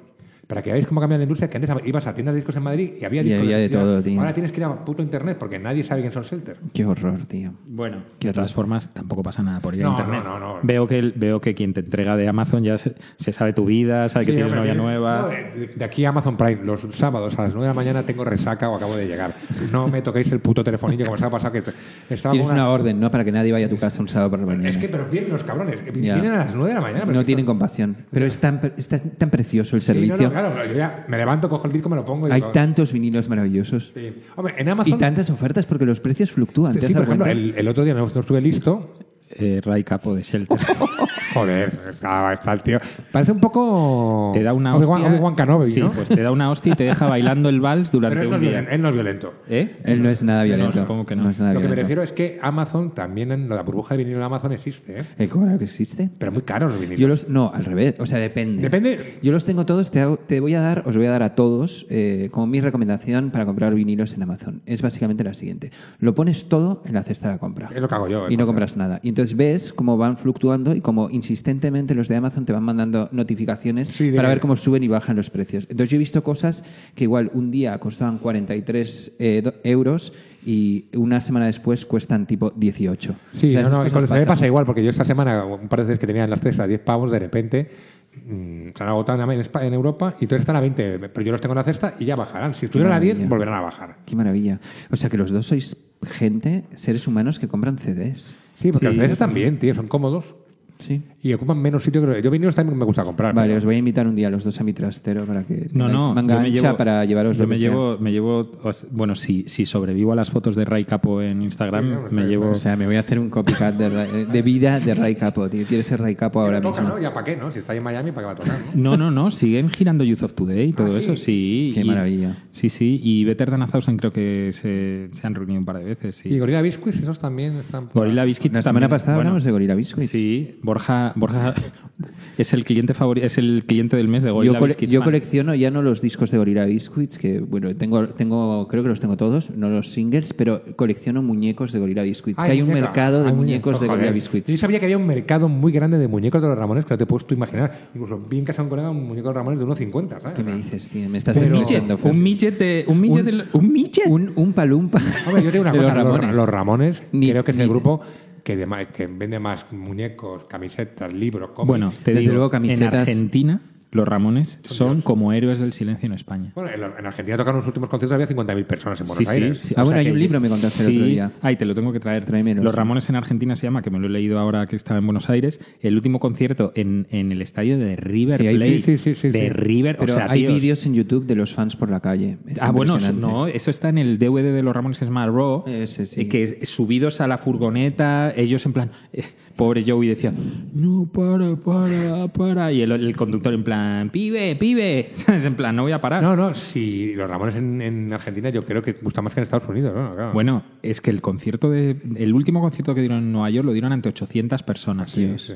Para 0.49 0.63
que 0.63 0.73
veáis 0.73 0.87
cómo 0.87 0.99
cambia 1.01 1.19
la 1.19 1.25
industria, 1.25 1.49
que 1.51 1.59
antes 1.59 1.71
ibas 1.85 2.07
a 2.07 2.15
tiendas 2.15 2.35
de 2.35 2.41
discos 2.41 2.57
en 2.57 2.63
Madrid 2.63 2.93
y 2.99 3.05
había 3.05 3.21
Y 3.21 3.25
discos 3.25 3.43
había 3.43 3.59
de 3.59 3.69
todo, 3.69 4.03
tío. 4.03 4.19
Ahora 4.19 4.33
tienes 4.33 4.51
que 4.51 4.59
ir 4.61 4.65
a 4.65 4.85
puto 4.85 5.03
internet 5.03 5.37
porque 5.39 5.59
nadie 5.59 5.85
sabe 5.85 6.01
quién 6.01 6.13
son 6.13 6.23
Shelter. 6.23 6.57
Qué 6.73 6.85
horror, 6.87 7.27
tío. 7.27 7.53
Bueno, 7.79 7.99
de 8.21 8.33
todas 8.33 8.53
formas, 8.53 8.93
tampoco 8.93 9.23
pasa 9.23 9.41
nada 9.43 9.61
por 9.61 9.75
ir 9.75 9.83
No, 9.83 9.91
a 9.97 10.01
internet. 10.01 10.23
no, 10.25 10.39
no, 10.41 10.55
no. 10.55 10.61
Veo, 10.65 10.87
que, 10.89 10.99
el- 10.99 11.13
veo 11.17 11.41
que 11.41 11.55
quien 11.55 11.73
te 11.73 11.81
entrega 11.81 12.17
de 12.17 12.27
Amazon 12.29 12.65
ya 12.65 12.77
se, 12.77 12.95
se 13.17 13.33
sabe 13.33 13.53
tu 13.53 13.65
vida, 13.65 14.09
sabe 14.09 14.27
que 14.27 14.33
Sí, 14.33 14.37
tienes 14.37 14.53
hombre, 14.53 14.61
novia 14.61 14.73
tiene- 14.73 14.85
nueva. 14.85 15.23
no, 15.23 15.29
de, 15.29 15.69
de 15.77 15.85
aquí 15.85 16.05
a 16.05 16.09
Amazon 16.09 16.37
Prime, 16.37 16.59
los 16.65 16.81
sábados 16.93 17.39
a 17.39 17.43
las 17.45 17.53
9 17.55 17.69
de 17.69 17.69
la 17.69 17.75
mañana 17.75 18.03
tengo 18.03 18.25
resaca 18.25 18.69
o 18.69 18.75
acabo 18.77 18.97
de 18.97 19.07
llegar. 19.07 19.33
No 19.73 19.87
me 19.89 20.03
toquéis 20.03 20.31
el 20.33 20.41
puto 20.41 20.65
telefonillo 20.65 21.05
como 21.05 21.17
se 21.17 21.25
ha 21.25 21.31
pasado 21.31 21.53
que 21.53 21.63
estaba 22.11 22.33
Tienes 22.33 22.49
con 22.49 22.57
una 22.59 22.69
orden, 22.69 22.99
¿no? 22.99 23.11
Para 23.13 23.25
que 23.25 23.31
nadie 23.33 23.53
vaya 23.53 23.67
a 23.67 23.69
tu 23.71 23.79
casa 23.79 24.03
un 24.03 24.09
sábado 24.09 24.31
por 24.31 24.41
la 24.41 24.47
mañana. 24.47 24.69
Es 24.71 24.77
que, 24.77 24.89
pero 24.89 25.07
vienen 25.09 25.31
los 25.31 25.45
cabrones. 25.45 25.79
Ya. 26.01 26.15
Vienen 26.15 26.33
a 26.33 26.39
las 26.39 26.55
9 26.57 26.71
de 26.71 26.75
la 26.75 26.81
mañana. 26.81 27.05
no 27.05 27.21
que 27.21 27.25
tienen 27.27 27.45
son- 27.45 27.55
compasión. 27.55 27.97
Pero 28.11 28.27
es 28.27 28.39
tan, 28.39 28.61
es 28.77 28.89
tan, 28.89 29.31
precioso 29.31 29.77
el 29.77 29.83
Sí, 29.83 29.89
no, 29.93 29.95
servicio. 29.95 30.27
no, 30.27 30.31
claro, 30.33 30.53
yo 30.67 30.75
ya 30.75 31.05
me 31.07 31.17
levanto, 31.17 31.49
cojo 31.49 31.67
el 31.69 31.73
disco, 31.73 31.89
me 31.89 31.95
lo 31.97 32.05
pongo 32.05 32.27
y 32.27 32.33
Hay 32.33 32.41
digo, 32.41 32.51
tantos 32.51 32.93
vinilos 32.93 33.29
maravillosos. 33.29 33.93
sí. 33.95 34.15
Hombre, 34.35 34.55
en 34.59 34.67
Y 34.67 34.71
Amazon. 34.71 34.99
tantas 34.99 35.31
ofertas 35.31 35.65
porque 35.67 35.85
los 35.87 36.01
precios 36.01 36.33
fluctúan. 36.33 36.73
¿Te 36.73 36.81
sí, 36.81 36.87
has 36.87 36.93
por 36.95 37.03
ejemplo, 37.05 37.27
cuenta? 37.27 37.61
el, 37.61 37.68
el 37.69 37.73
otro 37.73 37.85
día 37.85 37.93
no, 37.93 38.01
no 38.01 38.21
estuve 38.21 38.41
listo. 38.41 38.95
Eh, 39.29 39.61
Ray 39.63 39.85
Capo 39.85 40.15
de 40.15 40.23
Shelter. 40.23 40.59
Joder, 41.35 41.79
está, 41.91 42.33
está 42.33 42.53
el 42.53 42.63
tío. 42.63 42.79
Parece 43.13 43.33
un 43.33 43.41
poco. 43.41 44.31
Te 44.35 44.43
da 44.43 44.53
una 44.53 44.77
hostia. 44.77 44.95
Obi-Wan 45.09 45.37
Kenobi, 45.37 45.67
sí, 45.71 45.81
¿no? 45.81 45.91
pues 45.91 46.09
te 46.09 46.21
da 46.23 46.31
una 46.33 46.51
hostia 46.51 46.73
y 46.73 46.77
te 46.77 46.85
deja 46.85 47.07
bailando 47.09 47.49
el 47.49 47.61
vals 47.61 47.93
durante 47.93 48.17
Pero 48.19 48.23
él 48.25 48.31
no, 48.31 48.37
un 48.37 48.43
es 48.45 48.51
día. 48.51 48.51
violento, 48.61 48.75
él 48.75 48.83
no 48.83 48.89
es 48.89 48.95
violento. 48.95 49.35
¿Eh? 49.49 49.77
Él 49.85 50.03
no 50.03 50.11
es 50.11 50.23
nada 50.23 50.41
No, 50.41 50.45
violento. 50.47 50.79
supongo 50.81 51.07
que 51.07 51.17
no. 51.17 51.29
es 51.31 51.39
nada 51.41 51.53
Lo 51.55 51.61
que 51.61 51.69
me 51.69 51.75
violento. 51.75 51.83
refiero 51.83 52.03
es 52.03 52.13
que 52.13 52.39
Amazon 52.43 52.95
también, 52.95 53.33
en 53.33 53.49
la 53.49 53.63
burbuja 53.63 53.95
de 53.95 53.99
vinilo 54.05 54.19
de 54.19 54.25
Amazon 54.25 54.53
existe, 54.53 55.01
¿eh? 55.01 55.05
Eh, 55.19 55.29
claro 55.29 55.59
que 55.59 55.65
existe. 55.65 56.11
Pero 56.19 56.33
muy 56.33 56.43
caros 56.43 56.71
los 56.73 56.81
vinilos. 56.81 57.01
Yo 57.01 57.09
los, 57.09 57.29
no, 57.29 57.53
al 57.55 57.65
revés. 57.65 57.95
O 57.99 58.07
sea, 58.07 58.19
depende. 58.19 58.63
Depende. 58.63 59.19
Yo 59.23 59.33
los 59.33 59.45
tengo 59.45 59.67
todos. 59.67 59.91
Te, 59.91 60.01
hago- 60.01 60.19
te 60.19 60.41
voy 60.41 60.55
a 60.55 60.61
dar, 60.61 60.83
os 60.87 60.97
voy 60.97 61.07
a 61.07 61.11
dar 61.11 61.23
a 61.23 61.35
todos 61.35 61.87
eh, 61.91 62.29
como 62.31 62.47
mi 62.47 62.61
recomendación 62.61 63.31
para 63.31 63.45
comprar 63.47 63.75
vinilos 63.75 64.15
en 64.15 64.23
Amazon. 64.23 64.63
Es 64.67 64.83
básicamente 64.83 65.25
la 65.25 65.35
siguiente: 65.35 65.71
lo 65.99 66.15
pones 66.15 66.49
todo 66.49 66.83
en 66.87 66.95
la 66.95 67.03
cesta 67.03 67.29
de 67.29 67.35
la 67.35 67.39
compra. 67.39 67.69
Es 67.75 67.81
lo 67.81 67.89
que 67.89 67.95
hago 67.95 68.09
yo. 68.09 68.27
¿eh? 68.29 68.33
y 68.33 68.37
no 68.37 68.47
compras 68.47 68.77
nada. 68.77 69.01
Y 69.03 69.11
entonces 69.11 69.37
ves 69.37 69.73
cómo 69.73 69.97
van 69.97 70.17
fluctuando 70.17 70.75
y 70.75 70.81
cómo 70.81 71.09
insistentemente 71.19 71.95
los 71.95 72.09
de 72.09 72.17
Amazon 72.17 72.47
te 72.47 72.53
van 72.53 72.63
mandando 72.63 73.09
notificaciones 73.13 73.89
Sí, 73.89 74.11
para 74.13 74.29
ver 74.29 74.41
cómo 74.41 74.57
suben 74.57 74.83
y 74.83 74.89
bajan 74.89 75.17
los 75.17 75.31
precios. 75.31 75.67
Entonces 75.69 75.91
yo 75.91 75.97
he 75.97 75.99
visto 75.99 76.23
cosas 76.23 76.65
que 76.95 77.05
igual 77.05 77.31
un 77.35 77.51
día 77.51 77.79
costaban 77.79 78.19
43 78.19 79.17
eh, 79.19 79.43
euros 79.65 80.13
y 80.47 80.87
una 80.95 81.21
semana 81.21 81.47
después 81.47 81.85
cuestan 81.85 82.27
tipo 82.27 82.51
18. 82.51 83.17
Sí, 83.35 83.49
O 83.49 83.51
sea, 83.51 83.63
no, 83.63 83.71
no, 83.71 83.91
con 83.91 84.07
pasan. 84.07 84.25
pasa 84.25 84.47
igual, 84.47 84.65
porque 84.65 84.83
yo 84.83 84.91
esta 84.91 85.05
semana, 85.05 85.45
un 85.45 85.69
par 85.69 85.81
de 85.81 85.87
veces 85.87 85.99
que 85.99 86.07
tenía 86.07 86.25
en 86.25 86.31
las 86.31 86.41
cestas 86.41 86.69
10 86.69 86.81
pavos, 86.81 87.11
de 87.11 87.19
repente 87.19 87.71
mm, 88.15 88.69
se 88.77 88.83
han 88.83 88.89
agotado 88.89 89.21
en, 89.23 89.75
Europa 89.75 90.15
y 90.21 90.25
entonces 90.25 90.41
están 90.43 90.57
a 90.57 90.61
20, 90.61 91.01
pero 91.01 91.23
yo 91.23 91.33
los 91.33 91.41
tengo 91.41 91.53
en 91.53 91.59
la 91.59 91.65
cesta 91.65 91.95
y 91.99 92.05
ya 92.05 92.17
bajarán. 92.17 92.55
Si 92.55 92.67
estuvieran 92.67 92.95
a 92.95 93.01
10, 93.01 93.15
maravilla. 93.15 93.29
volverán 93.29 93.55
a 93.55 93.61
bajar. 93.61 93.97
Qué 94.07 94.17
maravilla. 94.17 94.61
O 94.91 94.97
sea 94.97 95.11
que 95.11 95.19
los 95.19 95.33
dos 95.33 95.47
sois 95.47 95.77
gente, 96.07 96.65
seres 96.75 97.07
humanos 97.09 97.39
que 97.39 97.49
compran 97.49 97.77
CDs. 97.77 98.37
Sí, 98.57 98.73
porque 98.73 98.87
Sí. 98.87 98.95
los 98.95 98.97
CDs 98.97 99.13
están 99.13 99.35
bien, 99.35 99.59
tío, 99.59 99.75
son 99.75 99.89
cómodos 99.89 100.37
Sí. 100.79 101.03
Y 101.21 101.33
ocupan 101.33 101.59
menos 101.61 101.83
sitio 101.83 102.01
que. 102.07 102.23
Yo 102.23 102.31
vinilos 102.31 102.55
también 102.55 102.79
me 102.79 102.85
gusta 102.85 103.03
comprar. 103.05 103.35
Vale, 103.35 103.49
pero- 103.49 103.59
os 103.59 103.65
voy 103.65 103.75
a 103.75 103.79
invitar 103.79 104.07
un 104.07 104.15
día 104.15 104.29
a 104.29 104.31
los 104.31 104.45
dos 104.45 104.61
a 104.61 104.65
mi 104.65 104.73
trastero 104.73 105.25
para 105.25 105.43
que 105.45 105.69
No, 105.73 105.89
no, 105.89 106.15
manga 106.15 106.35
yo 106.37 106.41
me 106.41 106.47
ancha 106.49 106.63
llevo, 106.63 106.77
para 106.77 107.05
llevaros 107.05 107.37
yo 107.37 107.43
lo 107.45 107.49
me 107.49 107.55
que 107.55 107.61
sea. 107.61 107.71
llevo, 107.71 107.99
me 107.99 108.13
llevo, 108.13 108.51
bueno, 108.93 109.15
si, 109.17 109.45
si 109.49 109.67
sobrevivo 109.67 110.13
a 110.13 110.17
las 110.17 110.31
fotos 110.31 110.55
de 110.55 110.65
Ray 110.65 110.85
Capo 110.85 111.21
en 111.21 111.43
Instagram, 111.43 111.85
Sí, 111.85 111.91
no, 111.91 112.21
me 112.23 112.27
llevo, 112.29 112.51
O 112.51 112.55
sea, 112.55 112.77
me 112.77 112.87
voy 112.87 112.97
a 112.97 113.01
hacer 113.01 113.19
un 113.19 113.31
copycat 113.31 113.75
de, 113.75 113.89
Ray- 113.89 114.25
de 114.31 114.43
vida 114.43 114.79
de 114.81 114.95
Ray 114.95 115.15
Capo, 115.17 115.49
tío. 115.49 115.65
Quieres 115.67 115.87
ser 115.87 116.01
Ray 116.01 116.15
Capo 116.15 116.41
ahora 116.41 116.61
toca, 116.61 116.81
mismo. 116.83 116.97
¿no? 116.97 117.03
¿Ya 117.03 117.13
para 117.13 117.25
qué, 117.25 117.37
no? 117.37 117.51
Si 117.51 117.59
está 117.59 117.73
ahí 117.73 117.79
en 117.79 117.85
Miami, 117.85 118.13
¿para 118.13 118.23
qué 118.23 118.27
va 118.27 118.33
a 118.33 118.37
tocar, 118.37 118.59
no? 118.75 118.91
No, 118.91 118.97
no, 118.97 119.11
no, 119.11 119.31
siguen 119.31 119.71
girando 119.71 120.05
Youth 120.05 120.23
of 120.23 120.35
Today 120.35 120.69
y 120.69 120.73
todo 120.73 120.95
Ah, 120.95 120.99
eso, 120.99 121.17
sí. 121.17 121.73
Qué 121.75 121.81
y- 121.81 121.85
maravilla. 121.85 122.37
Sí, 122.53 122.69
sí, 122.69 123.01
y 123.03 123.25
Better 123.25 123.51
Than 123.51 123.63
a 123.63 123.67
Thousand 123.67 123.99
creo 124.01 124.13
que 124.13 124.51
se, 124.53 125.09
se 125.13 125.27
han 125.27 125.35
reunido 125.35 125.59
un 125.61 125.65
par 125.65 125.79
de 125.79 125.85
veces, 125.85 126.17
sí. 126.17 126.29
Y 126.29 126.39
Gorilla 126.39 126.61
Biscuits, 126.63 126.99
esos 126.99 127.19
también 127.21 127.55
están... 127.57 127.89
por- 127.89 128.03
Gorilla 128.05 128.25
Biscuits 128.25 128.55
La 128.57 128.63
también, 128.63 128.81
semana 128.83 128.89
pasada 128.89 129.17
bueno, 129.17 129.29
hablamos 129.31 129.45
de 129.45 129.51
Gorilla 129.53 129.75
Biscuits. 129.75 130.09
Sí, 130.11 130.59
Borja, 130.63 131.08
Borja 131.17 131.55
es 132.39 132.53
el 132.53 132.65
cliente 132.65 132.95
favorito, 132.95 133.27
es 133.27 133.39
el 133.39 133.65
cliente 133.67 133.97
del 133.97 134.09
mes 134.09 134.23
de 134.23 134.31
Gorilla 134.31 134.61
Biscuits. 134.61 134.93
yo 134.93 135.03
colecciono 135.03 135.55
ya 135.55 135.71
no 135.71 135.83
los 135.83 136.01
discos 136.01 136.31
de 136.31 136.39
Gorilla 136.39 136.65
Biscuits, 136.65 137.19
que 137.19 137.41
bueno, 137.41 137.75
tengo, 137.75 138.09
tengo, 138.09 138.69
creo 138.69 138.83
que 138.83 138.89
los 138.89 139.01
tengo 139.01 139.17
todos, 139.17 139.51
no 139.51 139.69
los 139.69 139.91
singles, 139.91 140.33
pero 140.35 140.63
colecciono 140.77 141.23
muñecos 141.23 141.73
de 141.73 141.79
Gorilla 141.81 142.03
Biscuits. 142.03 142.39
Ay, 142.39 142.47
que 142.47 142.53
hay 142.53 142.63
un 142.63 142.69
mercado 142.69 143.25
de 143.25 143.33
muñecos 143.33 143.81
de. 143.81 143.87
Gorilla 143.89 144.13
Biscuits. 144.13 144.49
Yo 144.51 144.59
sabía 144.59 144.79
que 144.79 144.85
había 144.87 144.99
un 144.99 145.07
mercado 145.07 145.49
muy 145.49 145.73
grande 145.73 145.99
de 145.99 146.07
muñecos 146.09 146.41
de 146.41 146.49
los 146.49 146.57
Ramones 146.59 146.85
que 146.85 146.95
no 146.95 146.99
te 146.99 147.07
puedes 147.07 147.27
tú 147.27 147.35
imaginar. 147.35 147.71
Incluso 147.95 148.19
vi 148.19 148.39
en 148.39 148.45
casa 148.45 148.63
de 148.63 148.65
un 148.65 148.69
colega 148.71 148.91
un 148.91 149.07
muñeco 149.09 149.29
de 149.29 149.35
los 149.35 149.37
Ramones 149.37 149.59
de 149.59 149.67
1,50, 149.67 150.21
¿sabes? 150.21 150.37
¿Qué 150.37 150.45
me 150.45 150.55
dices, 150.55 150.89
tío? 150.89 151.09
Me 151.09 151.19
estás 151.19 151.39
Pero- 151.39 151.55
Un 151.55 151.61
midget. 151.63 151.87
Fer. 151.99 152.11
un 152.13 152.23
midget 152.23 152.59
de- 152.59 152.85
un 152.87 153.03
de- 153.03 153.45
un 153.53 153.73
midget. 153.73 154.07
Un, 154.07 154.33
un 154.37 154.53
palumpa. 154.53 155.01
Hombre, 155.27 155.43
yo 155.43 155.51
te 155.51 155.59
digo 155.59 155.63
una 155.63 155.73
de 155.73 155.79
cosa, 155.79 155.95
los 155.95 156.05
los 156.05 156.13
Ramones. 156.15 156.37
los 156.37 156.49
Ramones, 156.49 157.03
Ni- 157.13 157.31
creo 157.31 157.45
que 157.45 157.51
es 157.51 157.57
ni- 157.57 157.63
el 157.65 157.69
grupo 157.69 158.01
que, 158.49 158.57
de 158.57 158.87
que 158.95 159.07
vende 159.07 159.39
más 159.39 159.71
muñecos, 159.73 160.45
camisetas, 160.49 161.13
libros, 161.13 161.51
cómics. 161.51 161.69
Bueno, 161.69 161.93
te 162.03 162.13
Desde 162.13 162.21
digo, 162.21 162.33
luego, 162.33 162.51
camisetas- 162.51 162.95
en 162.95 162.99
Argentina 163.01 163.61
los 163.91 164.07
Ramones 164.07 164.61
son 164.65 165.01
como 165.01 165.33
héroes 165.33 165.61
del 165.61 165.73
silencio 165.73 166.07
en 166.07 166.13
España. 166.13 166.53
Bueno, 166.55 166.71
en, 166.71 166.83
en 166.99 167.07
Argentina 167.07 167.37
tocaron 167.39 167.59
los 167.61 167.67
últimos 167.67 167.89
conciertos, 167.89 168.15
había 168.15 168.29
50.000 168.29 168.65
personas 168.67 169.01
en 169.01 169.07
Buenos 169.07 169.19
Sí, 169.19 169.25
sí, 169.25 169.31
Aires. 169.43 169.59
sí. 169.63 169.75
Ah, 169.77 169.83
bueno, 169.83 169.89
sea 169.93 169.99
hay 170.01 170.05
que- 170.07 170.13
un 170.13 170.19
libro, 170.19 170.41
me 170.41 170.49
contaste 170.51 170.83
el 170.85 170.89
sí, 170.91 170.97
otro 170.97 171.07
día. 171.09 171.33
Ay, 171.41 171.57
te 171.57 171.65
lo 171.65 171.75
tengo 171.75 171.93
que 171.93 172.01
traer. 172.01 172.25
Tráemelo, 172.27 172.63
Los 172.63 172.75
sí. 172.75 172.77
Ramones 172.77 173.09
en 173.09 173.17
Argentina 173.17 173.57
se 173.57 173.67
llama, 173.67 173.81
que 173.83 173.91
me 173.91 173.99
lo 173.99 174.07
he 174.07 174.11
leído 174.11 174.39
ahora 174.39 174.67
que 174.67 174.77
estaba 174.77 174.99
en 174.99 175.07
Buenos 175.07 175.31
Aires, 175.31 175.59
el 175.81 175.95
último 175.95 176.21
concierto 176.21 176.73
en, 176.75 177.07
en 177.11 177.33
el 177.33 177.41
estadio 177.41 177.79
de 177.79 177.97
River 177.97 178.41
Sí, 178.41 178.47
ahí- 178.47 178.57
Plate. 178.57 178.73
sí, 178.83 178.83
sí, 178.83 178.99
sí, 178.99 179.15
sí, 179.15 179.29
de 179.31 179.41
sí. 179.45 179.49
River, 179.51 179.97
Pero 179.99 180.13
o 180.13 180.17
sea, 180.17 180.31
hay 180.31 180.47
vídeos 180.47 180.85
en 180.85 180.95
YouTube 180.95 181.25
de 181.27 181.37
los 181.37 181.55
fans 181.55 181.75
por 181.77 181.91
la 181.91 182.01
calle. 182.01 182.39
Es 182.47 182.61
Ah, 182.63 182.71
bueno, 182.73 182.99
no, 183.19 183.47
eso 183.47 183.71
está 183.71 183.89
en 183.89 183.99
el 183.99 184.19
DVD 184.19 184.53
de 184.53 184.63
los 184.63 184.75
Ramones 184.75 184.99
que 184.99 185.05
se 185.07 185.11
llama 185.11 185.27
Raw, 185.27 185.65
Ese 185.67 186.05
sí. 186.05 186.21
eh, 186.23 186.29
que 186.29 186.43
es- 186.43 186.69
subidos 186.69 187.21
a 187.23 187.27
la 187.27 187.39
furgoneta, 187.39 188.33
ellos 188.37 188.65
en 188.67 188.73
plan, 188.73 188.91
eh, 189.13 189.23
pobre 189.59 189.85
Joey 189.87 190.09
decía, 190.09 190.33
no, 190.73 191.11
para, 191.13 191.57
para, 191.57 192.29
para, 192.29 192.73
y 192.73 192.81
el, 192.81 192.93
el 192.93 193.15
conductor 193.17 193.53
en 193.53 193.65
plan, 193.65 194.09
pibe, 194.11 194.57
pibe, 194.57 195.05
¿sabes? 195.11 195.45
En 195.49 195.57
plan, 195.57 195.77
no 195.77 195.83
voy 195.83 195.93
a 195.93 196.01
parar. 196.01 196.23
No, 196.23 196.35
no, 196.37 196.55
si 196.55 197.15
los 197.15 197.29
Ramones 197.29 197.57
en, 197.57 197.83
en 197.83 198.13
Argentina 198.13 198.49
yo 198.51 198.65
creo 198.65 198.81
que 198.83 198.93
gustan 198.95 199.25
más 199.25 199.35
que 199.35 199.41
en 199.41 199.43
Estados 199.45 199.69
Unidos, 199.69 199.93
¿no? 199.95 200.15
Claro. 200.15 200.33
Bueno, 200.33 200.63
es 200.83 201.01
que 201.03 201.11
el 201.11 201.21
concierto 201.21 201.69
de, 201.71 201.97
el 202.17 202.33
último 202.33 202.61
concierto 202.63 202.95
que 202.95 203.01
dieron 203.03 203.19
en 203.19 203.33
Nueva 203.33 203.51
York 203.51 203.67
lo 203.67 203.73
dieron 203.73 203.93
ante 203.93 204.09
800 204.09 204.63
personas. 204.63 205.11
Sí, 205.11 205.35
sí. 205.37 205.55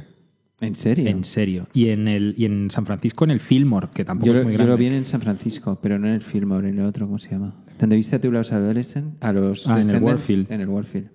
¿En 0.61 0.75
serio? 0.77 1.09
En 1.09 1.25
serio. 1.25 1.67
Y 1.73 1.89
en 1.89 2.07
el 2.09 2.35
y 2.37 2.45
en 2.45 2.71
San 2.71 2.85
Francisco 2.87 3.25
en 3.25 3.31
el 3.33 3.41
Fillmore, 3.41 3.89
que 3.95 4.05
tampoco 4.05 4.33
Yo, 4.33 4.39
es 4.39 4.45
muy 4.45 4.53
yo 4.53 4.59
grande. 4.59 4.73
lo 4.73 4.77
vi 4.79 4.87
en 4.87 5.07
San 5.07 5.21
Francisco, 5.21 5.79
pero 5.83 5.99
no 5.99 6.07
en 6.07 6.15
el 6.15 6.23
Fillmore, 6.23 6.69
en 6.69 6.79
el 6.79 6.85
otro, 6.85 7.07
¿cómo 7.07 7.19
se 7.19 7.31
llama? 7.31 7.55
¿Dónde 7.79 7.97
viste 7.97 8.19
tú 8.21 8.31
los 8.31 8.53
adolescentes? 8.53 9.15
A 9.23 9.33
los 9.33 9.69
Ah, 9.69 9.81
en 9.81 9.91
el? 9.91 10.03
Warfield. 10.03 10.53
En 10.53 10.61
el 10.61 10.69
Warfield. 10.69 11.09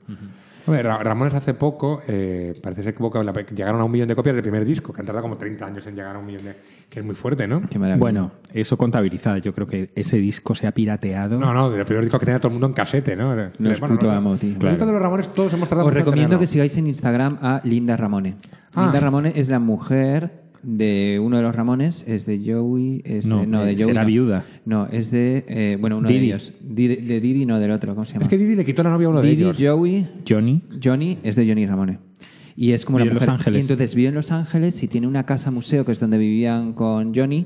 Ramones 0.67 1.33
hace 1.33 1.53
poco, 1.53 2.01
eh, 2.07 2.59
parece 2.61 2.83
ser 2.83 2.93
que 2.93 3.55
llegaron 3.55 3.79
a 3.79 3.83
un 3.83 3.91
millón 3.91 4.07
de 4.07 4.15
copias 4.15 4.35
del 4.35 4.41
primer 4.41 4.65
disco, 4.65 4.91
que 4.91 5.01
han 5.01 5.05
tardado 5.05 5.23
como 5.23 5.37
30 5.37 5.65
años 5.65 5.87
en 5.87 5.95
llegar 5.95 6.15
a 6.15 6.19
un 6.19 6.25
millón 6.25 6.43
de... 6.43 6.55
que 6.89 6.99
es 6.99 7.05
muy 7.05 7.15
fuerte, 7.15 7.47
¿no? 7.47 7.61
Qué 7.69 7.79
maravilla. 7.79 7.99
Bueno, 7.99 8.31
eso 8.53 8.77
contabilizado. 8.77 9.37
Yo 9.37 9.53
creo 9.53 9.67
que 9.67 9.91
ese 9.95 10.17
disco 10.17 10.55
se 10.55 10.67
ha 10.67 10.73
pirateado. 10.73 11.39
No, 11.39 11.53
no, 11.53 11.69
del 11.69 11.85
primer 11.85 12.03
disco 12.03 12.19
que 12.19 12.25
tenía 12.25 12.39
todo 12.39 12.49
el 12.49 12.53
mundo 12.53 12.67
en 12.67 12.73
casete, 12.73 13.15
¿no? 13.15 13.35
No 13.35 13.71
es 13.71 13.79
puto 13.79 14.11
amo, 14.11 14.37
tío. 14.37 14.57
De 14.57 14.77
los 14.77 15.01
Ramones 15.01 15.29
todos 15.29 15.53
hemos 15.53 15.69
tardado 15.69 15.87
Os 15.87 15.93
recomiendo 15.93 16.29
tenerlo. 16.29 16.39
que 16.39 16.47
sigáis 16.47 16.77
en 16.77 16.87
Instagram 16.87 17.39
a 17.41 17.61
Linda 17.63 17.95
Ramone. 17.95 18.37
Ah. 18.75 18.83
Linda 18.83 18.99
Ramone 18.99 19.33
es 19.35 19.49
la 19.49 19.59
mujer 19.59 20.46
de 20.63 21.19
uno 21.23 21.37
de 21.37 21.43
los 21.43 21.55
Ramones, 21.55 22.03
es 22.07 22.25
de 22.25 22.39
Joey. 22.45 23.01
Es 23.05 23.25
No, 23.25 23.39
de, 23.41 23.47
no, 23.47 23.63
de 23.63 23.71
eh, 23.71 23.75
Joey. 23.75 23.85
será 23.87 24.01
no. 24.01 24.07
viuda. 24.07 24.45
No, 24.65 24.87
es 24.87 25.11
de. 25.11 25.45
eh, 25.47 25.77
bueno, 25.79 25.97
uno 25.97 26.07
Didi. 26.07 26.19
de 26.19 26.25
ellos. 26.25 26.53
Didi- 26.61 27.01
de 27.05 27.19
Didi, 27.19 27.45
no, 27.45 27.59
del 27.59 27.71
otro. 27.71 27.93
¿Cómo 27.95 28.05
se 28.05 28.13
llama? 28.13 28.23
Es 28.25 28.29
que 28.29 28.37
Didi 28.37 28.55
le 28.55 28.65
quitó 28.65 28.83
la 28.83 28.89
novia 28.89 29.07
a 29.07 29.09
uno 29.11 29.21
de 29.21 29.29
Didi, 29.29 29.43
ellos. 29.43 29.57
Joey, 29.59 30.07
Johnny. 30.27 30.61
Johnny 30.83 31.17
es 31.23 31.35
de 31.35 31.47
Johnny 31.47 31.65
Ramone. 31.65 31.99
Y 32.55 32.71
es 32.71 32.85
como 32.85 32.97
Vive 32.97 33.05
la 33.05 33.11
en 33.11 33.15
Los 33.15 33.23
mujer. 33.23 33.35
Ángeles. 33.39 33.57
Y 33.59 33.61
entonces 33.61 33.93
vive 33.95 34.09
en 34.09 34.15
Los 34.15 34.31
Ángeles 34.31 34.81
y 34.81 34.87
tiene 34.87 35.05
una 35.07 35.25
casa 35.25 35.51
museo 35.51 35.85
que 35.85 35.91
es 35.91 35.99
donde 35.99 36.17
vivían 36.17 36.73
con 36.73 37.13
Johnny. 37.13 37.45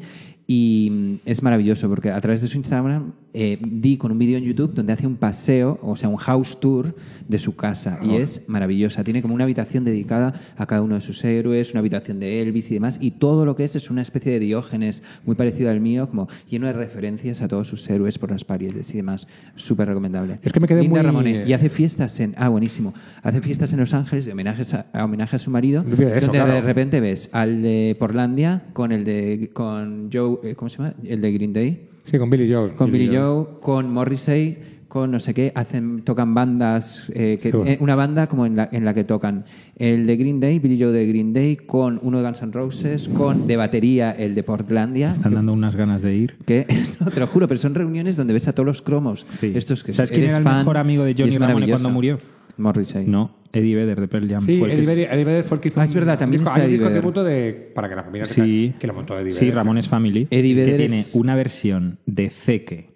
Y 0.54 0.90
mm, 0.92 1.14
es 1.26 1.42
maravilloso 1.44 1.88
porque 1.88 2.12
a 2.12 2.20
través 2.20 2.42
de 2.42 2.50
su 2.50 2.58
Instagram 2.58 3.14
eh, 3.34 3.58
di 3.62 3.96
con 3.96 4.12
un 4.12 4.20
vídeo 4.20 4.38
en 4.38 4.44
YouTube 4.44 4.74
donde 4.74 4.92
hace 4.92 5.08
un 5.08 5.16
paseo, 5.16 5.80
o 5.82 5.96
sea, 5.96 6.10
un 6.10 6.18
house 6.18 6.60
tour 6.60 6.94
de 7.30 7.40
su 7.40 7.56
casa. 7.56 7.98
Y 8.04 8.16
es 8.16 8.44
maravillosa. 8.50 9.06
Tiene 9.06 9.22
como 9.22 9.34
una 9.34 9.46
habitación 9.46 9.86
dedicada 9.86 10.34
a 10.58 10.66
cada 10.66 10.82
uno 10.82 10.96
de 10.96 11.02
sus 11.02 11.24
héroes, 11.24 11.72
una 11.72 11.80
habitación 11.80 12.20
de 12.20 12.42
Elvis 12.42 12.70
y 12.70 12.74
demás. 12.74 12.98
Y 13.00 13.12
todo 13.12 13.46
lo 13.46 13.56
que 13.56 13.64
es 13.64 13.78
es 13.78 13.90
una 13.90 14.02
especie 14.02 14.34
de 14.34 14.40
diógenes 14.40 15.04
muy 15.26 15.38
parecido 15.38 15.70
al 15.70 15.80
mío, 15.80 16.10
como 16.10 16.28
lleno 16.50 16.68
de 16.68 16.74
referencias 16.74 17.42
a 17.42 17.48
todos 17.48 17.70
sus 17.70 17.90
héroes 17.90 18.20
por 18.20 18.32
las 18.32 18.44
paredes 18.44 18.94
y 18.94 18.98
demás. 18.98 19.28
Súper 19.56 19.88
recomendable. 19.88 20.40
Es 20.44 20.52
que 20.52 20.60
me 20.60 20.68
quedé 20.68 20.82
Linda 20.82 20.98
muy- 20.98 21.06
Ramone. 21.06 21.44
Y 21.48 21.54
hace 21.54 21.70
fiestas 21.70 22.20
en. 22.20 22.34
Ah, 22.38 22.50
buenísimo. 22.50 22.94
Hace 23.24 23.40
fiestas 23.42 23.72
en 23.72 23.80
Los 23.80 23.94
Ángeles 23.94 24.26
de 24.26 24.34
homenajes 24.34 24.74
a, 24.74 24.88
a 24.92 25.06
homenaje 25.06 25.38
a 25.38 25.40
su 25.40 25.50
marido. 25.50 25.86
Eso, 25.88 26.28
donde 26.28 26.40
de 26.46 26.62
repente 26.62 27.00
ves 27.00 27.30
al 27.32 27.62
de 27.62 27.96
Portlandia 27.98 28.64
con 28.74 28.92
el 28.92 29.06
de. 29.06 29.50
con 29.54 30.10
Joe. 30.12 30.41
Eh, 30.44 30.56
¿Cómo 30.56 30.70
se 30.70 30.78
llama? 30.78 30.94
El 31.04 31.22
de 31.22 31.32
Green 31.32 31.54
Day. 31.54 31.88
Sí, 32.04 32.18
con 32.18 32.30
Billy 32.30 32.52
Joe. 32.52 32.74
Con 32.76 32.92
Billy 32.92 33.16
Joe, 33.16 33.46
con 33.62 33.92
Morrissey, 33.94 34.58
con 34.88 35.12
no 35.12 35.20
sé 35.20 35.34
qué. 35.36 35.52
Hacen, 35.56 36.02
tocan 36.02 36.34
bandas. 36.34 37.12
eh, 37.16 37.38
que- 37.42 37.52
Sí, 37.52 37.58
bueno. 37.58 37.72
eh, 37.72 37.78
una 37.80 37.96
banda 37.96 38.28
como 38.28 38.46
en 38.48 38.56
la, 38.56 38.68
en 38.72 38.84
la 38.86 38.94
que 38.94 39.04
tocan 39.04 39.46
el 39.78 40.08
de 40.08 40.18
Green 40.18 40.40
Day, 40.40 40.58
Billy 40.60 40.82
Joe 40.82 40.92
de 40.92 41.06
Green 41.08 41.32
Day, 41.32 41.56
con 41.58 42.00
uno 42.02 42.18
de 42.20 42.24
Guns 42.26 42.42
N' 42.42 42.52
Roses, 42.52 43.08
con 43.08 43.46
de 43.48 43.56
batería 43.56 44.12
el 44.12 44.34
de 44.36 44.42
Portlandia. 44.44 45.12
Están 45.12 45.36
dando 45.36 45.54
unas 45.54 45.76
ganas 45.76 46.02
de 46.02 46.16
ir. 46.16 46.36
Que, 46.46 46.66
no, 47.00 47.12
te 47.12 47.20
lo 47.20 47.28
juro, 47.28 47.48
pero 47.48 47.60
son 47.60 47.76
reuniones 47.76 48.18
donde 48.18 48.34
ves 48.34 48.48
a 48.48 48.54
todos 48.54 48.66
los 48.66 48.82
cromos. 48.82 49.26
Sí. 49.30 49.52
Estos 49.56 49.84
que 49.84 49.94
¿Sabes 49.94 50.12
quién 50.12 50.24
era 50.26 50.38
el 50.38 50.44
fan 50.44 50.58
mejor 50.60 50.78
amigo 50.78 51.04
de 51.04 51.14
Johnny 51.18 51.38
Ramone 51.38 51.70
cuando 51.70 51.90
murió? 51.92 52.18
Morrissey. 52.58 53.06
No, 53.08 53.32
Eddie 53.54 53.76
Vedder 53.76 54.00
de 54.00 54.08
Pearl 54.08 54.28
Jam. 54.30 54.46
Sí, 54.46 54.58
fue 54.60 54.70
el 54.70 54.76
que- 54.76 54.82
Eddie 54.84 54.96
Vedder, 54.96 55.14
Eddie 55.14 55.26
Vedder 55.26 55.44
fue 55.44 55.56
el 55.58 55.62
que 55.62 55.68
hizo 55.70 55.82
Ah, 55.82 55.86
es 55.86 55.94
verdad, 55.94 56.14
un 56.16 56.20
también 56.20 56.42
disco, 56.42 56.50
está 56.56 56.62
hay 56.62 56.68
un 56.70 56.74
Eddie 56.76 56.80
disco 56.86 57.00
tributo 57.00 57.24
de, 57.24 57.72
para 57.76 57.90
que 57.90 57.96
la 57.96 58.04
familia 58.04 58.26
Sí, 58.26 58.74
que 58.80 58.88
lo 58.88 58.94
montó 58.94 59.18
Eddie 59.20 59.32
sí, 59.32 59.42
Vedder. 59.46 59.56
Ramones 59.56 59.88
Family. 59.88 60.28
Eddie 60.30 60.56
que 60.56 60.62
Vedder 60.62 60.78
tiene 60.78 61.00
es- 61.00 61.16
una 61.16 61.36
versión 61.36 62.00
de 62.06 62.30
Zeke 62.30 62.90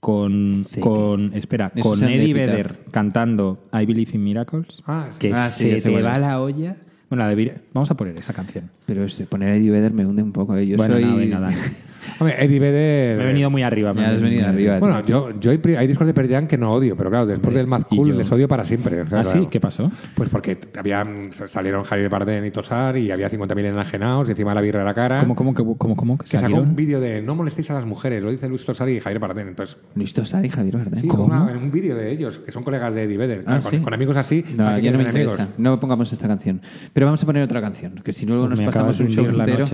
con, 0.00 0.64
Zeke. 0.68 0.80
con 0.80 1.32
espera, 1.34 1.72
Eso 1.74 1.88
con 1.90 2.04
Eddie. 2.04 2.34
Vedder 2.34 2.76
cantando 2.90 3.64
I 3.72 3.86
Believe 3.86 4.10
in 4.14 4.22
Miracles, 4.24 4.82
Ah, 4.86 5.08
sí. 5.12 5.18
que 5.18 5.32
Ah, 5.32 5.48
sí, 5.48 5.80
se 5.80 5.88
te 5.90 6.00
va 6.02 6.18
la 6.18 6.40
olla. 6.40 6.76
Bueno, 7.08 7.22
la 7.24 7.28
de 7.30 7.36
Vir- 7.36 7.54
vamos 7.72 7.90
a 7.90 7.96
poner 7.96 8.16
esa 8.16 8.32
canción. 8.32 8.70
Pero 8.84 9.04
este, 9.04 9.26
poner 9.26 9.50
a 9.50 9.56
Eddie 9.56 9.70
Vedder 9.70 9.92
me 9.92 10.04
hunde 10.04 10.22
un 10.22 10.32
poco. 10.32 10.56
¿eh? 10.56 10.66
Yo 10.66 10.76
bueno, 10.76 10.94
soy... 10.94 11.04
nada, 11.04 11.16
venga, 11.16 11.40
dale. 11.40 11.54
Hombre, 12.18 12.36
Eddie 12.44 12.58
Vedder... 12.60 13.16
Me 13.18 13.22
he 13.24 13.26
venido 13.26 13.50
muy 13.50 13.62
arriba. 13.62 13.92
me- 13.94 14.04
has 14.06 14.20
venido 14.22 14.46
arriba. 14.46 14.78
Bueno, 14.78 15.04
yo, 15.06 15.30
yo 15.40 15.50
hay, 15.50 15.86
discos 15.86 16.06
de 16.06 16.14
Pearl 16.14 16.28
Jam 16.30 16.46
que 16.46 16.58
no 16.58 16.72
odio, 16.72 16.96
pero 16.96 17.10
claro, 17.10 17.26
después 17.26 17.54
del 17.54 17.66
Mad 17.66 17.82
Cool 17.82 18.16
les 18.16 18.30
odio 18.32 18.48
para 18.48 18.64
siempre. 18.64 19.00
o 19.02 19.06
sea, 19.06 19.20
¿Ah, 19.20 19.24
sí? 19.24 19.48
¿Qué 19.50 19.60
pasó? 19.60 19.90
Pues 20.14 20.28
porque 20.30 20.58
habían, 20.78 21.30
salieron 21.48 21.84
Javier 21.84 22.08
Bardem 22.08 22.44
y 22.44 22.50
Tosar 22.50 22.96
y 22.96 23.10
había 23.10 23.30
50.000 23.30 23.58
enajenados 23.66 24.28
y 24.28 24.30
encima 24.32 24.54
la 24.54 24.60
birra 24.60 24.82
a 24.82 24.84
la 24.84 24.94
cara. 24.94 25.20
¿Cómo, 25.20 25.34
cómo, 25.34 25.54
cómo, 25.54 25.76
cómo, 25.76 25.96
cómo 25.96 26.18
que 26.18 26.24
que 26.24 26.38
sacó 26.38 26.56
un 26.56 26.76
vídeo 26.76 27.00
de 27.00 27.22
no 27.22 27.34
molestéis 27.34 27.70
a 27.70 27.74
las 27.74 27.84
mujeres, 27.86 28.22
lo 28.22 28.30
dice 28.30 28.48
Luis 28.48 28.64
Tosar 28.64 28.88
y 28.88 29.00
Javier 29.00 29.20
Bardem. 29.20 29.48
Entonces, 29.48 29.76
Luis 29.94 30.12
Tosar 30.14 30.44
y 30.44 30.48
Javier 30.50 30.76
Bardem. 30.78 31.00
sí, 31.02 31.08
¿Cómo? 31.08 31.24
una- 31.26 31.50
en 31.50 31.56
un 31.58 31.70
vídeo 31.70 31.96
de 31.96 32.10
ellos, 32.10 32.38
que 32.44 32.52
son 32.52 32.62
colegas 32.64 32.94
de 32.94 33.04
Eddie 33.04 33.16
Vedder. 33.18 33.44
Ah, 33.46 33.58
con, 33.62 33.70
¿sí? 33.70 33.78
con 33.78 33.92
amigos 33.94 34.16
así, 34.16 34.44
No, 34.56 34.64
¿para 34.64 34.76
qué 34.76 34.82
ya 34.82 34.90
no 34.92 34.98
me 34.98 35.04
interesa. 35.04 35.48
No 35.58 35.78
pongamos 35.80 36.12
esta 36.12 36.26
canción. 36.28 36.60
Pero 36.92 37.06
vamos 37.06 37.22
a 37.22 37.26
poner 37.26 37.42
otra 37.42 37.60
canción, 37.60 37.94
que 38.02 38.12
si 38.12 38.26
no 38.26 38.34
luego 38.34 38.48
nos 38.48 38.60
Me 38.60 38.66
pasamos 38.66 38.98
un 39.00 39.08
show 39.08 39.24
entero. 39.26 39.64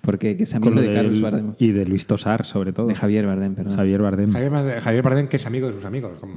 Porque 0.00 0.36
que 0.36 0.44
es 0.44 0.54
amigo 0.54 0.74
lo 0.74 0.80
de 0.82 0.92
Carlos 0.94 1.20
Bardem. 1.20 1.52
Y 1.58 1.72
de 1.72 1.86
Luis 1.86 2.06
Tosar, 2.06 2.44
sobre 2.46 2.72
todo. 2.72 2.86
De 2.86 2.94
Javier 2.94 3.26
Bardem, 3.26 3.54
perdón. 3.54 3.76
Javier 3.76 4.02
Bardem. 4.02 4.32
Javier, 4.32 4.50
Bardem- 4.52 4.80
Javier 4.80 5.02
Bardem, 5.02 5.28
que 5.28 5.36
es 5.36 5.46
amigo 5.46 5.66
de 5.68 5.72
sus 5.74 5.84
amigos. 5.84 6.12
como-. 6.20 6.34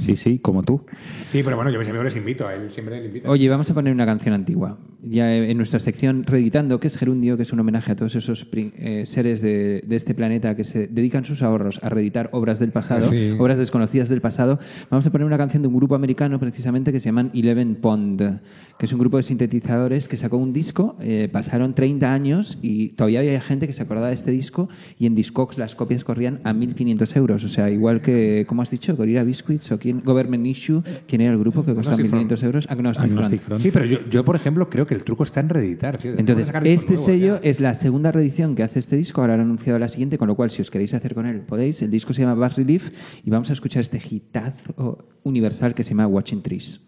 Sí, 0.00 0.16
sí, 0.16 0.38
como 0.38 0.62
tú. 0.62 0.82
Sí, 1.30 1.42
pero 1.42 1.56
bueno, 1.56 1.70
yo 1.70 1.76
a 1.76 1.80
mis 1.80 1.88
amigos 1.88 2.04
les 2.06 2.16
invito, 2.16 2.46
a 2.46 2.54
él 2.54 2.68
siempre 2.70 2.96
les 2.96 3.06
invito. 3.06 3.30
Oye, 3.30 3.48
vamos 3.48 3.70
a 3.70 3.74
poner 3.74 3.92
una 3.92 4.06
canción 4.06 4.34
antigua. 4.34 4.78
Ya 5.00 5.32
en 5.36 5.56
nuestra 5.56 5.78
sección 5.78 6.24
Reeditando, 6.24 6.80
que 6.80 6.88
es 6.88 6.96
Gerundio, 6.98 7.36
que 7.36 7.44
es 7.44 7.52
un 7.52 7.60
homenaje 7.60 7.92
a 7.92 7.96
todos 7.96 8.16
esos 8.16 8.46
eh, 8.52 9.04
seres 9.06 9.40
de, 9.40 9.84
de 9.86 9.96
este 9.96 10.12
planeta 10.14 10.56
que 10.56 10.64
se 10.64 10.88
dedican 10.88 11.24
sus 11.24 11.42
ahorros 11.42 11.78
a 11.84 11.88
reeditar 11.88 12.30
obras 12.32 12.58
del 12.58 12.72
pasado, 12.72 13.08
Sí. 13.10 13.36
obras 13.38 13.58
desconocidas 13.60 14.08
del 14.08 14.20
pasado. 14.20 14.58
Vamos 14.90 15.06
a 15.06 15.10
poner 15.12 15.24
una 15.26 15.38
canción 15.38 15.62
de 15.62 15.68
un 15.68 15.76
grupo 15.76 15.94
americano, 15.94 16.40
precisamente, 16.40 16.90
que 16.92 16.98
se 16.98 17.06
llaman 17.06 17.30
Eleven 17.32 17.76
Pond, 17.76 18.40
que 18.78 18.86
es 18.86 18.92
un 18.92 18.98
grupo 18.98 19.18
de 19.18 19.22
sintetizadores 19.22 20.08
que 20.08 20.16
sacó 20.16 20.36
un 20.36 20.52
disco. 20.52 20.96
eh, 21.00 21.28
pasaron 21.30 21.74
30 21.74 22.12
años 22.12 22.58
y 22.60 22.88
todavía 22.90 23.20
había 23.20 23.40
gente 23.40 23.66
que 23.68 23.72
se 23.72 23.82
acordaba 23.84 24.08
de 24.08 24.14
este 24.14 24.30
disco 24.32 24.68
y 24.98 25.06
en 25.06 25.14
Discogs 25.14 25.58
las 25.58 25.74
copias 25.76 26.02
corrían 26.02 26.40
a 26.44 26.52
1.500 26.52 27.16
euros. 27.16 27.44
O 27.44 27.48
sea, 27.48 27.70
igual 27.70 28.00
que, 28.02 28.44
¿cómo 28.48 28.62
has 28.62 28.70
dicho? 28.70 28.96
Gorilla 28.96 29.22
Biscuits 29.22 29.70
o 29.72 29.78
quién? 29.78 30.00
Government 30.04 30.44
Issue. 30.46 30.82
¿Quién 31.06 31.20
era 31.20 31.32
el 31.32 31.38
grupo 31.38 31.64
que 31.64 31.74
costaba 31.74 31.96
Agnostic 31.96 32.28
1.500 32.30 32.42
euros? 32.44 32.66
Agnostic, 32.68 33.04
Agnostic 33.04 33.40
Front. 33.40 33.60
Front. 33.60 33.62
Sí, 33.62 33.70
pero 33.70 33.84
yo, 33.84 33.98
yo, 34.10 34.24
por 34.24 34.34
ejemplo, 34.34 34.68
creo 34.68 34.86
que 34.88 34.94
el 34.94 35.04
truco 35.04 35.22
está 35.22 35.40
en 35.40 35.48
reeditar. 35.50 35.98
tío. 35.98 36.14
Entonces, 36.16 36.52
este 36.64 36.96
sello 36.96 37.40
ya. 37.40 37.48
es 37.48 37.60
la 37.60 37.74
segunda 37.74 38.10
reedición 38.10 38.56
que 38.56 38.64
hace 38.64 38.80
este 38.80 38.96
disco, 38.96 39.20
ahora 39.20 39.34
han 39.34 39.40
anunciado 39.40 39.78
la 39.78 39.88
siguiente, 39.88 40.18
con 40.18 40.26
lo 40.26 40.34
cual 40.34 40.50
si 40.50 40.62
os 40.62 40.70
queréis 40.70 40.94
hacer 40.94 41.14
con 41.14 41.26
él, 41.26 41.42
podéis. 41.42 41.80
El 41.82 41.90
disco 41.90 42.12
se 42.12 42.22
llama 42.22 42.34
Bass 42.34 42.56
Relief 42.56 42.90
y 43.24 43.30
vamos 43.30 43.50
a 43.50 43.52
escuchar 43.52 43.82
este 43.82 44.02
hitazo 44.10 45.06
universal 45.22 45.74
que 45.74 45.84
se 45.84 45.90
llama 45.90 46.08
Watching 46.08 46.42
Trees. 46.42 46.87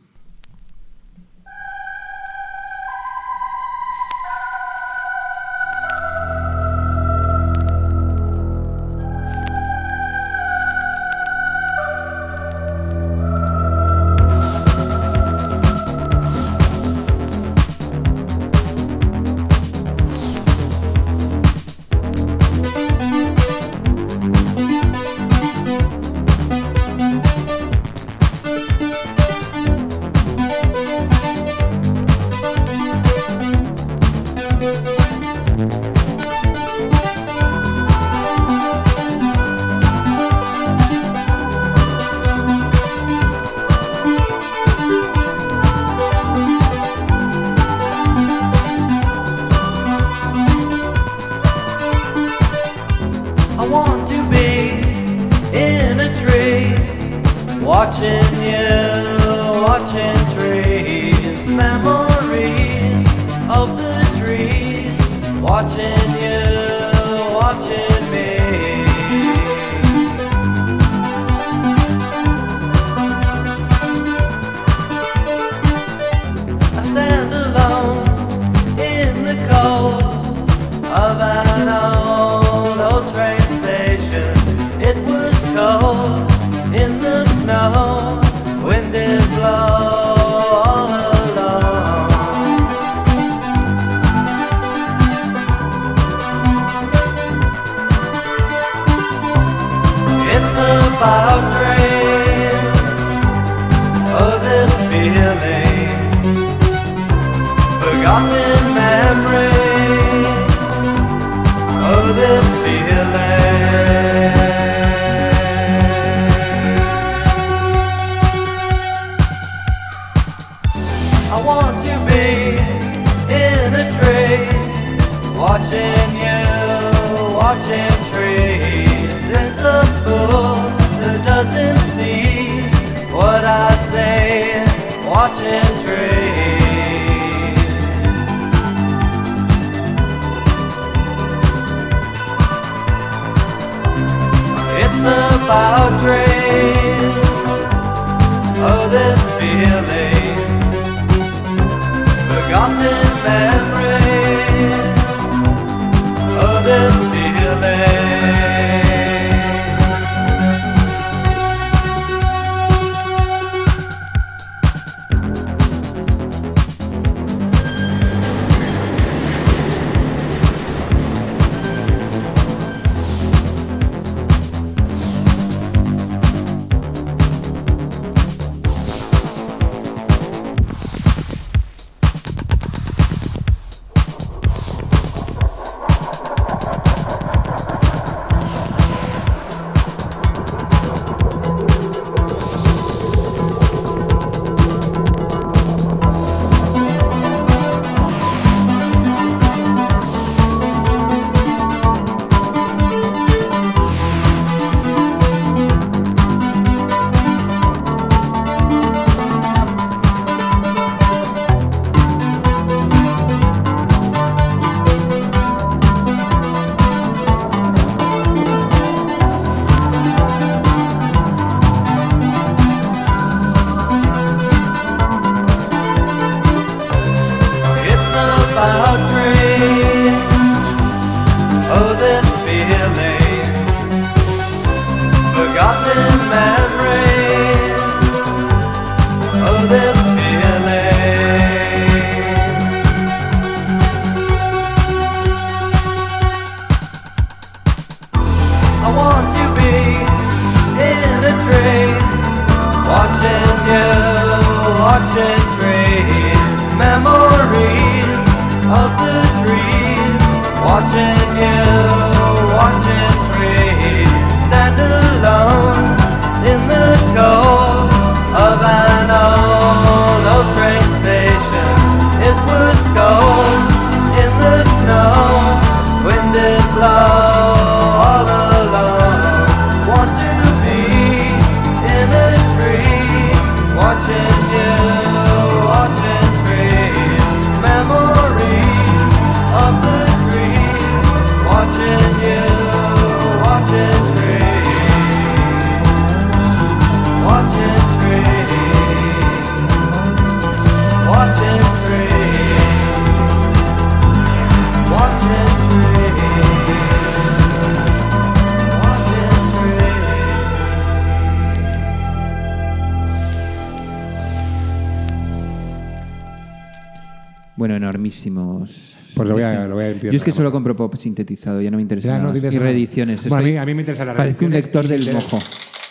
Enormísimos. 318.10 319.12
Pues 319.14 319.28
lo 319.28 319.34
voy 319.34 319.42
a- 319.42 319.52
Este- 319.54 319.68
lo 319.68 319.74
voy 319.74 319.84
a 319.84 319.88
empezar 319.88 320.10
Yo 320.12 320.16
es 320.16 320.22
que 320.22 320.32
solo 320.32 320.52
compro 320.52 320.76
pop 320.76 320.94
sintetizado, 320.96 321.60
ya 321.60 321.70
no 321.70 321.76
me 321.76 321.82
interesa 321.82 322.08
Ya, 322.08 322.12
nada 322.18 322.32
no 322.32 322.40
más. 322.40 322.52
Y 322.54 322.58
reediciones. 322.58 323.28
Bueno, 323.28 323.36
a 323.36 323.42
mí- 323.42 323.48
estoy- 323.50 323.58
a 323.58 323.66
mí 323.66 323.74
me 323.74 323.80
interesa 323.82 324.04
la 324.04 324.14
Parece 324.14 324.44
un 324.44 324.52
lector 324.52 324.86
del 324.88 325.12
mojo. 325.12 325.38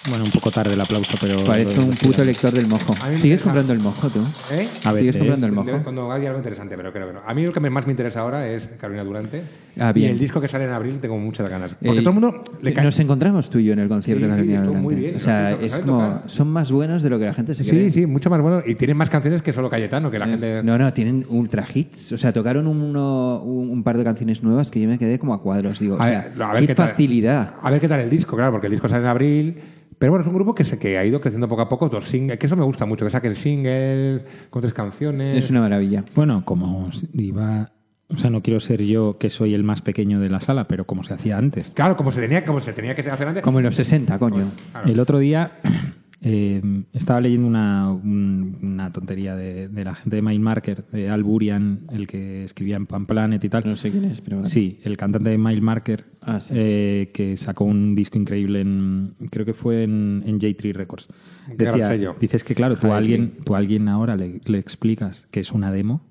Bueno, 0.08 0.24
un 0.24 0.32
poco 0.32 0.50
tarde 0.50 0.74
el 0.74 0.80
aplauso, 0.82 1.14
pero. 1.20 1.43
Parece 1.43 1.78
un 1.78 1.89
puto 1.97 2.24
lector 2.24 2.54
del 2.54 2.68
mojo. 2.68 2.95
¿Sigues 3.14 3.41
comprando 3.43 3.74
el 3.74 3.80
mojo 3.80 4.10
tú? 4.10 4.20
¿Eh? 4.50 4.70
A 4.86 4.93
¿Sigues 4.93 5.08
veces. 5.08 5.18
comprando 5.18 5.45
el 5.47 5.52
mojo? 5.52 5.84
Cuando 5.84 6.12
hay 6.12 6.26
algo 6.26 6.38
interesante, 6.39 6.78
pero 6.78 6.93
creo 6.93 7.08
que 7.08 7.14
no. 7.14 7.20
A 7.26 7.34
mí 7.34 7.43
lo 7.45 7.52
que 7.52 7.60
me- 7.60 7.70
más 7.70 7.86
me 7.86 7.91
interesa 7.91 8.22
ahora 8.22 8.47
es 8.47 8.70
Carolina 8.80 9.04
Durante. 9.04 9.43
Ah, 9.78 9.91
Y 9.93 10.06
el 10.06 10.18
disco 10.18 10.39
que 10.39 10.47
sale 10.47 10.64
en 10.66 10.72
abril 10.72 11.00
tengo 11.02 11.18
muchas 11.18 11.50
ganas. 11.50 11.72
Porque 11.76 12.00
Eh, 12.00 12.02
todo 12.02 12.12
el 12.14 12.20
mundo 12.22 12.43
le 12.62 12.74
cae. 12.74 12.86
Nos 12.86 12.97
encontramos 13.02 13.50
tú 13.50 13.60
y 13.60 13.66
yo 13.66 13.74
en 13.74 13.80
el 13.80 13.89
concierto 13.89 14.22
Sí, 14.22 14.26
de 14.26 14.30
sí, 14.32 14.36
Carolina 14.36 14.60
estuvo 14.60 14.74
muy 14.76 14.95
Durante. 14.95 15.02
bien, 15.02 15.16
O 15.16 15.20
sea, 15.20 15.52
es 15.52 15.80
como. 15.82 15.97
tocar. 16.00 16.24
Son 16.28 16.47
más 16.47 16.72
buenos 16.72 17.04
de 17.04 17.10
lo 17.10 17.20
que 17.20 17.26
la 17.26 17.34
gente 17.34 17.54
se 17.54 17.66
cree. 17.66 17.91
Sí, 17.91 18.00
sí, 18.02 18.06
mucho 18.06 18.30
más 18.30 18.41
bueno. 18.41 18.62
Y 18.66 18.76
tienen 18.76 18.95
más 18.95 19.10
canciones 19.10 19.41
que 19.41 19.52
solo 19.52 19.70
Cayetano, 19.70 20.10
que 20.10 20.18
la 20.18 20.26
Es- 20.26 20.32
gente. 20.41 20.64
No, 20.64 20.78
no, 20.78 20.93
tienen 20.93 21.26
ultra 21.28 21.66
hits. 21.74 22.14
O 22.14 22.18
sea, 22.18 22.32
tocaron 22.32 22.68
uno- 22.68 23.41
un, 23.43 23.70
un 23.70 23.84
par 23.84 23.97
de 23.97 24.06
canciones 24.06 24.43
nuevas 24.43 24.72
que 24.72 24.80
yo 24.80 24.88
me 24.88 24.97
quedé 24.97 25.20
como 25.20 25.34
a 25.34 25.41
cuadros. 25.41 25.78
Digo, 25.80 25.95
o 25.95 26.04
sea, 26.04 26.30
ver, 26.34 26.43
a 26.43 26.52
ver 26.54 26.62
qué 26.62 26.68
qué 26.68 26.76
tal. 26.76 26.89
facilidad. 26.91 27.54
A 27.62 27.70
ver 27.70 27.82
qué 27.82 27.89
tal 27.89 28.00
el 28.00 28.10
disco, 28.10 28.38
claro, 28.38 28.54
porque 28.54 28.68
el 28.68 28.72
disco 28.72 28.88
sale 28.88 29.02
en 29.04 29.08
abril. 29.10 29.56
Pero 30.00 30.14
bueno, 30.14 30.22
es 30.22 30.28
un 30.28 30.34
grupo 30.34 30.56
que, 30.56 30.64
se, 30.64 30.80
que 30.80 30.97
ha 30.97 31.06
ido 31.06 31.20
creciendo 31.20 31.50
poco 31.50 31.62
a 31.62 31.70
poco. 31.70 31.89
Dos 31.89 32.06
singles, 32.08 32.39
que 32.39 32.45
eso 32.45 32.56
me 32.56 32.64
gusta 32.64 32.86
mucho, 32.86 33.06
que 33.06 33.12
saquen 33.12 33.36
singles 33.36 34.24
con 34.50 34.62
tres 34.62 34.74
canciones. 34.74 35.38
Es 35.38 35.52
una 35.52 35.60
maravilla. 35.60 36.06
Bueno, 36.16 36.43
como 36.45 36.89
iba. 37.14 37.72
O 38.08 38.18
sea, 38.18 38.32
no 38.32 38.41
quiero 38.41 38.60
ser 38.60 38.82
yo 38.82 39.18
que 39.20 39.30
soy 39.30 39.54
el 39.54 39.64
más 39.64 39.82
pequeño 39.82 40.20
de 40.20 40.30
la 40.30 40.39
sala, 40.39 40.68
pero 40.68 40.86
como 40.86 41.04
se 41.04 41.14
hacía 41.14 41.38
antes. 41.38 41.72
Claro, 41.76 41.95
como 41.95 42.12
se 42.12 42.22
tenía, 42.22 42.43
como 42.43 42.60
se 42.62 42.74
tenía 42.74 42.95
que 42.95 43.02
hacer 43.02 43.28
antes. 43.28 43.43
Como 43.43 43.60
en 43.60 43.66
los 43.66 43.76
60, 43.76 44.18
coño. 44.18 44.45
Claro. 44.72 44.89
El 44.89 45.00
otro 45.00 45.20
día 45.20 45.60
eh, 46.22 46.61
estaba 46.93 47.22
leyendo 47.22 47.47
una, 47.47 47.91
un- 47.91 48.57
una 48.61 48.91
tontería 48.91 49.36
de, 49.36 49.70
de 49.70 49.84
la 49.86 49.95
gente 49.95 50.17
de 50.17 50.22
Mindmarker, 50.22 50.86
de 50.91 51.09
Al 51.09 51.24
Burian, 51.24 51.82
el 51.91 52.07
que 52.07 52.43
escribía 52.43 52.76
en 52.76 52.86
Pan 52.88 53.05
Planet 53.05 53.43
y 53.43 53.49
tal. 53.49 53.63
No 53.65 53.76
sé 53.76 53.89
quién 53.91 54.05
es, 54.05 54.20
pero. 54.22 54.45
Sí, 54.45 54.80
el 54.84 54.97
cantante 54.97 55.30
de 55.30 55.38
Mindmarker, 55.38 56.05
Ah, 56.22 56.39
sí. 56.39 56.53
eh, 56.57 57.11
que 57.13 57.38
sacó 57.38 57.63
un 57.63 57.95
disco 57.95 58.17
increíble 58.17 58.61
en. 58.61 59.13
Creo 59.32 59.45
que 59.45 59.53
fue 59.53 59.84
en, 59.84 60.24
en 60.26 60.39
J3 60.39 60.74
Records. 60.74 61.07
Gran 61.57 61.80
Decía, 61.80 62.15
dices 62.20 62.43
que, 62.43 62.53
claro, 62.53 62.76
tú 62.76 62.88
a 62.88 62.89
J3. 62.91 62.97
alguien, 62.97 63.34
tú 63.45 63.55
a 63.55 63.57
alguien 63.59 63.88
ahora 63.88 64.15
le, 64.17 64.41
le 64.45 64.57
explicas 64.59 65.28
que 65.32 65.39
es 65.39 65.51
una 65.53 65.72
demo 65.72 66.01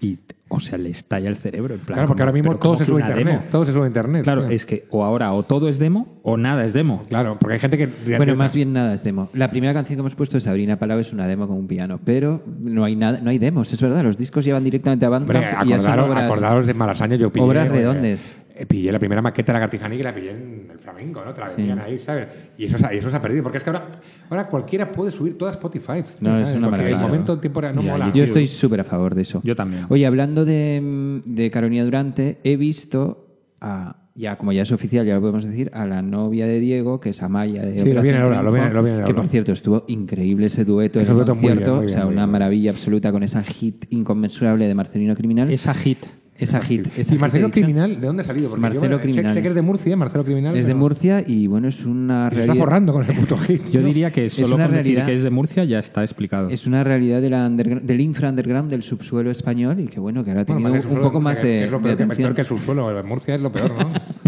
y, 0.00 0.18
o 0.48 0.60
sea, 0.60 0.78
le 0.78 0.90
estalla 0.90 1.28
el 1.28 1.36
cerebro. 1.36 1.74
En 1.74 1.80
plan, 1.80 1.94
Claro, 1.96 2.08
porque 2.08 2.20
como, 2.20 2.28
ahora 2.28 2.32
mismo 2.32 2.50
¿pero 2.52 2.60
todo 2.60 2.76
se 2.78 2.84
sube 2.84 3.02
a 3.02 3.06
internet. 3.08 3.26
demo? 3.26 3.44
Todo 3.50 3.66
se 3.66 3.72
sube 3.72 3.84
a 3.84 3.86
internet. 3.88 4.22
Claro, 4.22 4.46
es 4.48 4.64
que 4.66 4.86
o 4.90 5.04
ahora 5.04 5.32
o 5.32 5.42
todo 5.42 5.68
es 5.68 5.78
demo 5.78 6.20
o 6.22 6.36
nada 6.36 6.64
es 6.64 6.72
demo. 6.72 7.04
Claro, 7.08 7.36
porque 7.38 7.54
hay 7.54 7.60
gente 7.60 7.76
que. 7.78 7.88
Bueno, 8.16 8.36
más 8.36 8.54
bien 8.54 8.72
nada 8.72 8.94
es 8.94 9.02
demo. 9.02 9.28
La 9.32 9.50
primera 9.50 9.74
canción 9.74 9.96
que 9.96 10.00
hemos 10.00 10.14
puesto 10.14 10.38
es 10.38 10.44
Sabrina 10.44 10.78
Palau, 10.78 10.98
es 11.00 11.12
una 11.12 11.26
demo 11.26 11.48
con 11.48 11.56
un 11.58 11.66
piano, 11.66 11.98
pero 12.04 12.42
no 12.60 12.84
hay 12.84 12.94
nada, 12.96 13.18
no 13.20 13.30
hay 13.30 13.38
demos, 13.38 13.72
es 13.72 13.80
verdad. 13.82 14.02
Los 14.02 14.16
discos 14.16 14.44
llevan 14.44 14.62
directamente 14.64 15.04
a 15.04 15.10
Hombre, 15.10 15.38
Bandcamp 15.40 15.66
y 15.66 15.70
ya 15.70 15.80
son 15.80 15.90
acordaros, 15.92 16.10
obras. 16.10 16.24
acordaros 16.30 16.66
de 16.66 16.74
Malasaña, 16.74 17.16
yo 17.16 17.32
pillé. 17.32 17.44
obras 17.44 17.68
redondes. 17.68 18.30
eh, 18.30 18.45
pillé 18.64 18.90
la 18.90 18.98
primera 18.98 19.20
maqueta 19.20 19.52
de 19.52 19.58
la 19.58 19.60
Cartijaní 19.60 19.96
que 19.98 20.02
la 20.04 20.14
pillé 20.14 20.30
en 20.30 20.68
el 20.72 20.78
flamenco, 20.78 21.22
¿no? 21.24 21.34
Te 21.34 21.40
la 21.40 21.48
vendían 21.48 21.78
ahí, 21.80 21.98
¿sabes? 21.98 22.28
Y 22.56 22.64
eso, 22.64 22.78
se- 22.78 22.94
y 22.94 22.98
eso 22.98 23.10
se 23.10 23.16
ha 23.16 23.20
perdido, 23.20 23.42
porque 23.42 23.58
es 23.58 23.64
que 23.64 23.70
ahora, 23.70 23.88
ahora 24.30 24.48
cualquiera 24.48 24.90
puede 24.90 25.10
subir 25.10 25.36
toda 25.36 25.50
Spotify. 25.50 26.02
No, 26.20 26.30
¿sabes? 26.30 26.50
es 26.50 26.56
una 26.56 26.68
Porque 26.68 26.82
maravilla. 26.84 26.96
el 26.96 27.02
momento, 27.02 27.38
tiempo 27.38 27.60
no 27.60 27.82
Ya, 27.82 27.92
mola. 27.92 28.12
Yo 28.14 28.24
estoy 28.24 28.46
súper 28.46 28.80
a 28.80 28.84
favor 28.84 29.14
de 29.14 29.22
eso. 29.22 29.40
Yo 29.44 29.54
también. 29.56 29.84
Oye, 29.90 30.06
hablando 30.06 30.44
de, 30.46 31.20
de 31.24 31.50
Carolina 31.50 31.84
Durante, 31.84 32.38
he 32.44 32.56
visto 32.56 33.24
a, 33.60 34.04
ya 34.14 34.36
como 34.38 34.52
ya 34.52 34.62
es 34.62 34.72
oficial, 34.72 35.04
ya 35.04 35.14
lo 35.14 35.20
podemos 35.20 35.44
decir, 35.44 35.70
a 35.74 35.84
la 35.86 36.00
novia 36.00 36.46
de 36.46 36.58
Diego, 36.60 37.00
que 37.00 37.10
es 37.10 37.22
Amaya 37.22 37.62
de 37.62 37.82
Sí, 37.82 37.92
lo 37.92 38.00
viene 38.00 38.18
ahora, 38.18 38.42
lo 38.42 38.52
viene- 38.52 38.70
lo 38.72 38.82
viene 38.82 39.04
Que 39.04 39.12
por 39.12 39.26
cierto, 39.28 39.52
estuvo 39.52 39.84
increíble 39.88 40.46
ese 40.46 40.64
dueto 40.64 41.00
en 41.00 41.06
el 41.06 41.14
dueto 41.14 41.34
muy 41.34 41.42
bien, 41.42 41.54
concierto. 41.56 41.76
muy 41.76 41.86
bien, 41.86 41.96
o 41.98 42.00
sea, 42.00 42.06
una 42.06 42.22
bien. 42.22 42.30
maravilla 42.30 42.70
absoluta 42.70 43.12
con 43.12 43.22
esa 43.22 43.42
hit 43.42 43.84
inconmensurable 43.90 44.66
de 44.66 44.74
Marcelino 44.74 45.14
Criminal. 45.14 45.50
Esa 45.50 45.74
hit. 45.74 45.98
Esa 46.38 46.60
hit. 46.60 46.86
esa 46.96 47.14
¿Y 47.14 47.18
Marcelo 47.18 47.46
que 47.48 47.60
Criminal 47.60 48.00
de 48.00 48.06
dónde 48.06 48.22
ha 48.22 48.26
salido? 48.26 48.48
Porque 48.48 48.60
Marcelo 48.62 48.96
yo, 48.96 49.00
Criminal. 49.00 49.34
Sé, 49.34 49.42
que 49.42 49.48
es 49.48 49.54
de 49.54 49.62
Murcia, 49.62 49.96
Marcelo 49.96 50.24
Criminal. 50.24 50.56
Es 50.56 50.66
de 50.66 50.70
pero- 50.72 50.78
Murcia 50.78 51.24
y 51.26 51.46
bueno, 51.46 51.68
es 51.68 51.84
una 51.84 52.28
Se 52.30 52.34
está 52.34 52.46
realidad. 52.46 52.64
forrando 52.64 52.92
con 52.92 53.04
el 53.04 53.14
puto 53.16 53.36
hit. 53.38 53.62
Yo 53.70 53.82
diría 53.82 54.10
que 54.10 54.28
solo 54.28 54.54
una 54.56 54.66
con 54.66 54.76
decir 54.76 54.92
realidad. 54.94 55.06
que 55.06 55.14
es 55.14 55.22
de 55.22 55.30
Murcia 55.30 55.64
ya 55.64 55.78
está 55.78 56.02
explicado. 56.02 56.48
Es 56.50 56.66
una 56.66 56.84
realidad 56.84 57.20
de 57.20 57.30
la 57.30 57.48
undergr- 57.48 57.80
del 57.82 58.00
infra 58.00 58.28
underground, 58.30 58.70
del 58.70 58.82
subsuelo 58.82 59.30
español 59.30 59.80
y 59.80 59.86
que 59.86 60.00
bueno, 60.00 60.24
que 60.24 60.30
ahora 60.30 60.42
ha 60.42 60.44
Bueno, 60.44 60.68
tenido 60.70 60.88
que 60.88 60.94
un 60.94 61.00
poco 61.00 61.20
más 61.20 61.38
que- 61.40 61.46
de, 61.46 61.58
que 61.60 61.64
es 61.64 61.70
lo 61.70 61.78
de 61.78 61.82
peor, 61.82 61.96
que, 61.96 62.02
atención. 62.04 62.26
peor 62.26 62.34
que 62.34 62.40
el 62.42 62.46
subsuelo. 62.46 63.00
En 63.00 63.06
Murcia 63.06 63.34
es 63.34 63.40
lo 63.40 63.52
peor, 63.52 63.70
¿no? 63.78 63.88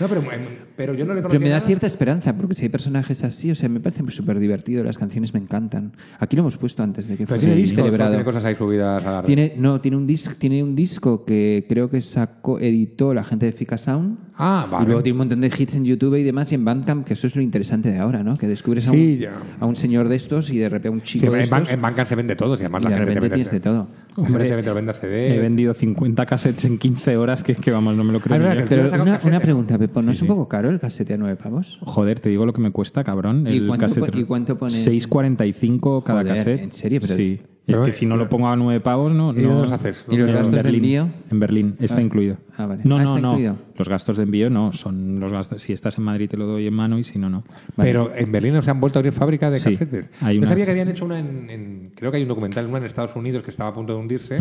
No, 0.00 0.08
pero, 0.08 0.20
em, 0.32 0.40
pero 0.76 0.92
yo 0.94 1.04
no 1.04 1.14
le 1.14 1.22
Pero 1.22 1.38
me 1.38 1.48
da 1.50 1.56
nada. 1.56 1.66
cierta 1.66 1.86
esperanza, 1.86 2.36
porque 2.36 2.54
si 2.56 2.64
hay 2.64 2.68
personajes 2.68 3.22
así, 3.22 3.50
o 3.52 3.54
sea, 3.54 3.68
me 3.68 3.78
parece 3.78 4.02
súper 4.10 4.40
divertido, 4.40 4.82
las 4.82 4.98
canciones 4.98 5.32
me 5.34 5.38
encantan. 5.38 5.92
Aquí 6.18 6.34
lo 6.34 6.40
hemos 6.42 6.56
puesto 6.56 6.82
antes 6.82 7.06
de 7.06 7.12
que 7.16 7.18
Pero 7.26 7.36
fuese 7.36 7.46
tiene 7.46 7.60
discos, 7.62 7.76
celebrado. 7.84 8.10
tiene 8.10 8.24
cosas 8.24 8.44
ahí 8.44 8.56
subidas 8.56 9.04
a 9.06 9.10
la 9.12 9.20
red. 9.20 9.26
Tiene, 9.26 9.54
no, 9.56 9.80
tiene 9.80 9.96
un, 9.98 10.06
disc, 10.08 10.34
tiene 10.36 10.62
un 10.64 10.74
disco 10.74 11.19
que 11.24 11.66
creo 11.68 11.90
que 11.90 12.02
sacó, 12.02 12.58
editó 12.58 13.14
la 13.14 13.24
gente 13.24 13.46
de 13.46 13.52
Fika 13.52 13.78
Sound. 13.78 14.18
Ah, 14.36 14.66
vale. 14.70 14.84
Y 14.84 14.86
luego 14.86 15.02
tiene 15.02 15.14
un 15.14 15.18
montón 15.18 15.40
de 15.42 15.48
hits 15.48 15.74
en 15.76 15.84
YouTube 15.84 16.14
y 16.16 16.22
demás, 16.22 16.50
y 16.52 16.54
en 16.54 16.64
Bandcamp, 16.64 17.06
que 17.06 17.12
eso 17.12 17.26
es 17.26 17.36
lo 17.36 17.42
interesante 17.42 17.90
de 17.92 17.98
ahora, 17.98 18.22
¿no? 18.22 18.36
Que 18.36 18.46
descubres 18.46 18.86
a, 18.88 18.90
un, 18.92 18.96
Sí, 18.96 19.18
ya. 19.18 19.32
a 19.58 19.66
un 19.66 19.76
señor 19.76 20.08
de 20.08 20.16
estos 20.16 20.50
y 20.50 20.58
de 20.58 20.68
repente 20.68 20.88
a 20.88 20.90
un 20.92 21.00
Sí, 21.00 21.18
chico 21.20 21.30
de 21.32 21.38
en, 21.38 21.44
estos. 21.44 21.72
en 21.72 21.82
Bandcamp 21.82 22.08
se 22.08 22.14
vende 22.14 22.36
todo, 22.36 22.54
y 22.54 22.60
además 22.60 22.82
y 22.82 22.84
la 22.84 22.90
de 22.90 22.96
gente 22.96 23.10
te 23.12 23.14
repente 23.20 23.20
vende 23.20 23.34
tienes 23.44 23.50
de 23.52 23.60
todo. 23.60 23.88
Gente 24.16 24.38
te 24.44 24.54
vende- 24.56 24.72
vende 24.74 24.94
CD. 24.94 25.34
He 25.34 25.38
vendido 25.38 25.74
50 25.74 26.26
cassettes 26.26 26.64
en 26.64 26.78
15 26.78 27.16
horas, 27.16 27.42
que 27.42 27.52
es 27.52 27.58
que 27.58 27.70
vamos, 27.70 27.96
no 27.96 28.04
me 28.04 28.12
lo 28.12 28.20
creo 28.20 28.36
Ah, 28.36 28.64
Pero 28.68 29.02
una, 29.24 29.40
pregunta, 29.40 29.78
Pepo, 29.78 30.02
¿no 30.02 30.10
es 30.10 30.18
Sí, 30.18 30.24
un 30.24 30.28
sí. 30.28 30.32
poco 30.34 30.48
caro 30.48 30.70
el 30.70 30.80
casete 30.80 31.14
a 31.14 31.16
nueve 31.18 31.36
pavos? 31.36 31.78
Joder, 31.82 32.18
te 32.20 32.28
digo 32.30 32.46
lo 32.46 32.52
que 32.52 32.60
me 32.60 32.70
cuesta, 32.70 33.04
cabrón. 33.04 33.46
¿Y 33.46 33.58
el 33.58 33.66
cuánto 33.66 33.86
cassette. 33.86 34.16
y 34.16 34.24
cuánto 34.24 34.56
pones? 34.56 34.84
6,45 34.86 36.02
cada 36.02 36.20
Joder, 36.22 36.36
cassette. 36.36 36.60
¿en 36.62 36.72
serio? 36.72 37.00
Pero- 37.02 37.14
sí. 37.14 37.40
Es 37.70 37.78
que 37.78 37.92
si 37.92 38.06
no 38.06 38.16
lo 38.16 38.28
pongo 38.28 38.48
a 38.48 38.56
9 38.56 38.80
pavos, 38.80 39.12
no. 39.12 39.32
¿Y 39.32 39.42
no 39.42 39.60
los 39.62 39.72
haces? 39.72 40.04
¿Y 40.10 40.16
los 40.16 40.30
En 40.30 40.36
gastos 40.36 40.56
de 40.56 40.62
Berlín. 40.62 40.84
envío? 40.84 41.08
En 41.30 41.40
Berlín, 41.40 41.76
está 41.80 41.96
Ah, 41.98 42.02
incluido. 42.02 42.36
ah, 42.56 42.66
vale. 42.66 42.82
No, 42.84 42.96
Ah, 42.96 43.02
no, 43.04 43.08
está 43.16 43.20
no. 43.20 43.28
incluido. 43.30 43.56
Los 43.80 43.88
gastos 43.88 44.18
de 44.18 44.24
envío 44.24 44.50
no, 44.50 44.74
son 44.74 45.18
los 45.20 45.32
gastos. 45.32 45.62
Si 45.62 45.72
estás 45.72 45.96
en 45.96 46.04
Madrid 46.04 46.28
te 46.28 46.36
lo 46.36 46.46
doy 46.46 46.66
en 46.66 46.74
mano 46.74 46.98
y 46.98 47.04
si 47.04 47.18
no, 47.18 47.30
no. 47.30 47.44
Pero 47.76 48.14
en 48.14 48.30
Berlín 48.30 48.62
se 48.62 48.70
han 48.70 48.78
vuelto 48.78 48.98
a 48.98 49.00
abrir 49.00 49.12
fábrica 49.14 49.50
de 49.50 49.58
Sí, 49.58 49.72
casetes. 49.72 50.06
hay 50.20 50.34
Yo 50.34 50.40
unas- 50.40 50.50
sabía 50.50 50.66
que 50.66 50.70
habían 50.72 50.88
hecho 50.90 51.06
una 51.06 51.18
en, 51.18 51.48
en- 51.48 51.90
Creo 51.94 52.10
que 52.10 52.18
hay 52.18 52.22
un 52.24 52.28
documental, 52.28 52.66
una 52.66 52.76
en 52.78 52.84
Estados 52.84 53.16
Unidos 53.16 53.42
que 53.42 53.50
estaba 53.50 53.70
a 53.70 53.74
punto 53.74 53.94
de 53.94 53.98
hundirse 54.00 54.38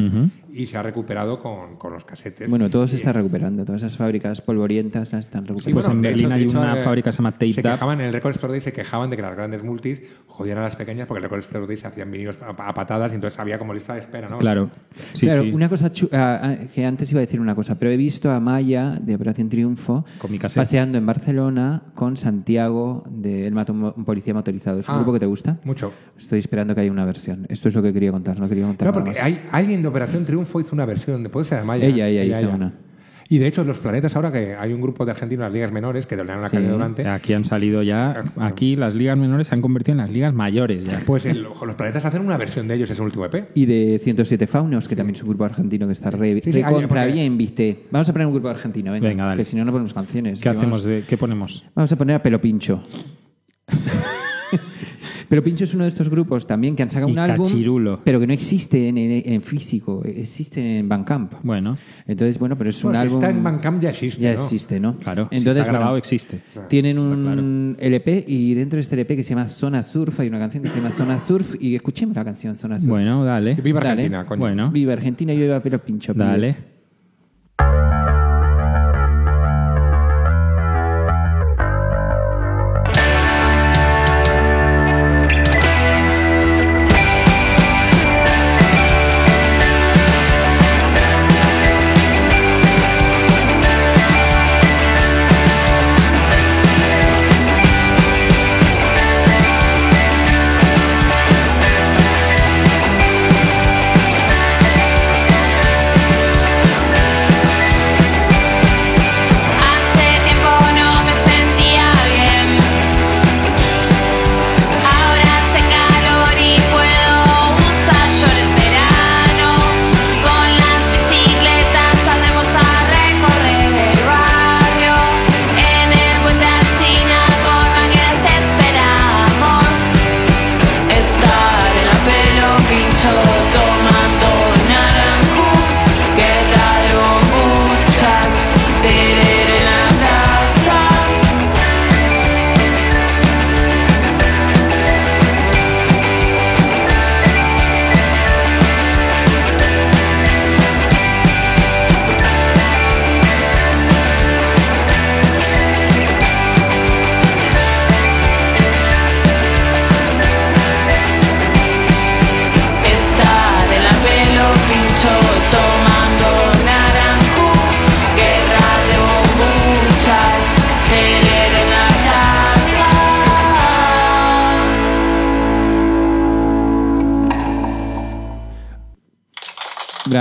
y 0.53 0.65
se 0.67 0.77
ha 0.77 0.83
recuperado 0.83 1.39
con, 1.39 1.77
con 1.77 1.93
los 1.93 2.03
casetes. 2.03 2.49
Bueno, 2.49 2.69
todo 2.69 2.85
se 2.87 2.97
está 2.97 3.13
recuperando. 3.13 3.63
Todas 3.65 3.81
esas 3.81 3.95
fábricas 3.97 4.41
polvorientas 4.41 5.13
las 5.13 5.25
están 5.25 5.43
Sí, 5.43 5.47
recuperando. 5.49 5.73
Pues 5.81 5.87
en 5.87 6.01
Berlín 6.01 6.29
de 6.29 6.35
hay 6.35 6.45
una 6.47 6.79
eh, 6.79 6.83
fábrica 6.83 7.09
que 7.09 7.13
se 7.13 7.17
llama 7.19 7.31
Tape 7.31 7.53
Se 7.53 7.61
quejaban 7.63 8.01
en 8.01 8.07
el 8.07 8.13
Record 8.13 8.33
Store 8.35 8.51
Day, 8.51 8.61
se 8.61 8.73
quejaban 8.73 9.09
de 9.09 9.15
que 9.15 9.21
las 9.21 9.35
grandes 9.35 9.63
multis 9.63 10.01
jodían 10.27 10.57
a 10.57 10.63
las 10.63 10.75
pequeñas 10.75 11.07
porque 11.07 11.19
el 11.19 11.23
Record 11.23 11.39
Store 11.41 11.65
Day 11.65 11.77
se 11.77 11.87
hacían 11.87 12.11
vinilos 12.11 12.37
a, 12.41 12.49
a 12.49 12.73
patadas 12.73 13.11
y 13.11 13.15
entonces 13.15 13.39
había 13.39 13.57
como 13.57 13.73
lista 13.73 13.93
de 13.93 13.99
espera, 13.99 14.27
¿no? 14.29 14.37
Claro. 14.39 14.69
Sí, 15.13 15.25
claro, 15.27 15.43
sí. 15.43 15.51
una 15.51 15.69
cosa 15.69 15.91
ah, 16.13 16.39
ah, 16.43 16.55
que 16.73 16.85
antes 16.85 17.11
iba 17.11 17.19
a 17.19 17.21
decir 17.21 17.39
una 17.39 17.55
cosa, 17.55 17.77
pero 17.77 17.91
he 17.91 17.97
visto 17.97 18.31
a 18.31 18.39
Maya 18.39 18.95
de 19.01 19.17
Operación 19.30 19.49
Triunfo, 19.49 20.05
Con 20.17 20.32
mi 20.32 20.39
cassette. 20.39 20.61
paseando 20.61 20.97
en 20.97 21.05
Barcelona 21.05 21.84
con 21.93 22.17
Santiago 22.17 23.03
de 23.09 23.45
El 23.45 23.53
Mato, 23.53 23.73
un 23.73 24.03
policía 24.05 24.34
motorizado. 24.34 24.80
¿Es 24.80 24.89
un 24.89 24.95
Ah. 24.95 24.97
grupo 24.97 25.13
que 25.13 25.19
te 25.19 25.25
gusta? 25.27 25.59
Mucho. 25.63 25.93
Estoy 26.17 26.39
esperando 26.39 26.73
que 26.73 26.82
haya 26.82 26.91
una 26.91 27.05
versión. 27.05 27.45
Esto 27.49 27.67
es 27.67 27.75
lo 27.75 27.84
que 27.84 27.93
quería 27.93 28.11
contar, 28.11 28.39
no 28.39 28.49
quería 28.49 28.65
contar 28.65 28.88
No, 28.88 28.91
nada 28.91 29.03
porque 29.03 29.19
más. 29.19 29.23
hay, 29.25 29.39
alguien 29.51 29.84
de 29.84 29.88
Operación 29.88 30.25
Triunfo 30.25 30.59
hizo 30.59 30.73
una 30.73 30.86
versión, 30.86 31.21
de- 31.21 31.30
puede 31.30 31.45
ser 31.45 31.59
Amaya. 31.59 31.86
Ella, 31.86 32.07
ella 32.07 32.41
hizo 32.41 32.49
una. 32.51 32.73
Y 33.32 33.38
de 33.38 33.45
hecho, 33.45 33.63
los 33.63 33.77
planetas 33.77 34.15
ahora 34.15 34.32
que 34.32 34.55
hay 34.55 34.73
un 34.73 34.82
grupo 34.82 35.05
de 35.05 35.11
argentinos 35.11 35.41
en 35.43 35.45
las 35.45 35.53
ligas 35.53 35.71
menores 35.71 36.07
que 36.07 36.15
dominaron 36.15 36.41
la 36.41 36.49
Sí. 36.49 36.55
calle 36.57 36.67
durante. 36.69 37.07
Aquí 37.07 37.34
han 37.34 37.45
salido 37.45 37.84
ya, 37.84 38.23
aquí 38.38 38.75
las 38.75 38.95
ligas 38.95 39.15
menores 39.19 39.45
se 39.47 39.53
han 39.53 39.61
convertido 39.61 39.93
en 39.93 39.97
las 39.99 40.09
ligas 40.11 40.34
mayores 40.34 40.84
ya. 40.86 40.99
Pues 41.05 41.25
el- 41.27 41.43
los 41.43 41.75
planetas 41.75 42.03
hacen 42.05 42.23
una 42.25 42.38
versión 42.38 42.67
de 42.67 42.73
ellos, 42.73 42.89
es 42.89 42.97
el 42.97 43.05
último 43.05 43.25
EP. 43.25 43.49
Y 43.53 43.67
de 43.67 43.99
107 44.01 44.47
Faunos, 44.47 44.88
que 44.88 44.95
también 44.95 45.15
es 45.15 45.21
un 45.21 45.30
grupo 45.30 45.43
argentino 45.45 45.86
que 45.86 45.93
está 45.93 46.09
re, 46.09 46.34
Sí, 46.34 46.41
sí, 46.45 46.51
re 46.53 46.63
contra 46.63 46.88
porque- 46.88 47.05
bien, 47.13 47.38
viste. 47.38 47.84
Vamos 47.91 48.09
a 48.09 48.13
poner 48.13 48.25
un 48.25 48.34
grupo 48.34 48.49
argentino, 48.49 48.91
venga. 48.93 49.07
Venga, 49.07 49.25
dale. 49.25 49.38
Que 49.38 49.45
si 49.45 49.55
no, 49.55 49.63
no 49.63 49.71
ponemos 49.71 49.93
canciones. 49.93 50.41
¿Qué 50.41 50.49
hacemos? 50.49 50.65
Vamos, 50.69 50.84
De, 50.86 51.03
¿Qué 51.07 51.15
ponemos? 51.15 51.63
vamos 51.75 51.91
a 51.91 51.95
poner 51.95 52.15
a 52.15 52.23
Pelo 52.23 52.41
Pincho. 52.41 52.84
Pelo 55.30 55.43
Pincho 55.43 55.63
es 55.63 55.73
uno 55.75 55.84
de 55.84 55.89
estos 55.89 56.09
grupos 56.09 56.45
también 56.47 56.75
que 56.75 56.84
han 56.84 56.89
sacado 56.89 57.09
Y 57.09 57.13
un 57.13 57.19
álbum, 57.19 57.45
Cachirulo. 57.45 58.01
pero 58.03 58.19
que 58.19 58.27
no 58.27 58.34
existe 58.34 58.88
en, 58.89 58.97
en- 58.97 59.32
en 59.34 59.41
físico, 59.41 60.01
existe 60.03 60.80
en 60.80 60.89
Bandcamp. 60.89 61.34
Bueno, 61.43 61.77
Entonces, 62.07 62.39
bueno, 62.39 62.57
pero 62.57 62.71
es 62.71 62.84
un 62.84 62.91
si 62.91 62.97
álbum... 62.97 63.19
está 63.19 63.30
en 63.30 63.43
Bandcamp 63.43 63.82
ya 63.82 63.89
existe, 63.91 64.21
Ya 64.21 64.34
¿no? 64.34 64.43
existe, 64.43 64.80
¿no? 64.80 64.97
claro. 64.97 65.27
si 65.30 65.38
Entonces, 65.38 65.61
está 65.61 65.71
grabado 65.71 65.91
bueno, 65.91 65.99
existe. 65.99 66.41
Tienen 66.67 66.97
Está 66.97 67.09
un 67.09 67.77
LP 67.80 68.25
y 68.27 68.53
dentro 68.55 68.77
de 68.77 68.82
este 68.82 68.95
LP 68.95 69.15
que 69.15 69.23
se 69.23 69.30
llama 69.36 69.47
Zona 69.49 69.84
Surf 69.84 70.19
hay 70.19 70.27
una 70.30 70.39
canción 70.39 70.63
que 70.63 70.69
se 70.69 70.77
llama 70.77 70.91
Zona 70.91 71.19
Surf 71.19 71.55
y 71.59 71.75
escuchemos 71.75 72.15
la 72.15 72.25
canción 72.25 72.55
Zona 72.55 72.80
Surf. 72.80 72.89
Bueno, 72.89 73.23
dale. 73.23 73.53
Viva 73.55 73.80
Dale. 73.80 73.91
Argentina, 73.91 74.25
coño. 74.25 74.39
Bueno, 74.39 74.71
Viva 74.71 74.93
Argentina, 74.93 75.34
yo 75.34 75.45
iba 75.45 75.59
Pelo 75.61 75.80
Pincho. 75.84 76.13
pibes. 76.13 76.27
dale. 76.27 76.78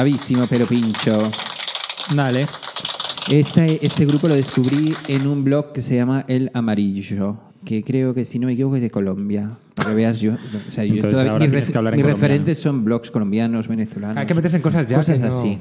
Bravísimo 0.03 0.47
Pelo 0.47 0.65
Pincho. 0.69 1.29
Dale. 2.15 2.47
Este, 3.29 3.85
este 3.85 4.07
grupo 4.07 4.29
lo 4.29 4.37
descubrí 4.37 4.95
en 5.09 5.27
un 5.27 5.43
blog 5.43 5.73
que 5.73 5.83
se 5.83 5.97
llama 5.97 6.25
El 6.29 6.53
Amarillo, 6.55 7.37
que 7.65 7.83
creo 7.83 8.15
que, 8.15 8.25
si 8.25 8.39
no 8.39 8.47
me 8.47 8.53
equivoco, 8.53 8.77
es 8.77 8.83
de 8.83 8.91
Colombia. 8.93 9.59
Para 9.75 9.89
que 9.91 9.97
veas 9.97 10.21
yo. 10.21 10.35
O 10.35 10.71
sea, 10.71 10.85
yo 10.85 10.95
Entonces 10.95 11.11
todavía- 11.11 11.33
ahora 11.33 11.45
mis 11.47 11.51
tienes 11.51 11.69
ref- 11.69 11.73
que 11.73 11.79
hablar 11.79 11.95
en 11.95 11.97
mis 11.97 12.05
colombiano. 12.05 12.29
referentes 12.29 12.59
son 12.61 12.85
blogs 12.85 13.11
colombianos, 13.11 13.67
venezolanos. 13.67 14.17
Hay 14.19 14.27
que 14.27 14.35
meterse 14.35 14.57
en 14.59 14.63
cosas 14.63 14.87
ya. 14.87 14.97
Cosas 14.99 15.17
que 15.17 15.23
no- 15.23 15.27
así. 15.37 15.59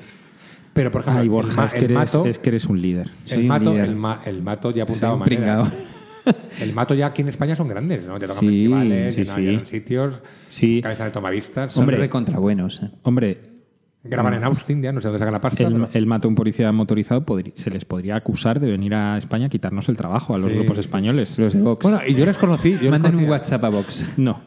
Pero, 0.71 0.91
por 0.91 1.01
ejemplo, 1.01 1.19
Ay, 1.21 1.25
el, 1.25 1.29
Borja, 1.31 1.55
ma- 1.55 1.65
es 1.65 1.71
que, 1.73 1.79
el 1.79 1.83
eres, 1.85 1.95
mato, 1.97 2.25
es 2.27 2.37
que 2.37 2.49
eres 2.49 2.65
un 2.65 2.79
líder. 2.79 3.09
Soy 3.23 3.37
el, 3.39 3.41
un 3.41 3.47
mato, 3.47 3.71
líder. 3.71 3.85
el, 3.85 3.95
ma- 3.95 4.21
el 4.23 4.43
mato 4.43 4.69
ya 4.69 4.75
Soy 4.75 4.81
apuntaba 4.83 5.13
un 5.15 5.19
maneras. 5.21 5.69
pringao. 5.71 5.87
El 6.61 6.73
mato 6.73 6.93
ya 6.93 7.07
aquí 7.07 7.21
en 7.23 7.29
España 7.29 7.55
son 7.55 7.69
grandes, 7.69 8.05
¿no? 8.05 8.17
Ya 8.19 8.27
tocan 8.27 8.41
Sí, 8.41 8.47
festivales, 8.49 9.15
sí, 9.15 9.21
llenan- 9.23 9.35
sí. 9.35 9.41
llenan 9.41 9.65
sitios, 9.65 10.13
Sí. 10.49 10.81
cabeza 10.83 11.05
de 11.05 11.11
tomavistas. 11.11 11.73
Son 11.73 11.83
Hombre. 11.83 11.97
recontra 11.97 12.37
buenos. 12.37 12.81
eh. 12.83 12.91
Hombre, 13.03 13.56
Graban 14.03 14.33
en 14.35 14.43
Austin, 14.45 14.81
ya 14.81 14.91
no 14.93 15.01
sé 15.01 15.07
dónde 15.07 15.19
sacan 15.19 15.33
la 15.33 15.41
pasta. 15.41 15.63
el, 15.63 15.73
pero- 15.73 15.89
el 15.91 16.05
mato 16.05 16.27
a 16.27 16.29
un 16.29 16.35
policía 16.35 16.71
motorizado 16.71 17.25
se 17.55 17.69
les 17.69 17.83
podría 17.83 18.15
acusar 18.15 18.59
de 18.59 18.71
venir 18.71 18.93
a 18.95 19.17
España 19.17 19.47
a 19.47 19.49
quitarnos 19.49 19.89
el 19.89 19.97
trabajo 19.97 20.33
a 20.33 20.37
los 20.37 20.49
Sí, 20.51 20.57
grupos 20.57 20.77
españoles. 20.77 21.37
Los 21.37 21.53
de 21.53 21.61
Vox. 21.61 21.83
Bueno, 21.83 21.99
y 22.07 22.13
yo 22.13 22.25
les 22.25 22.37
conocí. 22.37 22.73
Yo 22.73 22.81
les 22.83 22.91
Manden 22.91 23.15
un 23.15 23.29
WhatsApp 23.29 23.63
a 23.65 23.69
Vox. 23.69 24.13
No. 24.17 24.41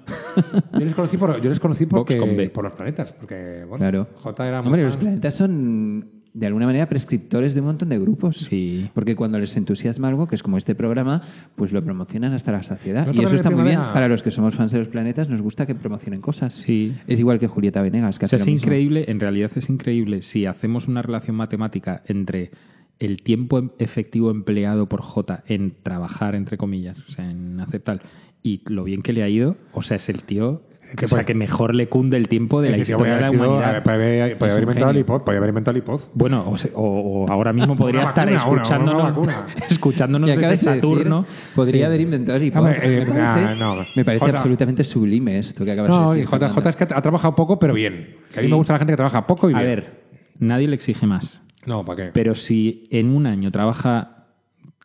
Yo 0.73 0.81
les 0.81 0.95
conocí 0.95 1.17
por, 1.17 1.41
yo 1.43 1.51
les 1.51 1.61
conocí 1.61 1.87
porque, 1.87 2.17
con 2.17 2.37
B. 2.37 2.49
por 2.51 2.65
los 2.65 2.73
planetas, 2.73 3.13
porque 3.13 3.65
bueno, 3.69 3.79
Claro. 3.79 4.09
J 4.23 4.49
era 4.49 4.63
muy 4.63 4.67
Hombre, 4.69 4.83
los 4.85 4.97
planetas 4.97 5.35
son 5.35 6.20
de 6.33 6.47
alguna 6.47 6.67
manera 6.67 6.89
prescriptores 6.89 7.55
de 7.55 7.61
un 7.61 7.67
montón 7.67 7.89
de 7.89 7.99
grupos. 7.99 8.37
Sí. 8.39 8.89
Porque 8.95 9.17
cuando 9.17 9.39
les 9.39 9.57
entusiasma 9.57 10.09
algo, 10.09 10.29
que 10.29 10.37
es 10.37 10.43
como 10.43 10.57
este 10.59 10.75
programa, 10.75 11.23
pues 11.57 11.73
lo 11.73 11.83
promocionan 11.85 12.33
hasta 12.35 12.53
la 12.53 12.63
saciedad. 12.63 13.07
¿No 13.07 13.13
Y 13.13 13.25
eso 13.25 13.35
está 13.35 13.51
muy 13.51 13.65
bien. 13.65 13.81
Para 13.81 14.07
los 14.09 14.23
que 14.23 14.31
somos 14.31 14.55
fans 14.55 14.71
de 14.73 14.79
los 14.79 14.89
planetas, 14.89 15.29
nos 15.29 15.43
gusta 15.43 15.67
que 15.67 15.75
promocionen 15.75 16.21
cosas. 16.21 16.55
Sí. 16.55 16.95
Es 17.09 17.19
igual 17.19 17.39
que 17.41 17.49
Julieta 17.49 17.83
Venegas, 17.83 18.19
que 18.19 18.27
O 18.27 18.29
sea, 18.29 18.37
hace 18.37 18.45
es 18.45 18.47
lo 18.47 18.53
mismo. 18.53 18.65
increíble, 18.67 19.05
en 19.09 19.19
realidad 19.19 19.51
es 19.57 19.69
increíble 19.69 20.23
si 20.23 20.47
hacemos 20.47 20.87
una 20.87 21.03
relación 21.03 21.35
matemática 21.37 22.03
entre 22.07 22.53
el 23.01 23.23
tiempo 23.23 23.59
em- 23.59 23.71
efectivo 23.79 24.31
empleado 24.31 24.89
por 24.89 25.01
J 25.03 25.43
en 25.47 25.75
trabajar, 25.83 26.35
entre 26.35 26.57
comillas, 26.59 27.01
o 27.09 27.11
sea, 27.11 27.29
en 27.31 27.59
hacer 27.59 27.81
tal, 27.81 28.03
y 28.43 28.63
lo 28.69 28.85
bien 28.85 29.03
que 29.03 29.13
le 29.13 29.23
ha 29.23 29.29
ido, 29.29 29.57
o 29.73 29.83
sea, 29.83 29.97
es 29.97 30.09
el 30.11 30.23
tío 30.23 30.63
Que 30.97 31.05
o 31.05 31.09
sea, 31.09 31.17
puede- 31.19 31.27
que 31.27 31.35
mejor 31.35 31.75
le 31.75 31.89
cunde 31.89 32.17
el 32.17 32.27
tiempo 32.29 32.61
de 32.61 32.71
la 32.71 32.79
historia 32.79 33.15
de 33.15 33.21
la 33.21 33.31
humanidad. 33.31 33.65
Haber, 33.77 33.83
podía 33.83 34.27
Es 34.27 34.43
haber 34.43 34.55
un 34.55 34.61
inventado 34.63 34.91
el 34.91 34.97
iPod, 34.99 35.23
podía 35.23 35.39
haber 35.39 35.49
inventado 35.51 35.77
el 35.77 35.83
iPod. 35.83 36.01
Bueno, 36.15 36.45
o, 36.49 36.57
se- 36.59 36.73
o- 36.75 36.83
o 37.25 37.29
ahora 37.31 37.53
mismo 37.53 37.77
podría 37.77 38.03
estar 38.05 38.29
vacuna, 38.33 38.63
una- 38.63 38.79
una 38.79 39.09
escuchándonos, 39.69 40.29
escuchándonos. 40.31 40.59
Saturno. 40.61 41.25
Podría 41.55 41.87
haber 41.87 42.01
inventado 42.01 42.37
el 42.39 42.45
iPod. 42.45 42.69
Eh, 42.69 42.75
me 43.01 43.07
parece, 43.07 43.15
nah, 43.15 43.55
no. 43.55 43.77
me 43.97 44.05
parece 44.05 44.25
Jota- 44.27 44.37
absolutamente 44.39 44.85
sublime 44.85 45.39
esto 45.39 45.65
que 45.65 45.73
acabas 45.73 45.91
No, 45.91 46.11
de 46.13 46.17
decir. 46.19 46.27
J, 46.27 46.39
Fernando. 46.39 46.55
J 46.63 46.71
es 46.71 46.77
que 46.77 46.85
ha 46.95 47.03
trabajado 47.03 47.35
poco, 47.37 47.59
pero 47.59 47.75
bien. 47.75 48.17
A 48.37 48.41
mí 48.43 48.49
me 48.49 48.57
gusta 48.57 48.73
la 48.73 48.79
gente 48.81 48.93
que 48.93 48.97
trabaja 48.97 49.27
poco 49.27 49.49
y 49.51 49.55
A 49.55 49.59
bien. 49.59 49.69
ver, 49.69 50.03
nadie 50.39 50.67
le 50.69 50.75
exige 50.75 51.07
más. 51.07 51.43
No, 51.67 51.85
¿para 51.85 52.05
qué? 52.07 52.11
Pero 52.13 52.35
si 52.35 52.89
en 52.91 53.15
un 53.15 53.27
año 53.27 53.53
trabaja 53.53 54.27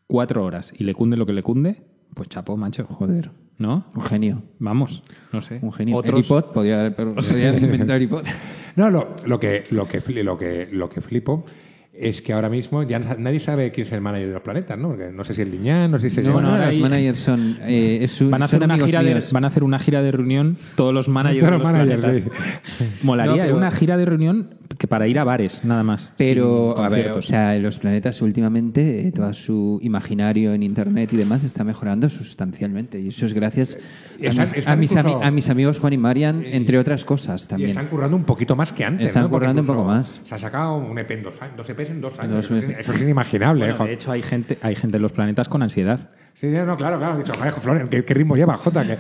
cuatro 0.08 0.44
horas 0.44 0.74
y 0.78 0.84
le 0.84 0.94
cunde 0.94 1.18
lo 1.18 1.26
que 1.26 1.34
le 1.34 1.42
cunde, 1.42 1.84
pues 2.14 2.30
chapo, 2.30 2.56
macho. 2.58 2.86
Joder, 2.86 3.32
¿No? 3.58 3.86
un 3.96 4.02
genio. 4.02 4.44
Vamos, 4.60 5.02
no 5.32 5.42
sé. 5.42 5.60
Un 5.62 5.72
genio. 5.72 5.96
Otros- 5.96 6.20
El 6.20 6.26
iPod, 6.26 6.52
podría 6.54 6.80
haber, 6.82 6.96
podría 6.96 7.98
iPod. 8.02 8.24
No, 8.76 8.90
lo, 8.90 9.16
lo, 9.26 9.40
que, 9.40 9.64
lo, 9.72 9.88
que, 9.88 10.02
lo, 10.24 10.38
que, 10.38 10.68
lo 10.70 10.90
que 10.90 11.00
flipo 11.00 11.46
es 11.94 12.22
que 12.22 12.34
ahora 12.34 12.50
mismo 12.50 12.84
ya 12.84 13.00
na- 13.00 13.16
nadie 13.18 13.40
sabe 13.40 13.72
quién 13.72 13.88
es 13.88 13.94
el 13.94 14.02
manager 14.02 14.28
de 14.28 14.34
los 14.34 14.42
planetas, 14.44 14.78
¿no? 14.78 14.90
Porque 14.90 15.12
no 15.14 15.24
sé 15.24 15.34
si 15.34 15.44
es 15.44 15.48
Liñán, 15.48 15.90
no 15.92 15.98
sé 15.98 16.10
si 16.10 16.20
es... 16.20 16.26
No, 16.26 16.42
no, 16.42 16.50
ahora 16.50 16.66
los 16.66 16.76
ahí- 16.76 16.82
managers 16.82 17.18
son, 17.18 17.58
eh, 17.62 18.00
es 18.02 18.20
un- 18.20 18.32
Van 18.32 18.44
a, 18.44 18.48
son 18.50 18.58
hacer 18.58 18.66
una 18.66 18.74
amigos 18.74 18.88
gira 18.90 19.02
de, 19.04 19.24
van 19.32 19.44
a 19.46 19.48
hacer 19.48 19.64
una 19.64 19.80
gira 19.80 20.02
de 20.02 20.12
reunión 20.12 20.58
todos 20.76 20.94
los 20.94 21.08
managers 21.08 21.40
Todos 21.48 21.52
de 21.54 21.58
los 21.58 21.64
los 21.64 21.72
managers, 21.74 22.02
planetas. 22.02 23.00
Molaría 23.04 23.32
No, 23.36 23.42
pero- 23.44 23.56
una 23.58 23.72
gira 23.72 23.96
de 23.96 24.06
reunión 24.06 24.50
que 24.78 24.88
para 24.88 25.08
ir 25.08 25.20
a 25.20 25.24
bares, 25.24 25.64
nada 25.64 25.84
más. 25.84 26.14
Pero, 26.18 26.78
a 26.78 26.90
ver, 26.90 27.12
o 27.12 27.22
sea, 27.22 27.56
los 27.58 27.80
planetas 27.80 28.22
últimamente, 28.22 29.08
eh, 29.08 29.12
todo 29.12 29.32
su 29.34 29.80
imaginario 29.82 30.54
en 30.54 30.64
Internet 30.64 31.14
y 31.14 31.18
demás 31.18 31.44
está 31.44 31.64
mejorando 31.64 32.10
sustancialmente. 32.10 33.00
Y 33.00 33.10
eso 33.10 33.26
es 33.26 33.34
gracias 33.34 33.78
a, 33.78 33.80
Están- 34.26 34.44
mis, 34.44 34.54
están 34.54 35.24
a 35.24 35.32
mis 35.32 35.50
a 35.50 35.52
amigos 35.52 35.80
Juan 35.80 35.94
y 35.94 35.98
Marian, 35.98 36.44
entre 36.46 36.78
otras 36.80 37.06
cosas 37.06 37.46
Y 37.46 37.48
también. 37.48 37.70
están 37.72 37.88
currando 37.88 38.18
un 38.18 38.24
poquito 38.26 38.56
más 38.56 38.72
que 38.72 38.84
antes. 38.86 39.08
Están 39.08 39.30
currando 39.30 39.62
un 39.62 39.68
poco 39.68 39.84
más. 39.84 40.20
Se 40.26 40.36
ha 40.36 40.40
sacado 40.40 40.76
un 40.78 40.98
EP 40.98 41.12
en 41.12 41.24
dos 41.24 41.42
años, 41.42 41.58
dos 41.58 41.70
EPs 41.70 41.90
en 41.92 42.02
dos 42.02 42.20
años. 42.20 42.32
Dos 42.34 42.46
eso, 42.46 42.56
es, 42.58 42.64
EP. 42.64 42.80
eso 42.80 42.92
es 42.94 43.02
inimaginable. 43.02 43.68
Bueno, 43.70 43.86
¿eh, 43.86 43.88
de 43.88 43.94
hecho, 43.94 44.12
hay 44.12 44.22
gente, 44.22 44.58
hay 44.62 44.76
gente 44.76 44.98
en 44.98 45.04
los 45.04 45.12
planetas 45.12 45.48
con 45.48 45.62
ansiedad. 45.62 46.10
Sí, 46.34 46.48
no, 46.48 46.76
claro, 46.76 46.98
claro. 46.98 47.18
Dicho, 47.18 47.34
joder, 47.34 47.54
Florian, 47.54 47.88
¿qué, 47.88 48.04
qué 48.04 48.14
ritmo 48.14 48.36
lleva, 48.36 48.58
Jota? 48.58 48.86
Que- 48.86 48.98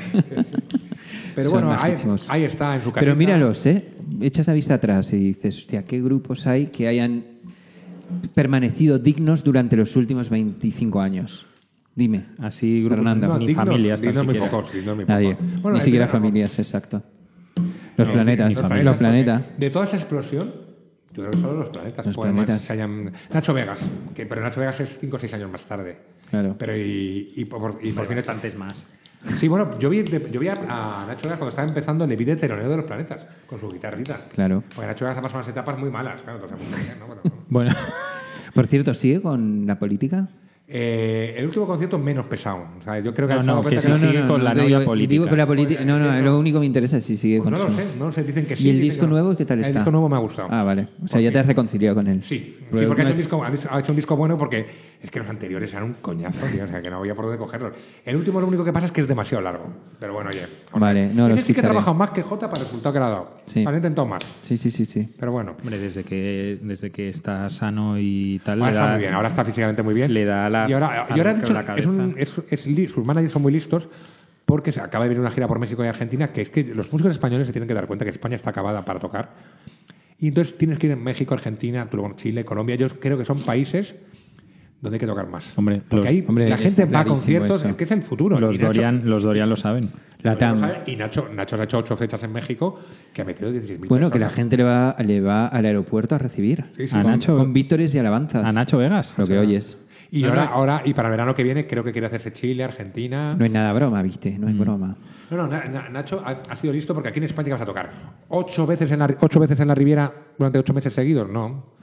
Pero 1.35 1.49
Son 1.49 1.65
bueno, 1.65 1.77
ahí, 1.81 2.43
está 2.45 2.75
en 2.75 2.81
su 2.81 2.91
casa. 2.91 3.01
Pero 3.03 3.15
míralos, 3.15 3.65
¿eh? 3.65 3.89
Echas 4.21 4.47
la 4.47 4.53
vista 4.53 4.75
atrás 4.75 5.11
y 5.13 5.17
dices, 5.17 5.57
hostia, 5.57 5.83
¿qué 5.83 6.01
grupos 6.01 6.47
hay 6.47 6.67
que 6.67 6.87
hayan 6.87 7.25
permanecido 8.33 8.99
dignos 8.99 9.43
durante 9.43 9.75
los 9.75 9.95
últimos 9.95 10.29
25 10.29 11.01
años? 11.01 11.45
Dime. 11.93 12.25
Así, 12.39 12.79
grupos, 12.81 12.97
Fernando. 12.97 13.39
ni 13.39 13.47
dignos- 13.47 13.65
familias, 13.65 14.01
dignos 14.01 14.25
siquiera. 14.25 14.45
pocos, 14.49 14.73
dignos 14.73 14.95
muy 14.95 15.05
Nadie. 15.05 15.37
Bueno, 15.61 15.77
Ni 15.77 15.83
siquiera 15.83 16.07
familias, 16.07 16.59
exacto. 16.59 17.03
Los 17.97 18.07
No, 18.09 18.13
planetas. 18.13 18.53
Los 18.83 18.97
planetas, 18.97 19.41
De 19.57 19.69
toda 19.69 19.85
esa 19.85 19.95
explosión, 19.95 20.53
yo 21.13 21.23
creo 21.23 21.31
que 21.31 21.37
solo 21.39 21.59
los 21.59 21.69
planetas. 21.69 22.05
Los 22.05 22.15
planetas. 22.17 22.69
hayan- 22.71 23.11
Nacho 23.33 23.53
Vegas, 23.53 23.79
que, 24.13 24.25
pero 24.25 24.41
Nacho 24.41 24.59
Vegas 24.59 24.79
es 24.81 24.97
5 24.99 25.15
o 25.15 25.19
6 25.19 25.33
años 25.35 25.49
más 25.49 25.63
tarde. 25.65 25.97
Claro. 26.29 26.55
Pero 26.59 26.75
y, 26.75 27.31
y 27.35 27.45
por, 27.45 27.79
y 27.81 27.91
por 27.93 28.05
fin 28.07 28.17
bastantes 28.17 28.57
más. 28.57 28.85
Sí, 29.39 29.47
bueno, 29.47 29.77
yo 29.79 29.89
vi, 29.89 30.03
yo 30.03 30.39
vi 30.39 30.47
a, 30.47 30.53
a 30.53 31.05
Nacho 31.05 31.23
Vegas 31.23 31.37
cuando 31.37 31.49
estaba 31.49 31.67
empezando, 31.67 32.05
le 32.05 32.15
vi 32.15 32.25
de 32.25 32.35
teronero 32.35 32.69
de 32.69 32.77
los 32.77 32.85
planetas, 32.85 33.25
con 33.47 33.59
su 33.59 33.69
guitarrita. 33.69 34.15
Claro. 34.33 34.63
Porque 34.73 34.87
Nacho 34.87 35.05
Vegas 35.05 35.17
ha 35.17 35.21
pasado 35.21 35.39
unas 35.39 35.49
etapas 35.49 35.77
muy 35.77 35.89
malas, 35.89 36.21
claro, 36.21 36.39
entonces, 36.43 36.69
bien, 36.85 36.99
¿no? 36.99 37.07
Bueno, 37.07 37.21
Bueno, 37.49 37.75
Por 38.53 38.67
cierto, 38.67 38.93
¿sigue 38.93 39.21
con 39.21 39.65
la 39.67 39.77
política? 39.79 40.27
Eh, 40.67 41.35
el 41.37 41.45
último 41.45 41.67
concierto 41.67 41.99
menos 41.99 42.25
pesado. 42.25 42.65
O 42.79 42.81
sea, 42.83 42.97
yo 42.99 43.13
creo 43.13 43.27
que 43.27 43.35
No, 43.35 43.43
no, 43.43 43.63
que 43.63 43.79
sí, 43.79 43.93
sigue 43.93 44.25
con 44.25 44.43
la 44.43 44.53
novia 44.55 44.79
digo, 44.79 44.85
política. 44.91 45.09
Digo 45.11 45.27
con 45.27 45.37
la 45.37 45.45
política. 45.45 45.85
No, 45.85 45.99
no, 45.99 46.19
lo 46.21 46.39
único 46.39 46.55
que 46.57 46.61
me 46.61 46.65
interesa 46.65 46.97
es 46.97 47.03
si 47.03 47.17
sigue 47.17 47.39
Pues 47.41 47.51
con 47.51 47.59
no 47.59 47.69
lo 47.69 47.75
sé, 47.75 47.85
no 47.99 48.05
lo 48.05 48.11
sé, 48.11 48.23
dicen 48.23 48.45
que 48.45 48.55
sí. 48.55 48.65
¿Y 48.67 48.69
el 48.71 48.81
disco 48.81 49.01
que 49.01 49.07
no. 49.07 49.13
nuevo 49.13 49.35
qué 49.35 49.45
tal 49.45 49.59
El 49.59 49.65
está? 49.65 49.79
disco 49.79 49.91
nuevo 49.91 50.09
me 50.09 50.15
ha 50.15 50.19
gustado. 50.19 50.47
Ah, 50.51 50.63
vale. 50.63 50.87
O 51.03 51.07
sea, 51.07 51.21
ya 51.21 51.31
te 51.31 51.37
has 51.39 51.45
reconciliado 51.45 51.95
con 51.95 52.07
él. 52.07 52.23
Sí, 52.23 52.57
sí 52.59 52.65
Porque 52.87 53.01
ha 53.01 53.05
hecho, 53.05 53.11
un 53.11 53.17
disco, 53.17 53.43
ha 53.43 53.79
hecho- 53.79 53.91
un 53.91 53.95
disco 53.95 54.15
bueno 54.15 54.37
porque 54.39 54.65
es 55.01 55.11
que 55.11 55.19
los 55.19 55.29
anteriores 55.29 55.71
eran 55.71 55.83
un 55.83 55.93
coñazo, 56.01 56.47
tío, 56.47 56.63
o 56.63 56.67
sea, 56.67 56.81
que 56.81 56.89
no 56.89 56.97
había 56.97 57.13
por 57.13 57.25
dónde 57.25 57.37
cogerlos. 57.37 57.73
El 58.03 58.15
último 58.15 58.41
lo 58.41 58.47
único 58.47 58.65
que 58.65 58.73
pasa 58.73 58.87
es 58.87 58.91
que 58.91 59.01
es 59.01 59.07
demasiado 59.07 59.43
largo. 59.43 59.65
Pero 59.99 60.13
bueno, 60.13 60.31
oye. 60.33 60.41
Vale, 60.73 61.13
no, 61.13 61.27
Ese 61.27 61.35
lo 61.35 61.41
sí 61.45 61.53
que 61.53 61.59
ha 61.59 61.63
trabajado 61.63 61.93
más 61.93 62.09
que 62.09 62.23
Jota 62.23 62.47
para 62.49 62.61
el 62.61 62.65
resultado 62.65 62.91
que 62.93 62.99
le 62.99 63.05
ha 63.05 63.09
dado. 63.09 63.29
Sí. 63.45 63.63
Vale, 63.63 63.77
intentado 63.77 64.07
más. 64.07 64.23
Sí, 64.41 64.57
sí, 64.57 64.71
sí, 64.71 64.85
sí. 64.85 65.13
Pero 65.19 65.31
bueno. 65.31 65.55
hombre, 65.61 65.77
desde 65.77 66.03
que, 66.03 66.57
desde 66.61 66.89
que 66.91 67.09
está 67.09 67.47
sano 67.51 67.99
y 67.99 68.41
tal. 68.43 68.61
Ahora 68.61 68.71
está 68.73 68.87
muy 68.93 68.99
bien, 68.99 69.13
ahora 69.13 69.29
está 69.29 69.45
físicamente 69.45 69.83
muy 69.83 69.93
bien. 69.93 70.11
le 70.11 70.25
da 70.25 70.49
Y 70.69 70.73
ahora, 70.73 71.05
y 71.09 71.19
ahora 71.19 71.35
cabeza. 71.65 71.73
es 71.75 71.85
un- 71.85 72.15
es- 72.17 72.33
es 72.49 72.91
sus 72.91 73.05
managers 73.05 73.31
son 73.33 73.41
muy 73.41 73.51
listos 73.53 73.87
porque 74.45 74.71
se 74.71 74.79
acaba 74.79 75.05
de 75.05 75.09
venir 75.09 75.21
una 75.21 75.31
gira 75.31 75.47
por 75.47 75.59
México 75.59 75.83
y 75.83 75.87
Argentina, 75.87 76.27
que 76.31 76.41
es 76.41 76.49
que 76.49 76.63
los 76.63 76.91
músicos 76.91 77.11
españoles 77.11 77.47
se 77.47 77.53
tienen 77.53 77.67
que 77.67 77.73
dar 77.73 77.87
cuenta 77.87 78.05
que 78.05 78.11
España 78.11 78.35
está 78.35 78.51
acabada 78.51 78.85
para 78.85 78.99
tocar. 78.99 79.33
Y 80.19 80.27
entonces 80.29 80.57
tienes 80.57 80.77
que 80.79 80.87
ir 80.87 80.93
en 80.93 81.03
México, 81.03 81.33
Argentina, 81.33 81.87
luego 81.91 82.13
Chile, 82.15 82.45
Colombia. 82.45 82.75
Yo 82.75 82.87
creo 82.99 83.17
que 83.17 83.25
son 83.25 83.39
países 83.39 83.95
donde 84.81 84.95
hay 84.97 84.99
que 84.99 85.07
tocar 85.07 85.27
más. 85.27 85.51
Hombre, 85.57 85.81
porque 85.87 85.97
los- 85.97 86.05
ahí 86.07 86.25
hombre, 86.27 86.47
la 86.49 86.57
gente 86.57 86.85
va 86.85 86.99
a 86.99 87.05
conciertos, 87.05 87.61
eso. 87.61 87.69
es 87.69 87.75
que 87.75 87.83
es 87.85 87.91
el 87.91 88.03
futuro. 88.03 88.39
Los 88.39 88.55
Y 88.55 88.59
Nacho- 88.59 88.67
Dorian, 88.67 89.01
los 89.09 89.23
Dorian 89.23 89.49
lo 89.49 89.55
saben. 89.55 89.89
La 90.21 90.37
TAM. 90.37 90.59
Y 90.87 90.95
Nacho, 90.95 91.29
Nacho 91.33 91.55
ha 91.59 91.63
hecho 91.63 91.77
ocho 91.79 91.95
fechas 91.97 92.23
en 92.23 92.33
México 92.33 92.79
que 93.13 93.21
ha 93.21 93.25
metido 93.25 93.51
16.000 93.51 93.87
Bueno, 93.89 94.09
que 94.09 94.17
la 94.19 94.27
personas. 94.27 94.35
gente 94.35 94.57
le 94.57 94.63
va, 94.63 94.95
le 95.03 95.21
va 95.21 95.47
al 95.47 95.65
aeropuerto 95.65 96.15
a 96.15 96.17
recibir. 96.17 96.65
Sí, 96.77 96.87
sí, 96.87 96.95
A 96.95 97.01
con- 97.03 97.11
Nacho- 97.11 97.35
Con 97.35 97.53
vítores 97.53 97.93
y 97.93 97.99
alabanzas. 97.99 98.43
A 98.45 98.51
Nacho 98.51 98.77
Vegas. 98.77 99.15
Lo 99.17 99.27
que 99.27 99.37
oyes. 99.37 99.77
Y 100.11 100.21
No, 100.21 100.29
ahora, 100.29 100.45
no. 100.45 100.51
ahora, 100.51 100.81
y 100.85 100.93
para 100.93 101.07
el 101.09 101.11
verano 101.11 101.33
que 101.35 101.43
viene, 101.43 101.65
creo 101.67 101.83
que 101.83 101.91
quiere 101.91 102.07
hacerse 102.07 102.31
Chile, 102.33 102.63
Argentina. 102.63 103.35
No 103.37 103.43
hay 103.43 103.49
nada 103.49 103.73
broma, 103.73 104.01
viste, 104.01 104.31
Mm. 104.37 104.41
no 104.41 104.47
hay 104.47 104.53
broma. 104.53 104.95
No, 105.31 105.37
no, 105.37 105.47
Na- 105.47 105.65
Na- 105.65 105.89
Nacho 105.89 106.21
ha, 106.23 106.41
ha 106.49 106.55
sido 106.55 106.71
listo 106.73 106.93
porque 106.93 107.09
aquí 107.09 107.17
en 107.19 107.23
España 107.25 107.45
¿qué 107.47 107.51
vas 107.53 107.61
a 107.61 107.65
tocar 107.65 107.89
ocho 108.29 108.67
veces 108.67 108.91
en 108.91 108.99
la, 108.99 109.15
ocho 109.19 109.39
veces 109.39 109.59
en 109.59 109.67
la 109.67 109.75
Riviera 109.75 110.11
durante 110.37 110.59
ocho 110.59 110.73
meses 110.73 110.93
seguidos. 110.93 111.29
No, 111.29 111.73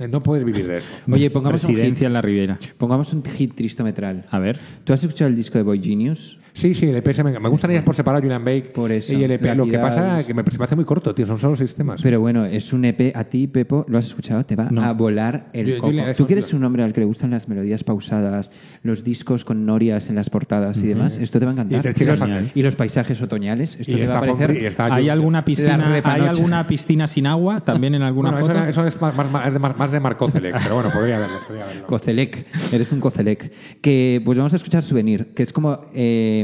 Eh, 0.00 0.08
no 0.08 0.22
puedes 0.22 0.44
vivir 0.44 0.66
de 0.66 0.78
eso. 0.78 0.88
Oye, 1.10 1.30
pongamos 1.30 1.62
un, 1.64 1.70
hit, 1.70 1.76
Residencia 1.78 2.06
en 2.08 2.12
la 2.12 2.20
Riviera. 2.22 2.58
pongamos 2.78 3.12
un 3.12 3.24
hit 3.24 3.54
tristometral. 3.54 4.26
A 4.30 4.38
ver. 4.40 4.58
¿Tú 4.84 4.92
has 4.92 5.02
escuchado 5.04 5.28
el 5.28 5.36
disco 5.36 5.56
de 5.58 5.62
Boy 5.64 5.80
Genius? 5.82 6.38
Sí, 6.54 6.74
sí, 6.74 6.86
el 6.86 6.96
EP 6.96 7.12
se 7.14 7.24
me, 7.24 7.38
me 7.40 7.48
gustan 7.48 7.70
ellas 7.70 7.82
por 7.82 7.94
separado, 7.94 8.22
Julian 8.22 8.44
Bake 8.44 8.72
Por 8.74 8.92
eso, 8.92 9.12
y 9.14 9.24
el 9.24 9.30
EP. 9.32 9.54
Lo 9.56 9.66
que 9.66 9.78
pasa 9.78 10.20
es 10.20 10.26
que 10.26 10.34
me, 10.34 10.42
se 10.50 10.58
me 10.58 10.64
hace 10.64 10.76
muy 10.76 10.84
corto, 10.84 11.14
tío, 11.14 11.26
son 11.26 11.38
solo 11.38 11.56
seis 11.56 11.74
temas. 11.74 12.00
Pero 12.02 12.20
bueno, 12.20 12.44
es 12.44 12.72
un 12.72 12.84
EP. 12.84 13.12
A 13.16 13.24
ti, 13.24 13.46
Pepo, 13.46 13.84
¿lo 13.88 13.98
has 13.98 14.06
escuchado? 14.08 14.44
Te 14.44 14.54
va 14.56 14.68
No. 14.70 14.84
a 14.84 14.92
volar 14.92 15.48
el 15.54 15.66
Yo- 15.66 15.78
coco. 15.78 15.92
Tú 16.16 16.26
que 16.26 16.34
eres 16.34 16.52
un 16.52 16.62
hombre 16.64 16.82
al 16.82 16.92
que 16.92 17.00
le 17.00 17.06
gustan 17.06 17.30
las 17.30 17.48
melodías 17.48 17.84
pausadas, 17.84 18.50
los 18.82 19.02
discos 19.02 19.44
con 19.44 19.64
norias 19.66 20.08
en 20.10 20.14
las 20.16 20.28
portadas 20.30 20.82
y 20.82 20.86
demás, 20.88 21.18
esto 21.18 21.38
te 21.38 21.46
va 21.46 21.52
a 21.52 21.54
encantar. 21.54 21.84
Y 21.98 22.04
los, 22.04 22.20
genial. 22.20 22.50
y 22.54 22.62
los 22.62 22.76
paisajes 22.76 23.22
otoñales, 23.22 23.76
esto 23.80 23.96
te 23.96 24.06
va 24.06 24.18
a 24.18 24.20
parecer... 24.20 24.74
¿Hay 24.78 25.08
alguna 25.08 25.44
piscina, 25.44 25.94
¿hay 26.04 26.20
alguna 26.26 26.66
piscina 26.66 27.06
sin 27.06 27.26
agua 27.26 27.60
también 27.60 27.94
en 27.94 28.02
alguna 28.02 28.30
Bueno, 28.30 28.46
foto? 28.46 28.58
eso, 28.58 28.86
eso 28.86 28.86
es 28.86 29.00
más, 29.00 29.16
más- 29.16 29.30
más- 29.30 29.46
es 29.46 29.52
de, 29.54 29.58
más 29.58 29.90
de 29.92 30.00
Marcocelec, 30.00 30.56
pero 30.62 30.74
bueno, 30.74 30.90
podría 30.90 31.18
verlo. 31.18 31.36
Podría 31.46 31.64
verlo. 31.66 31.86
Cocelec, 31.86 32.46
eres 32.72 32.92
un 32.92 33.00
Cocelec. 33.00 33.50
Que 33.80 34.20
pues 34.24 34.36
vamos 34.38 34.52
a 34.52 34.56
escuchar 34.56 34.82
Souvenir, 34.82 35.28
que 35.34 35.42
es 35.42 35.52
como 35.52 35.80
eh, 35.94 36.41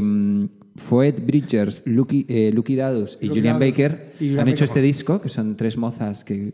Foet 0.75 1.25
Bridgers, 1.25 1.83
Lucky, 1.85 2.25
eh, 2.29 2.51
Lucky 2.53 2.75
Dados 2.75 3.17
y 3.21 3.27
Lucky 3.27 3.39
Julian 3.39 3.59
Dados 3.59 3.71
Baker 3.71 4.13
y 4.19 4.37
han 4.37 4.47
hecho 4.47 4.65
este 4.65 4.81
disco, 4.81 5.21
que 5.21 5.29
son 5.29 5.55
tres 5.55 5.77
mozas 5.77 6.23
que 6.23 6.53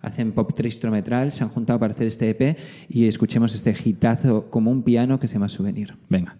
hacen 0.00 0.32
pop 0.32 0.52
tristrometral, 0.52 1.32
se 1.32 1.44
han 1.44 1.50
juntado 1.50 1.78
para 1.78 1.92
hacer 1.92 2.06
este 2.06 2.30
EP 2.30 2.58
y 2.88 3.06
escuchemos 3.06 3.54
este 3.54 3.74
hitazo 3.84 4.50
como 4.50 4.70
un 4.70 4.82
piano 4.82 5.18
que 5.20 5.28
se 5.28 5.34
llama 5.34 5.48
Souvenir. 5.48 5.96
Venga. 6.08 6.38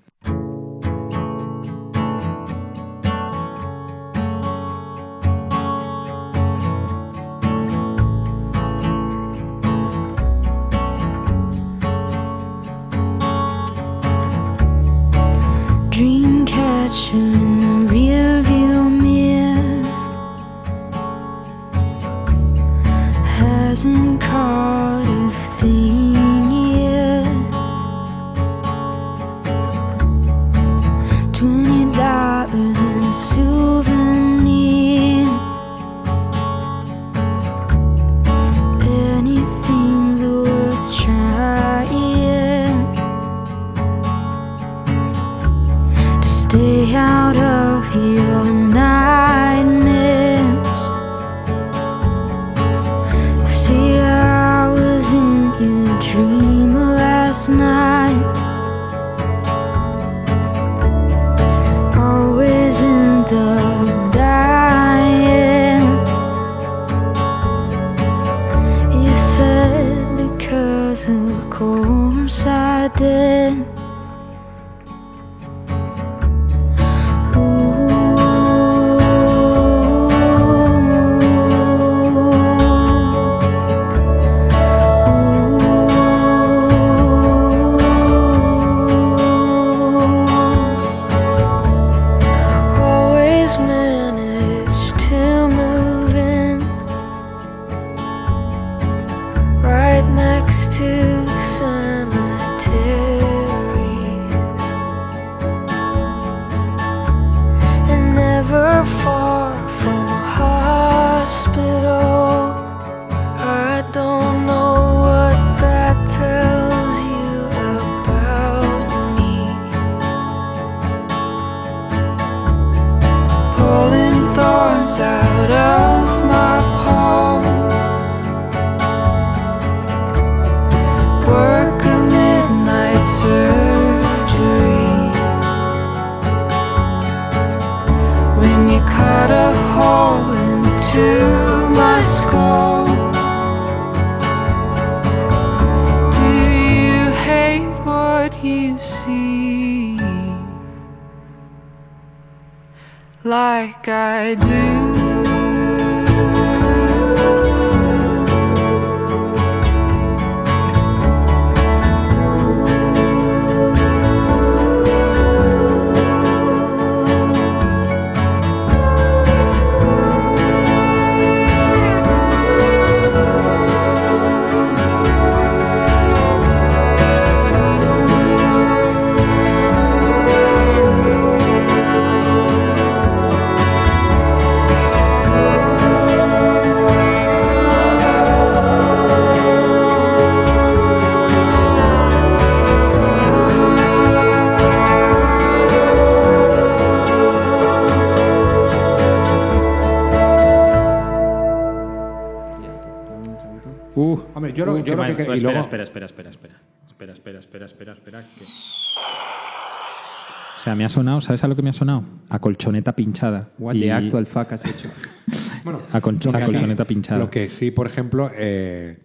Espera, 207.50 207.66
espera, 207.66 207.92
espera, 207.94 208.22
que- 208.38 208.44
O 208.44 210.60
sea, 210.62 210.76
me 210.76 210.84
ha 210.84 210.88
sonado, 210.88 211.20
¿sabes 211.20 211.42
a 211.42 211.48
lo 211.48 211.56
que 211.56 211.62
me 211.62 211.70
ha 211.70 211.72
sonado? 211.72 212.04
A 212.28 212.38
colchoneta 212.38 212.94
pinchada. 212.94 213.48
What 213.58 213.74
Y- 213.74 213.80
the 213.80 213.92
actual 213.92 214.24
fuck 214.26 214.52
has 214.52 214.64
hecho? 214.66 214.88
Bueno, 215.64 215.80
A, 215.92 216.00
colchoneta 216.00 216.84
pinchada. 216.84 217.18
Lo 217.18 217.28
que 217.28 217.48
sí, 217.48 217.72
por 217.72 217.88
ejemplo, 217.88 218.30
eh, 218.34 219.00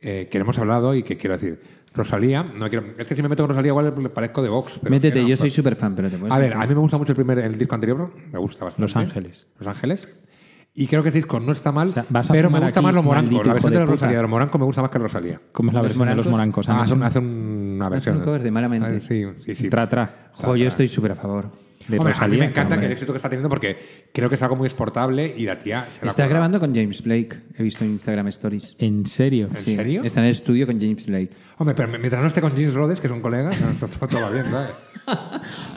eh, 0.00 0.28
que 0.30 0.38
hemos 0.38 0.58
hablado 0.58 0.94
y 0.94 1.02
que 1.02 1.18
quiero 1.18 1.36
decir, 1.36 1.60
Rosalía, 1.94 2.42
no 2.42 2.68
quiero, 2.70 2.86
es 2.98 3.06
que 3.06 3.14
si 3.14 3.20
me 3.22 3.28
meto 3.28 3.42
con 3.42 3.50
Rosalía 3.50 3.68
igual 3.68 3.94
le 3.98 4.08
parezco 4.08 4.42
de 4.42 4.48
Vox. 4.48 4.78
pero 4.80 4.90
Métete, 4.90 5.14
que 5.16 5.22
no, 5.22 5.28
yo 5.28 5.36
soy 5.36 5.50
súper 5.50 5.76
fan, 5.76 5.94
pero 5.94 6.08
te 6.08 6.16
puedes 6.16 6.34
A 6.34 6.38
ver, 6.38 6.54
a 6.54 6.60
mí 6.66 6.74
me 6.74 6.80
gusta 6.80 6.96
mucho 6.96 7.12
el 7.12 7.16
primer 7.16 7.38
el 7.38 7.58
disco 7.58 7.74
anterior, 7.74 8.10
me 8.32 8.38
gusta 8.38 8.64
bastante. 8.64 8.80
Los 8.82 8.96
Ángeles. 8.96 9.46
Los 9.58 9.68
Ángeles. 9.68 10.24
Y 10.78 10.86
creo 10.86 11.02
que 11.02 11.08
el 11.08 11.14
disco 11.14 11.40
no 11.40 11.50
está 11.50 11.72
mal, 11.72 11.92
sea, 11.92 12.06
vas 12.08 12.30
a 12.30 12.32
pero 12.32 12.50
me 12.50 12.60
gusta 12.60 12.80
más 12.80 12.94
los 12.94 13.02
morancos. 13.02 13.44
La 13.44 13.52
versión 13.54 13.72
de, 13.72 13.84
Rosalía 13.84 14.16
de 14.16 14.22
los 14.22 14.30
morancos 14.30 14.60
me 14.60 14.64
gusta 14.64 14.80
más 14.80 14.90
que 14.92 14.98
Rosalía. 14.98 15.40
¿Cómo 15.50 15.70
es 15.70 15.74
la 15.74 15.82
Los 15.82 15.88
versión 15.88 16.08
de 16.08 16.14
los 16.14 16.28
morancos? 16.28 16.68
Ah, 16.68 16.82
hace, 16.82 17.18
una 17.18 17.88
versión. 17.88 18.18
un 18.18 18.22
cover 18.22 18.44
de 18.44 18.50
Malamente. 18.52 18.86
Ah, 18.86 19.00
Sí, 19.00 19.24
sí, 19.44 19.56
sí. 19.56 19.68
Tra, 19.68 19.88
tra. 19.88 20.30
Jo, 20.34 20.54
yo 20.54 20.68
estoy 20.68 20.86
súper 20.86 21.12
a 21.12 21.14
favor. 21.16 21.50
De 21.88 21.98
Hombre, 21.98 22.14
a 22.16 22.28
mí 22.28 22.36
me 22.36 22.44
encanta 22.44 22.78
que 22.78 22.86
el 22.86 22.92
éxito 22.92 23.12
que 23.12 23.16
está 23.16 23.28
teniendo 23.28 23.48
porque 23.48 23.76
creo 24.12 24.28
que 24.28 24.36
es 24.36 24.42
algo 24.42 24.54
muy 24.54 24.66
exportable 24.66 25.34
y 25.36 25.46
la 25.46 25.58
tía 25.58 25.86
se 25.98 26.04
la 26.04 26.10
Está 26.10 26.28
grabando 26.28 26.60
con 26.60 26.74
James 26.74 27.02
Blake, 27.02 27.30
he 27.56 27.62
visto 27.62 27.82
en 27.82 27.92
Instagram 27.92 28.28
Stories. 28.28 28.76
¿En 28.78 29.04
serio? 29.06 29.48
¿En 29.50 29.56
Sí, 29.56 29.74
serio? 29.74 30.02
Está 30.04 30.20
en 30.20 30.26
el 30.26 30.32
estudio 30.32 30.66
con 30.66 30.78
James 30.78 31.06
Blake. 31.06 31.30
Hombre, 31.56 31.74
pero 31.74 31.88
mientras 31.88 32.20
no 32.20 32.28
esté 32.28 32.40
con 32.40 32.52
James 32.52 32.74
Rhodes, 32.74 33.00
que 33.00 33.06
es 33.06 33.12
un 33.12 33.20
colega, 33.20 33.50
todo, 34.10 34.20
va 34.22 34.30
bien, 34.30 34.44
¿sabes? 34.44 34.70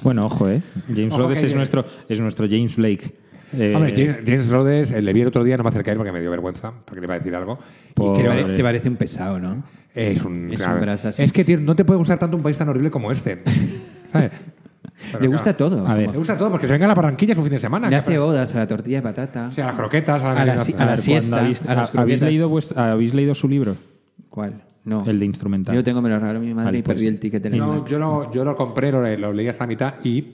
Bueno, 0.04 0.26
ojo, 0.26 0.50
¿eh? 0.50 0.62
James 0.88 1.14
Ojo 1.14 1.24
Rhodes 1.24 1.42
es 1.44 1.56
nuestro, 1.56 1.86
es 2.10 2.20
nuestro 2.20 2.46
James 2.48 2.76
Blake. 2.76 3.16
Eh, 3.54 3.74
Hombre, 3.76 3.94
James, 3.96 4.18
James 4.26 4.48
Rhodes, 4.50 4.92
eh, 4.92 5.02
le 5.02 5.14
vi 5.14 5.22
el 5.22 5.28
otro 5.28 5.44
día, 5.44 5.58
no 5.58 5.64
me 5.64 5.70
acerqué 5.70 5.92
a 5.92 5.94
él 5.94 5.98
porque 5.98 6.12
me 6.12 6.22
dio 6.22 6.30
vergüenza, 6.32 6.72
porque 6.86 7.02
le 7.02 7.06
iba 7.06 7.16
a 7.16 7.18
decir 7.20 7.36
algo. 7.36 7.60
Por- 7.94 8.18
Y 8.18 8.22
creo 8.22 8.34
Te 8.34 8.46
que 8.46 8.54
te 8.54 8.64
parece 8.64 8.90
un 8.90 8.96
pesado, 8.96 9.40
¿no? 9.40 9.64
es 9.94 10.22
un... 10.24 10.50
es 10.54 10.62
un 10.62 10.66
a 10.68 10.74
ver, 10.76 10.82
brasas. 10.84 11.20
es 11.20 11.32
que 11.34 11.44
tío, 11.44 11.60
no 11.60 11.76
te 11.76 11.84
puede 11.84 11.98
gustar 11.98 12.18
tanto 12.18 12.38
un 12.38 12.44
país 12.44 12.58
tan 12.58 12.70
horrible 12.70 12.90
como 12.92 13.12
este. 13.12 13.40
¿Sabes? 14.12 14.32
Pero 15.12 15.22
Le 15.22 15.28
gusta 15.28 15.54
claro, 15.56 15.76
todo. 15.78 15.88
A 15.88 15.96
ver. 15.96 16.12
Le 16.12 16.18
gusta 16.18 16.38
todo, 16.38 16.50
porque 16.52 16.68
se 16.68 16.74
venga 16.74 16.86
a 16.86 16.90
la 16.90 16.96
Barranquilla 16.96 17.34
es 17.34 17.38
un 17.38 17.44
fin 17.46 17.54
de 17.54 17.60
semana. 17.60 17.90
Le 17.90 17.96
hace 17.96 18.20
odas 18.20 18.56
a 18.56 18.60
la 18.60 18.68
tortilla 18.68 18.98
de 18.98 19.02
patata. 19.04 19.48
o 19.48 19.52
sea, 19.52 19.66
a 19.66 19.68
las 19.70 19.76
croquetas, 19.76 20.24
a 20.24 20.34
la 20.34 20.42
A 20.42 20.46
la 20.46 20.58
si- 20.60 20.74
a 20.78 20.86
la 20.86 20.98
siesta, 20.98 21.40
habéis, 21.40 21.62
a 21.62 21.66
las 21.66 21.70
ha- 21.70 21.72
¿habéis, 21.74 21.90
croquetas. 21.92 22.22
leído 22.22 22.50
vuest- 22.50 22.78
¿Habéis 22.78 23.14
leído 23.14 23.34
su 23.36 23.48
libro? 23.50 23.76
¿Cuál? 24.30 24.62
No. 24.86 25.04
El 25.08 25.20
de 25.20 25.26
instrumental. 25.26 25.76
Yo 25.76 25.84
tengo, 25.84 26.02
me 26.02 26.10
lo 26.10 26.20
regaló 26.20 26.40
mi 26.40 26.54
madre 26.54 26.66
Vale, 26.66 26.78
y 26.80 26.82
pues, 26.84 26.96
perdí 26.96 27.08
el 27.08 27.20
ticket 27.20 27.46
en 27.48 27.54
el 27.54 27.60
No, 27.60 27.86
yo, 27.86 28.00
lo, 28.00 28.32
yo 28.34 28.44
lo 28.46 28.56
compré, 28.56 28.92
lo, 28.92 29.02
lo 29.18 29.34
leí 29.34 29.48
hasta 29.48 29.64
la 29.66 29.68
mitad 29.68 29.94
y 30.04 30.34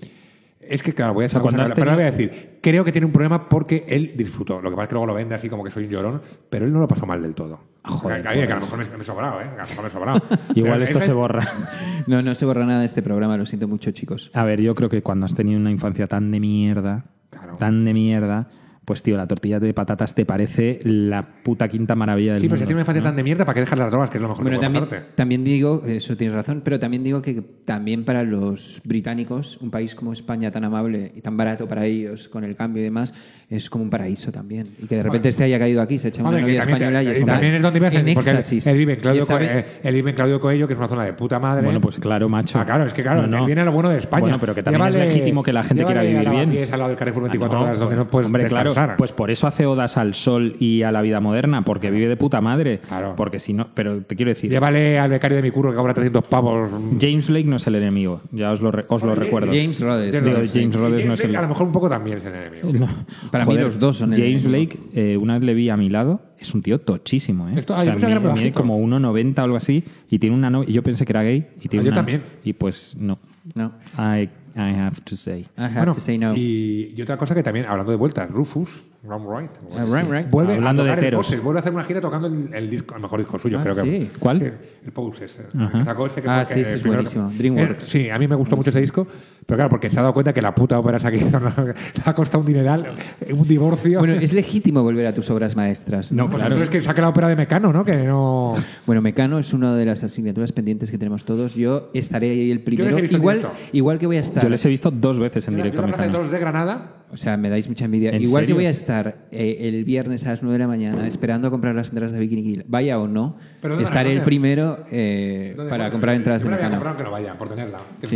es 0.70 0.82
que, 0.84 0.93
claro, 0.93 1.13
voy 1.13 1.24
a 1.24 1.28
echar 1.28 1.41
cuando 1.41 1.61
has 1.61 1.72
pero 1.72 1.93
voy 1.95 2.03
a 2.03 2.11
tenido- 2.11 2.32
decir, 2.34 2.59
creo 2.61 2.84
que 2.84 2.91
tiene 2.91 3.05
un 3.05 3.11
problema 3.13 3.47
porque 3.49 3.86
él 3.88 4.13
disfrutó. 4.15 4.61
Lo 4.61 4.70
que 4.70 4.76
pasa 4.76 4.84
es 4.84 4.89
que 4.89 4.93
luego 4.95 5.07
lo 5.07 5.13
vende 5.13 5.36
así 5.36 5.49
como 5.49 5.63
que 5.63 5.72
soy 5.72 5.86
un 5.86 5.89
llorón, 5.89 6.22
pero 6.49 6.65
él 6.65 6.74
no 6.74 6.80
lo 6.80 6.88
pasó 6.88 7.05
mal 7.05 7.22
del 7.22 7.34
todo. 7.36 7.59
Joder, 7.84 8.22
que, 8.22 8.30
que, 8.41 8.47
que 8.47 8.51
a 8.51 8.55
lo 8.55 8.61
mejor 8.61 8.80
me, 8.80 8.86
me 8.97 9.01
he 9.01 9.05
sobrado, 9.05 9.39
¿eh? 9.41 9.45
A 9.45 9.61
lo 9.61 9.68
mejor 9.68 9.82
me 9.84 9.88
he 9.88 9.91
sobrado. 9.91 10.22
Igual 10.55 10.82
esto 10.82 11.01
se 11.01 11.13
borra. 11.13 11.47
No, 12.07 12.22
no 12.22 12.34
se 12.36 12.45
borra 12.45 12.65
nada 12.65 12.80
de 12.80 12.86
este 12.86 13.01
programa, 13.01 13.36
lo 13.38 13.45
siento 13.45 13.68
mucho, 13.68 13.91
chicos. 13.91 14.32
A 14.34 14.45
ver, 14.45 14.61
yo 14.61 14.74
creo 14.76 14.88
que 14.89 15.03
cuando 15.03 15.26
has 15.26 15.36
tenido 15.36 15.59
una 15.59 15.72
infancia 15.72 16.07
tan 16.07 16.32
de 16.32 16.39
mierda, 16.39 17.05
Claro. 17.30 17.57
tan 17.57 17.84
de 17.84 17.93
mierda, 17.93 18.47
pues 18.88 19.04
tío, 19.04 19.18
la 19.18 19.28
tortilla 19.28 19.60
de 19.60 19.74
patatas 19.74 20.16
te 20.16 20.24
parece 20.26 20.80
la 20.84 21.22
puta 21.44 21.68
quinta 21.68 21.94
maravilla 21.94 22.32
del 22.32 22.42
Sí, 22.42 22.48
pero 22.48 22.56
si 22.56 22.62
mundo. 22.62 22.68
tiene 22.68 22.78
una 22.78 22.82
infancia 22.84 23.04
tan 23.04 23.16
de 23.18 23.24
mierda, 23.24 23.44
¿para 23.44 23.56
qué 23.56 23.60
dejar 23.60 23.78
las 23.80 23.92
drogas? 23.92 24.10
Que 24.10 24.16
es 24.18 24.22
lo 24.22 24.30
mejor 24.30 24.44
Bueno, 24.46 24.60
que 24.60 24.66
también, 24.66 24.86
pasarte. 24.86 25.08
también 25.14 25.44
digo, 25.44 25.84
eso 25.86 26.16
tienes 26.16 26.34
razón, 26.34 26.62
pero 26.64 26.80
también 26.80 27.04
digo 27.04 27.22
que 27.22 27.42
también 27.66 28.06
para 28.06 28.24
los 28.24 28.80
británicos, 28.86 29.58
un 29.58 29.72
país 29.72 29.94
como 29.94 30.14
España 30.14 30.52
tan 30.52 30.64
amable 30.64 31.12
y 31.14 31.20
tan 31.20 31.36
barato 31.36 31.68
para 31.68 31.84
ellos 31.86 32.30
con 32.30 32.46
el 32.46 32.56
cambio 32.56 32.82
y 32.82 32.86
demás, 32.86 33.14
es 33.50 33.70
como 33.70 33.84
un 33.84 33.90
paraíso 33.90 34.32
también. 34.32 34.70
Y 34.82 34.88
que 34.88 34.96
de 34.96 35.04
repente 35.04 35.28
este 35.28 35.44
haya 35.44 35.60
caído 35.60 35.82
aquí, 35.82 36.00
se 36.00 36.08
echa 36.08 36.22
una 36.22 36.30
Hombre, 36.30 36.46
que 36.46 36.48
novia 36.54 36.62
española 36.62 37.04
y 37.04 37.08
y 37.08 37.10
está 37.10 37.26
también 37.34 37.56
es 37.56 37.62
donde 37.62 37.80
vives, 37.82 37.94
en 37.94 38.14
porque 38.14 38.30
él, 38.30 38.38
éxtasis. 38.38 38.68
él 38.68 38.78
vive 38.78 38.94
en 38.94 39.00
Claudio, 39.02 39.28
Co- 39.28 39.38
eh, 39.38 39.66
él 39.84 39.96
vive 39.96 40.12
en 40.12 40.16
Claudio 40.16 40.40
Coello, 40.40 40.66
que 40.66 40.74
es 40.74 40.80
una 40.80 40.88
zona 40.88 41.04
de 41.04 41.12
puta 41.12 41.40
madre. 41.40 41.62
Bueno, 41.66 41.82
pues 41.82 42.00
claro, 42.00 42.30
macho. 42.30 42.58
Ah, 42.58 42.66
claro, 42.66 42.86
es 42.86 42.94
que 42.94 43.04
claro, 43.04 43.28
No, 43.28 43.40
no. 43.40 43.46
viene 43.46 43.66
lo 43.66 43.74
bueno 43.74 43.90
de 43.90 43.98
España. 43.98 44.22
Bueno, 44.22 44.38
pero 44.40 44.56
que 44.56 44.64
también 44.64 44.88
es 44.88 44.96
legítimo 44.96 45.44
que 45.44 45.52
la 45.52 45.66
gente 45.66 45.84
quiera 45.84 46.04
vivir 46.04 46.26
a 46.26 46.32
bien. 46.32 46.52
Al 46.72 46.80
lado 46.80 46.88
del 46.88 46.98
Carrefour 46.98 47.24
24 47.24 47.58
Ah, 47.58 47.60
no, 47.60 47.66
horas, 47.68 47.80
donde 47.80 47.96
no 47.98 48.08
puedes 48.08 48.28
Hombre, 48.28 48.48
claro, 48.48 48.74
pues 48.98 49.12
por 49.12 49.32
eso 49.32 49.48
hace 49.48 49.66
odas 49.66 49.98
al 49.98 50.14
sol 50.14 50.56
y 50.60 50.84
a 50.84 50.92
la 50.92 51.02
vida 51.02 51.20
moderna, 51.20 51.64
porque 51.64 51.90
vive 51.92 52.08
de 52.08 52.18
puta 52.18 52.42
madre. 52.42 52.80
Claro. 52.88 53.14
Porque 53.16 53.40
si 53.40 53.54
no, 53.54 53.68
pero 53.74 54.02
te 54.02 54.16
quiero 54.16 54.30
decir, 54.30 54.50
Llévale 54.52 55.00
al 55.00 55.10
becario 55.10 55.38
de 55.38 55.44
mi 55.44 55.52
curro 55.52 55.72
que 55.72 55.78
cobra 55.78 55.94
300 55.94 56.24
pavos. 56.26 56.70
James 57.00 57.28
Blake 57.30 57.46
no 57.48 57.56
es 57.58 57.68
el 57.68 57.76
enemigo, 57.76 58.22
ya 58.32 58.52
os 58.52 58.62
lo, 58.62 58.72
re- 58.72 58.86
os 58.88 59.04
lo 59.04 59.16
recuerdo. 59.16 59.52
James 59.52 59.82
Rhodes. 59.82 60.16
James 60.16 60.52
James 60.54 60.76
Rhodes 60.76 61.06
no 61.06 61.14
es 61.14 61.22
el 61.24 61.36
A 61.36 61.42
lo 61.42 61.48
mejor 61.50 61.68
un 61.68 61.74
poco 61.74 61.90
también 61.90 62.18
es 62.18 62.26
el 62.26 62.34
enemigo. 62.36 62.72
No. 62.74 62.88
Para 63.32 63.46
mí 63.46 63.56
los 63.58 63.80
dos 63.80 63.98
son 63.98 64.14
el 64.14 64.20
James 64.20 64.44
enemigo. 64.46 64.74
Blake, 64.76 64.80
eh, 65.14 65.18
una 65.18 65.36
vez 65.36 65.44
le 65.44 65.54
vi 65.54 65.70
a 65.70 65.78
mi 65.78 65.90
lado, 65.90 66.22
es 66.40 66.54
un 66.54 66.62
tío 66.62 66.80
tochísimo, 66.80 67.50
¿eh? 67.50 67.54
Esto- 67.58 67.74
ah, 67.76 67.80
O 67.80 67.84
yo 67.84 67.86
sea, 67.86 67.94
pensaba 67.94 68.14
que 68.14 68.20
era 68.26 68.34
mide- 68.34 68.40
mide 68.44 68.52
como 68.52 68.78
1,90 68.78 69.40
o 69.40 69.44
algo 69.46 69.58
así 69.58 69.84
y 70.10 70.20
tiene 70.20 70.36
una 70.36 70.50
novia. 70.50 70.70
y 70.70 70.74
Yo 70.74 70.84
pensé 70.84 71.06
que 71.06 71.12
era 71.14 71.24
gay 71.24 71.48
y 71.62 71.68
tiene 71.68 71.82
Ah, 71.82 71.86
yo 71.86 71.90
una- 71.92 71.96
también. 71.96 72.24
Y 72.44 72.54
pues 72.54 72.96
no. 73.00 73.18
No, 73.56 73.72
I, 73.98 74.30
I 74.58 74.74
have 74.74 75.01
to 75.05 75.16
say. 75.16 75.45
I 75.58 75.62
have 75.64 75.76
Bueno, 75.76 75.93
to 75.93 76.01
say 76.01 76.18
no. 76.18 76.34
y, 76.36 76.93
y 76.95 77.01
otra 77.01 77.18
cosa 77.18 77.36
que 77.36 77.43
también, 77.43 77.66
hablando 77.68 77.91
de 77.91 77.97
vueltas, 77.97 78.30
Rufus, 78.32 78.84
Ram 79.08 79.26
Wright, 79.26 79.51
Ah, 79.78 79.86
Ram 79.89 80.08
Wright. 80.10 80.30
vuelve 80.30 80.55
Hablando 80.55 80.84
a 80.84 80.86
de 80.86 80.91
tocar 80.91 80.99
el 80.99 81.05
heteros. 81.05 81.26
Poses, 81.26 81.43
vuelve 81.43 81.60
a 81.60 81.62
hacer 81.62 81.74
una 81.74 81.84
gira 81.84 82.01
tocando 82.01 82.28
el, 82.28 82.49
el 82.53 82.70
disco, 82.70 82.95
el 82.95 83.01
mejor 83.01 83.20
disco 83.20 83.39
suyo, 83.39 83.60
Ah, 83.60 83.64
creo 83.64 83.76
que. 83.76 83.82
sí. 83.84 84.12
¿Cuál? 84.20 84.39
que- 84.39 84.78
El 84.86 84.91
Poses. 84.93 85.38
que 85.72 85.84
sacó 85.84 86.05
ese 86.08 86.22
que 86.22 86.30
Ah, 86.30 86.45
sí, 86.45 86.53
el 86.55 86.60
ese 86.62 86.74
es 86.76 86.80
primero- 86.82 87.01
buenísimo, 87.03 87.32
DreamWorks. 87.38 87.84
Eh, 87.84 87.88
sí, 88.03 88.10
a 88.10 88.18
mí 88.20 88.28
me 88.28 88.36
gustó 88.36 88.55
mucho 88.55 88.70
ese 88.70 88.80
disco, 88.80 89.05
pero 89.45 89.58
claro, 89.58 89.70
porque 89.70 89.89
se 89.89 89.97
ha 89.99 90.01
dado 90.01 90.14
cuenta 90.14 90.32
que 90.34 90.41
la 90.41 90.55
puta 90.55 90.80
ópera 90.80 90.97
se 90.99 91.08
ha, 91.08 91.12
ha 92.05 92.16
costado 92.16 92.39
un 92.41 92.45
dineral, 92.47 92.93
un 93.32 93.47
divorcio. 93.47 93.99
Bueno, 93.99 94.14
es 94.14 94.32
legítimo 94.34 94.84
volver 94.84 95.05
a 95.08 95.14
tus 95.14 95.30
obras 95.30 95.55
maestras. 95.55 96.12
No, 96.12 96.26
Pues 96.26 96.38
claro. 96.38 96.55
entonces 96.55 96.70
que 96.70 96.86
saque 96.86 97.01
la 97.01 97.10
ópera 97.10 97.28
de 97.28 97.36
Mecano, 97.36 97.74
¿no? 97.74 97.84
Que 97.84 97.97
no. 98.05 98.55
Bueno, 98.86 99.01
Mecano 99.01 99.39
es 99.39 99.51
una 99.53 99.76
de 99.76 99.86
las 99.86 100.03
asignaturas 100.03 100.51
pendientes 100.53 100.89
que 100.91 100.97
tenemos 100.97 101.26
todos. 101.26 101.55
Yo 101.55 101.89
estaré 101.93 102.30
ahí 102.32 102.51
el 102.51 102.62
primero. 102.62 102.89
les 102.89 102.97
he 102.97 103.01
visto 103.01 103.18
en 103.18 103.22
Igual, 103.22 103.41
igual 103.74 103.97
que 103.97 104.08
voy 104.08 104.18
a 104.18 104.22
estar. 104.22 104.41
Yo 104.43 104.49
les 104.49 104.64
he 104.66 104.70
visto 104.70 104.89
dos 104.91 105.20
veces 105.20 105.47
en 105.47 105.53
Yo 105.55 105.58
directo. 105.64 105.82
la 105.82 105.88
plaza 105.88 106.01
de 106.03 106.08
Mecano. 106.08 106.20
toros 106.20 106.32
de 106.32 106.39
Granada. 106.39 106.93
O 107.12 107.18
sea, 107.18 107.38
me 107.38 107.49
dais 107.49 107.68
mucha 107.70 107.86
envidia. 107.86 108.12
¿En 108.12 108.22
Igual 108.22 108.43
serio? 108.43 108.55
que 108.55 108.60
voy 108.60 108.66
a 108.66 108.70
estar 108.70 109.28
eh, 109.32 109.58
el 109.62 109.84
viernes 109.86 110.26
a 110.28 110.32
las 110.32 110.43
9 110.43 110.53
de 110.53 110.60
la 110.60 110.68
mañana 110.68 111.08
esperando 111.08 111.47
a 111.47 111.51
comprar 111.51 111.74
las 111.74 111.89
entradas 111.89 112.12
de 112.12 112.20
Bikini 112.20 112.43
Kill, 112.43 112.66
vaya 112.68 112.99
o 112.99 113.08
no, 113.08 113.38
Pero 113.62 113.76
¿dónde 113.76 113.86
estaré 113.86 114.14
el 114.14 114.22
primero 114.22 114.78
eh, 114.91 115.53
¿Dónde 115.55 115.70
para 115.70 115.89
comprar 115.91 116.16
entradas 116.16 116.43
Yo 116.43 116.49
de 116.49 116.58
comprar 116.58 116.88
aunque 116.88 117.03
no 117.03 117.12
vaya, 117.12 117.38
por 117.38 117.49
tenerla. 117.49 117.80
Que, 118.01 118.08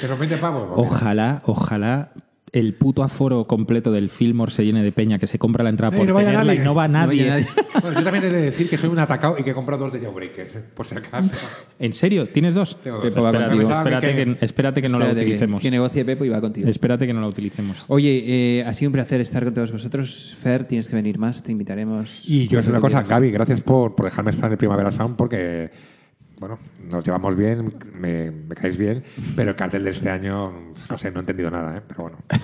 que 0.00 0.06
son 0.06 0.18
20 0.18 0.36
pavos. 0.36 0.68
porque- 0.74 0.82
Ojalá, 0.82 1.42
ojalá 1.44 2.12
el 2.52 2.74
puto 2.74 3.02
aforo 3.04 3.46
completo 3.46 3.92
del 3.92 4.08
Fillmore 4.08 4.50
se 4.50 4.64
llene 4.64 4.82
de 4.82 4.90
peña 4.92 5.18
que 5.18 5.26
se 5.26 5.38
compra 5.38 5.62
la 5.62 5.70
entrada 5.70 5.94
Eh, 5.94 5.98
por 5.98 6.08
no 6.08 6.16
tenerla 6.18 6.44
nadie. 6.44 6.60
y 6.60 6.64
no 6.64 6.74
va 6.74 6.88
nadie. 6.88 7.26
nadie. 7.28 7.46
Bueno, 7.80 7.98
yo 8.00 8.04
también 8.04 8.24
he 8.24 8.30
de 8.30 8.42
decir 8.42 8.68
que 8.68 8.76
soy 8.76 8.90
un 8.90 8.98
atacado 8.98 9.36
y 9.38 9.42
que 9.44 9.50
he 9.50 9.54
comprado 9.54 9.84
dos 9.84 9.92
de 9.94 10.00
Jawbreaker, 10.00 10.64
por 10.74 10.84
si 10.86 10.96
acaso. 10.96 11.30
¿En 11.78 11.92
serio? 11.94 12.28
¿Tienes 12.28 12.54
dos? 12.54 12.76
Tengo 12.82 12.98
dos. 12.98 13.06
Pepo 13.06 13.22
va 13.22 13.30
Espérate, 13.30 13.54
contigo. 13.56 13.70
espérate 13.78 14.14
que, 14.14 14.44
espérate 14.44 14.82
que 14.82 14.88
no 14.90 14.98
la 14.98 15.04
Espérate 15.06 15.20
que- 15.20 15.26
utilicemos. 15.32 15.62
Que 15.62 15.70
negocie 15.70 16.04
Pepo 16.04 16.24
y 16.24 16.28
va 16.28 16.40
contigo. 16.42 16.68
Espérate 16.68 17.06
que 17.06 17.14
no 17.14 17.20
la 17.22 17.28
utilicemos. 17.28 17.76
Oye, 17.88 18.24
eh, 18.58 18.64
ha 18.66 18.74
sido 18.74 18.88
un 18.90 18.92
placer 18.92 19.20
estar 19.22 19.44
con 19.44 19.54
todos 19.54 19.72
vosotros. 19.72 20.36
Fer, 20.42 20.64
tienes 20.64 20.88
que 20.88 20.96
venir 20.96 21.18
más, 21.18 21.42
te 21.42 21.52
invitaremos. 21.52 22.28
Y 22.28 22.48
yo 22.48 22.62
sé 22.62 22.68
una 22.70 22.80
cosa. 22.80 23.02
Gaby, 23.02 23.30
gracias 23.30 23.62
por, 23.62 23.94
por 23.94 24.04
dejarme 24.06 24.32
estar 24.32 24.46
en 24.46 24.52
el 24.52 24.58
Primavera 24.58 24.90
Sound 24.92 25.16
porque, 25.16 25.70
bueno, 26.40 26.58
nos 26.90 27.04
llevamos 27.04 27.36
bien, 27.36 27.74
me, 27.94 28.30
me 28.30 28.54
caéis 28.56 28.76
bien, 28.78 29.04
pero 29.36 29.50
el 29.50 29.56
cartel 29.56 29.84
de 29.84 29.90
este 29.90 30.10
año, 30.10 30.52
no 30.90 30.98
sé, 30.98 31.10
no 31.12 31.18
he 31.18 31.20
entendido 31.20 31.50
nada, 31.50 31.76
¿eh? 31.76 31.82
pero 31.86 32.02
bueno. 32.04 32.18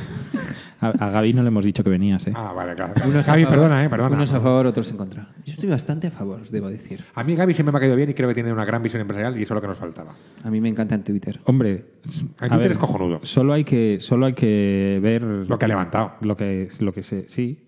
A, 0.79 0.89
a 0.91 1.11
Gaby 1.11 1.33
no 1.33 1.41
le 1.43 1.49
hemos 1.49 1.65
dicho 1.65 1.83
que 1.83 1.89
venías, 1.89 2.27
¿eh? 2.27 2.35
Ah, 2.37 2.53
vale, 2.55 2.75
claro. 2.75 2.93
Unos 3.07 3.27
a 3.27 3.33
Gaby, 3.33 3.45
favor- 3.45 3.55
perdona, 3.57 3.85
eh, 3.85 3.89
perdona. 3.89 4.17
Unos 4.17 4.31
a 4.35 4.41
favor, 4.43 4.67
otros 4.67 4.91
en 4.91 4.99
contra. 4.99 5.27
Yo 5.47 5.55
estoy 5.55 5.71
bastante 5.71 6.09
a 6.09 6.11
favor, 6.11 6.47
debo 6.51 6.69
decir. 6.69 7.03
A 7.15 7.25
mí 7.25 7.35
Gaby 7.35 7.55
siempre 7.55 7.73
me 7.73 7.79
ha 7.79 7.81
caído 7.81 7.97
bien 7.97 8.11
y 8.11 8.15
creo 8.15 8.29
que 8.29 8.35
tiene 8.35 8.53
una 8.53 8.67
gran 8.67 8.83
visión 8.83 9.01
empresarial 9.01 9.39
y 9.41 9.45
eso 9.45 9.55
es 9.55 9.57
lo 9.57 9.63
que 9.63 9.69
nos 9.69 9.79
faltaba. 9.79 10.13
A 10.45 10.51
mí 10.51 10.61
me 10.61 10.69
encanta 10.69 10.95
en 10.95 11.03
Twitter. 11.03 11.41
Hombre, 11.45 11.87
En 12.05 12.11
Twitter 12.37 12.59
ver, 12.59 12.73
es 12.73 12.77
cojonudo. 12.79 13.21
Solo 13.23 13.55
hay 13.55 13.65
que, 13.65 13.99
solo 14.03 14.27
hay 14.27 14.35
que 14.35 15.01
ver 15.03 15.23
Lo 15.23 15.59
que 15.59 15.65
ha 15.65 15.69
levantado. 15.69 16.13
lo 16.21 16.37
que, 16.37 16.69
lo 16.81 16.93
que 16.93 17.03
se, 17.03 17.27
sí. 17.27 17.65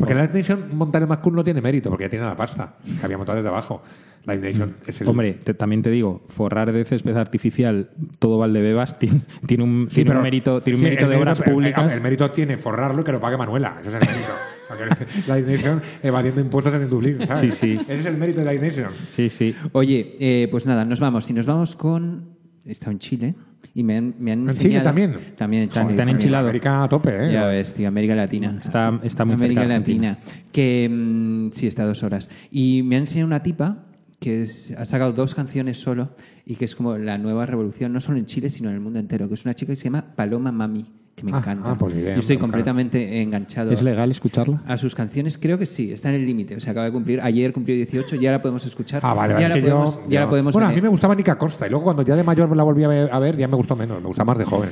Porque 0.00 0.14
la 0.14 0.22
Live 0.22 0.34
Nation 0.38 0.76
montar 0.76 1.02
el 1.02 1.08
más 1.08 1.18
cool 1.18 1.34
no 1.36 1.44
tiene 1.44 1.60
mérito, 1.60 1.88
porque 1.90 2.04
ya 2.04 2.10
tiene 2.10 2.24
la 2.24 2.34
pasta 2.36 2.74
que 2.98 3.04
había 3.04 3.16
montado 3.16 3.36
desde 3.36 3.48
abajo. 3.48 3.82
Live 4.26 4.38
Nation 4.50 4.76
es 4.86 5.00
el. 5.00 5.08
Hombre, 5.08 5.32
te- 5.32 5.54
también 5.54 5.80
te 5.82 5.90
digo, 5.90 6.22
forrar 6.28 6.72
de 6.72 6.84
césped 6.84 7.16
artificial 7.16 7.90
todo 8.18 8.36
Valdebebas 8.38 8.98
tiene, 8.98 9.20
tiene 9.46 9.64
un, 9.64 9.86
Sí, 9.88 9.96
tiene 9.96 10.10
un 10.10 10.14
pero- 10.14 10.22
mérito, 10.22 10.60
tiene 10.60 10.76
un 10.78 10.80
sí, 10.80 10.84
mérito 10.90 11.04
el 11.04 11.10
de 11.10 11.16
obras 11.16 11.40
el- 11.40 11.46
el- 11.46 11.52
públicas. 11.54 11.92
El, 11.94 12.00
mérito 12.02 12.30
tiene 12.30 12.58
forrarlo 12.58 13.00
y 13.00 13.04
que 13.04 13.12
lo 13.12 13.20
pague 13.20 13.36
Manuela. 13.38 13.78
Ese 13.80 13.88
es 13.88 13.94
el 13.94 14.00
mérito. 14.00 14.32
Porque 14.68 15.06
Live 15.32 15.52
Nation 15.52 15.82
evadiendo 16.02 16.40
impuestos 16.42 16.74
en 16.74 16.88
Dublín, 16.90 17.18
¿sabes? 17.26 17.38
Sí, 17.40 17.50
sí. 17.50 17.72
Ese 17.72 18.00
es 18.00 18.06
el 18.06 18.16
mérito 18.18 18.40
de 18.44 18.52
Live 18.52 18.66
Nation. 18.68 18.90
Sí, 19.08 19.30
sí. 19.30 19.54
Oye, 19.72 20.16
eh, 20.20 20.48
pues 20.50 20.66
nada, 20.66 20.84
nos 20.84 21.00
vamos. 21.00 21.28
Y 21.30 21.32
nos 21.32 21.46
vamos 21.46 21.74
con. 21.76 22.36
He 22.66 22.72
estado 22.72 22.92
en 22.92 22.98
Chile 22.98 23.34
y 23.74 23.82
me 23.84 23.96
han, 23.98 24.14
me 24.18 24.32
han 24.32 24.40
¿En 24.40 24.48
Chile 24.48 24.56
enseñado. 24.78 24.84
también? 24.84 25.14
También 25.36 25.62
en 25.64 25.68
Chile. 25.70 25.84
¿Te 25.84 25.90
han 25.90 25.96
también. 25.96 26.16
enchilado? 26.16 26.44
América 26.44 26.82
a 26.84 26.88
tope, 26.88 27.10
¿eh? 27.28 27.32
Ya 27.32 27.46
ves, 27.46 27.72
tío, 27.74 27.88
América 27.88 28.14
Latina. 28.14 28.58
Está- 28.60 28.98
está 29.02 29.24
muy 29.24 29.34
América 29.34 29.60
cerca 29.62 29.78
Latina. 29.78 30.18
Que 30.52 30.88
mm, 30.90 31.50
sí, 31.52 31.66
está 31.66 31.82
a 31.84 31.86
dos 31.86 32.02
horas. 32.02 32.28
Y 32.50 32.82
me 32.82 32.96
ha 32.96 32.98
enseñado 32.98 33.26
una 33.26 33.42
tipa 33.42 33.86
que 34.18 34.42
es- 34.42 34.74
ha 34.76 34.84
sacado 34.84 35.12
dos 35.12 35.34
canciones 35.34 35.78
solo 35.80 36.10
y 36.44 36.56
que 36.56 36.64
es 36.66 36.74
como 36.76 36.96
la 36.98 37.16
nueva 37.16 37.46
revolución, 37.46 37.92
no 37.92 38.00
solo 38.00 38.18
en 38.18 38.26
Chile, 38.26 38.50
sino 38.50 38.68
en 38.68 38.74
el 38.74 38.80
mundo 38.80 38.98
entero. 38.98 39.28
Que 39.28 39.34
es 39.34 39.44
una 39.44 39.54
chica 39.54 39.72
que 39.72 39.76
se 39.76 39.84
llama 39.84 40.14
Paloma 40.16 40.52
Mami, 40.52 40.84
que 41.20 41.26
me 41.26 41.32
Ah, 41.32 41.38
encanta. 41.38 41.70
ah, 41.72 41.76
pues 41.78 41.94
idea, 41.94 42.14
Yo 42.14 42.20
estoy 42.20 42.36
claro. 42.36 42.48
completamente 42.48 43.22
enganchado. 43.22 43.70
¿Es 43.72 43.82
legal 43.82 44.10
escucharla? 44.10 44.62
A 44.66 44.76
sus 44.76 44.94
canciones 44.94 45.38
creo 45.38 45.58
que 45.58 45.66
sí, 45.66 45.92
está 45.92 46.08
en 46.08 46.16
el 46.16 46.26
límite. 46.26 46.56
O 46.56 46.60
sea, 46.60 46.72
acaba 46.72 46.86
de 46.86 46.92
cumplir. 46.92 47.20
Ayer 47.20 47.52
cumplió 47.52 47.74
18, 47.76 48.16
ya 48.16 48.30
la 48.32 48.42
podemos 48.42 48.64
escuchar. 48.66 49.00
Ah, 49.04 49.14
vale, 49.14 49.34
vale. 49.34 49.42
ya 49.48 49.54
la 49.54 49.60
podemos, 49.60 49.96
yo, 49.96 50.02
ya 50.10 50.20
la 50.20 50.26
yo- 50.26 50.30
podemos 50.30 50.52
Bueno, 50.54 50.66
a 50.66 50.70
ver. 50.70 50.76
mí 50.76 50.82
me 50.82 50.88
gustaba 50.88 51.14
Nica 51.14 51.36
Costa 51.38 51.66
y 51.66 51.70
luego 51.70 51.84
cuando 51.84 52.02
ya 52.02 52.16
de 52.16 52.24
mayor 52.24 52.54
la 52.56 52.62
volví 52.62 52.84
a 52.84 52.88
a 52.88 53.18
ver, 53.18 53.36
ya 53.36 53.48
me 53.48 53.56
gustó 53.56 53.76
menos. 53.76 54.00
Me 54.00 54.08
gusta 54.08 54.24
más 54.24 54.38
de 54.38 54.44
joven. 54.44 54.70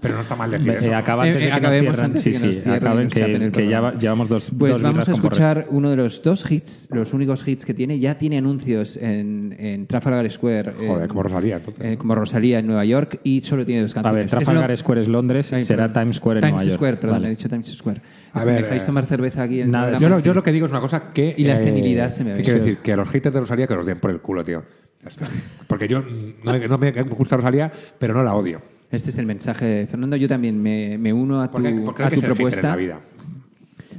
Pero 0.00 0.14
no 0.16 0.20
está 0.20 0.36
mal 0.36 0.50
decir 0.50 0.68
Eh, 0.70 0.78
eso. 0.82 0.94
acaba 0.96 1.22
antes 1.22 1.36
Eh, 1.36 1.38
de 1.38 1.44
que 1.46 1.50
nos 1.50 1.58
acabemos 1.58 1.96
cierren. 1.96 2.04
antes 2.04 2.22
Sí, 2.22 2.32
de 2.32 2.38
que 2.38 2.46
nos 2.46 2.56
sí, 2.56 2.70
acaben 2.70 3.04
nos 3.04 3.12
chapen 3.14 3.40
que, 3.40 3.62
que 3.62 3.68
ya 3.68 3.80
va- 3.80 3.94
llevamos 3.94 4.28
dos 4.28 4.50
Pues 4.58 4.72
dos 4.72 4.82
vamos 4.82 5.08
a 5.08 5.12
escuchar 5.12 5.66
uno 5.70 5.88
de 5.90 5.96
los 5.96 6.22
dos 6.22 6.50
hits, 6.50 6.88
los 6.92 7.14
únicos 7.14 7.48
hits 7.48 7.64
que 7.64 7.72
tiene. 7.72 7.98
Ya 7.98 8.18
tiene 8.18 8.36
anuncios 8.38 8.96
en, 8.98 9.56
en 9.58 9.86
Trafalgar 9.86 10.30
Square. 10.30 10.72
Joder, 10.86 11.02
en- 11.04 11.08
como 11.08 11.22
Rosalía, 11.22 11.56
entonces. 11.56 11.84
eh, 11.84 11.96
como 11.96 12.14
Rosalía 12.14 12.58
en 12.58 12.66
Nueva 12.66 12.84
York 12.84 13.20
y 13.24 13.40
solo 13.40 13.64
tiene 13.64 13.80
dos 13.82 13.92
A 13.92 14.02
canciones. 14.02 14.16
ver, 14.16 14.24
Es 14.26 14.30
Trafalgar 14.30 14.70
lo- 14.70 14.76
Square 14.76 15.00
es 15.00 15.08
Londres, 15.08 15.52
Ay, 15.52 15.64
será 15.64 15.84
perdón. 15.88 16.02
Times 16.02 16.16
Square 16.16 16.38
en 16.38 16.42
Times 16.42 16.52
Nueva 16.56 16.64
York. 16.66 16.76
Square, 16.76 16.96
perdón, 16.98 17.16
Vale. 17.16 17.26
he 17.28 17.30
dicho 17.30 17.48
Times 17.48 17.66
Square. 17.68 18.00
A 18.00 18.38
Es 18.38 18.44
que 18.44 18.50
me 18.50 18.54
ver, 18.56 18.62
dejáis 18.64 18.82
eh, 18.82 18.86
tomar 18.86 19.06
cerveza 19.06 19.42
aquí 19.44 19.60
en 19.62 19.70
nada. 19.70 19.98
Yo 19.98 20.08
lo, 20.10 20.16
Sí. 20.18 20.22
yo 20.24 20.34
lo 20.34 20.42
que 20.42 20.52
digo 20.52 20.66
es 20.66 20.70
una 20.72 20.80
cosa 20.82 21.12
que. 21.14 21.30
eh, 21.30 21.34
Y 21.38 21.44
la 21.44 21.56
senilidad 21.56 22.10
se 22.10 22.22
me 22.24 22.32
¿qué 22.32 22.36
ve. 22.36 22.42
quiero 22.42 22.60
decir? 22.60 22.78
Que 22.78 22.92
a 22.92 22.96
los 22.96 23.08
haters 23.08 23.32
de 23.32 23.40
Rosalía 23.40 23.66
que 23.66 23.74
los 23.74 23.86
den 23.86 23.98
por 23.98 24.10
el 24.10 24.20
culo, 24.20 24.44
tío. 24.44 24.62
Porque 25.68 25.86
yo 25.88 26.02
no, 26.44 26.58
no 26.68 26.78
me 26.78 26.90
gusta 27.02 27.36
Rosalía, 27.36 27.70
pero 27.98 28.14
no 28.14 28.22
la 28.22 28.34
odio. 28.34 28.62
Este 28.90 29.10
es 29.10 29.18
el 29.18 29.26
mensaje, 29.26 29.86
Fernando. 29.90 30.16
Yo 30.16 30.28
también 30.28 30.62
me, 30.62 30.98
me 30.98 31.12
uno 31.12 31.42
a 31.42 31.50
tu, 31.50 31.58
a 31.58 31.60
tu 31.60 31.66
en 31.66 32.20
propuesta. 32.20 32.70
la 32.70 32.76
vida. 32.76 33.00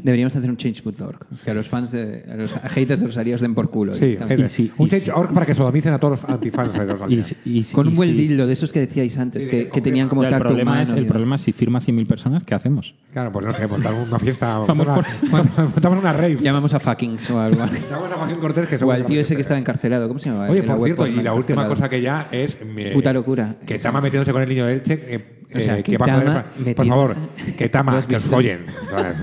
Deberíamos 0.06 0.36
hacer 0.36 0.51
un 0.51 0.56
change.org. 0.58 1.18
Que 1.43 1.49
a 1.49 1.53
los 1.56 1.68
fans 1.68 1.91
de 1.91 2.24
a 2.32 2.36
los 2.36 2.53
haters 2.53 2.99
de 3.01 3.08
Rosalía 3.08 3.34
os 3.34 3.41
den 3.41 3.56
por 3.56 3.72
culo. 3.72 3.95
Sí, 3.95 4.18
También. 4.20 4.38
haters. 4.41 4.51
si- 4.51 4.72
un 4.78 4.86
y 4.86 4.89
change.org 4.91 5.34
para 5.34 5.47
que 5.47 5.56
sodomicen 5.56 5.93
a 5.93 5.97
todos 5.99 6.22
los 6.22 6.30
antifans 6.30 6.74
de 6.78 6.84
Y, 6.84 6.88
Rosalía. 6.88 7.24
y 7.43 7.64
Con 7.64 7.88
un 7.88 7.93
y 7.93 7.95
buen 7.95 8.16
dildo, 8.16 8.45
de 8.45 8.53
esos 8.53 8.72
que 8.72 8.82
decíais 8.82 9.18
antes, 9.18 9.45
Sí, 9.45 9.49
que, 9.49 9.82
tenían 9.82 10.08
como 10.08 10.22
Ya, 10.22 10.28
el 10.28 10.34
tacto 10.36 10.49
problema 10.49 10.74
humano 10.74 10.84
es 10.84 10.95
y 10.95 10.99
el 10.99 11.08
problema 11.08 11.36
es 11.38 11.41
si 11.41 11.53
firma 11.53 11.82
100.000 11.82 12.06
personas, 12.06 12.43
¿qué 12.43 12.53
hacemos? 12.53 12.93
Claro, 13.12 13.32
pues 13.32 13.47
no 13.47 13.53
sé, 13.53 13.66
montamos 13.68 14.08
una 14.08 14.20
fiesta. 14.20 14.60
Montamos 14.60 14.88
una, 14.88 15.64
montamos 15.74 15.99
una 15.99 16.14
rave. 16.14 16.38
Llamamos 16.39 16.74
a 16.76 16.80
fuckings 16.80 17.28
o 17.32 17.39
algo. 17.39 17.66
Llamamos 17.89 18.12
a 18.12 18.16
Joaquín 18.16 18.38
Cortés, 18.38 18.68
que 18.68 18.76
o 18.86 18.91
al 18.91 19.06
tío 19.06 19.20
ese 19.22 19.34
que 19.36 19.41
estaba 19.41 19.60
encarcelado. 19.60 20.08
¿Cómo 20.08 20.20
se 20.20 20.30
llama? 20.30 20.47
Oye, 20.49 20.62
por 20.62 20.80
cierto, 20.84 21.08
y 21.08 21.24
la 21.24 21.34
última 21.34 21.68
cosa 21.68 21.89
que 21.89 21.99
ya 22.01 22.28
es. 22.32 22.58
mi- 22.64 22.91
Puta 22.91 23.12
locura. 23.12 23.56
Que 23.66 23.76
Eso. 23.76 23.84
Tama 23.88 24.01
metiéndose 24.01 24.32
con 24.32 24.43
el 24.43 24.49
niño 24.49 24.68
de 24.68 24.74
Elche. 24.74 25.35
O 25.54 25.60
sea, 25.60 25.78
eh, 25.80 25.84
que 25.84 25.98
va 25.98 26.06
a 26.06 26.20
poder- 26.20 26.26
Tama 26.26 26.74
por 26.76 26.86
favor, 26.88 27.16
que 27.58 27.70
Tama, 27.70 27.91
¿Lo 27.93 27.98
has 28.00 28.08
que 28.08 28.16
os 28.16 28.26
follen. 28.26 28.66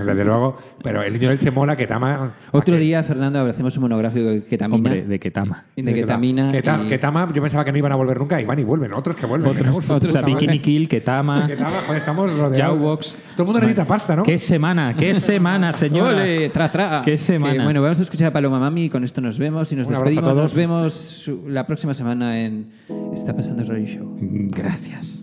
Desde 0.05 0.25
luego. 0.25 0.57
Pero 0.83 1.01
el 1.03 1.13
niño 1.13 1.27
de 1.29 1.35
Elche 1.35 1.51
mola, 1.51 1.75
que 1.75 1.85
Tama. 1.87 2.33
Otro 2.51 2.75
que- 2.75 2.79
día, 2.81 3.03
Fernando, 3.03 3.45
hacemos 3.45 3.75
un 3.77 3.83
monográfico 3.83 4.25
de 4.29 4.43
ketamina. 4.43 4.75
Hombre, 4.77 5.05
de 5.05 5.19
Ketama. 5.19 5.65
de 5.75 5.83
que 5.83 5.93
ketamina. 6.01 6.51
Que, 6.51 6.61
ta- 6.61 6.81
y- 6.83 6.87
que 6.87 6.97
Tama, 6.97 7.27
yo 7.33 7.41
pensaba 7.41 7.63
que 7.65 7.71
no 7.71 7.77
iban 7.77 7.91
a 7.91 7.95
volver 7.95 8.17
nunca 8.19 8.41
y 8.41 8.45
van 8.45 8.59
y 8.59 8.63
vuelven. 8.63 8.93
Otros 8.93 9.15
que 9.15 9.25
vuelven. 9.25 9.53
Tenemos 9.55 9.87
un- 9.89 9.95
O 9.95 10.11
sea, 10.11 10.21
Bikini 10.21 10.59
Kill, 10.59 10.87
Ketama, 10.89 11.47
Que 11.47 11.55
Tama, 11.55 11.77
joder, 11.85 11.97
estamos 11.99 12.31
rodeados. 12.31 12.57
Jawbox. 12.57 13.17
Todo 13.35 13.43
el 13.43 13.45
mundo 13.45 13.59
necesita 13.59 13.85
pasta, 13.85 14.15
¿no? 14.15 14.23
¡Qué 14.23 14.39
semana! 14.39 14.93
¡Qué 14.97 15.13
semana, 15.15 15.73
señora! 15.73 16.17
¡Ole! 16.21 16.49
¡Tra, 16.49 16.71
tra! 16.71 17.01
¡Qué 17.05 17.17
semana! 17.17 17.53
Que, 17.53 17.63
bueno, 17.63 17.81
vamos 17.81 17.99
a 17.99 18.03
escuchar 18.03 18.27
a 18.29 18.33
Paloma 18.33 18.59
Mami 18.59 18.85
y 18.85 18.89
con 18.89 19.03
esto 19.03 19.21
nos 19.21 19.37
vemos 19.37 19.71
y 19.71 19.75
nos 19.75 19.87
Un 19.87 19.93
despedimos. 19.93 20.23
todos. 20.25 20.37
Nos 20.37 20.53
vemos 20.53 21.31
la 21.47 21.65
próxima 21.67 21.93
semana 21.93 22.39
en 22.41 22.71
Está 23.13 23.35
pasando 23.35 23.61
el 23.61 23.67
Radio 23.67 23.85
Show. 23.85 24.17
Gracias. 24.19 25.22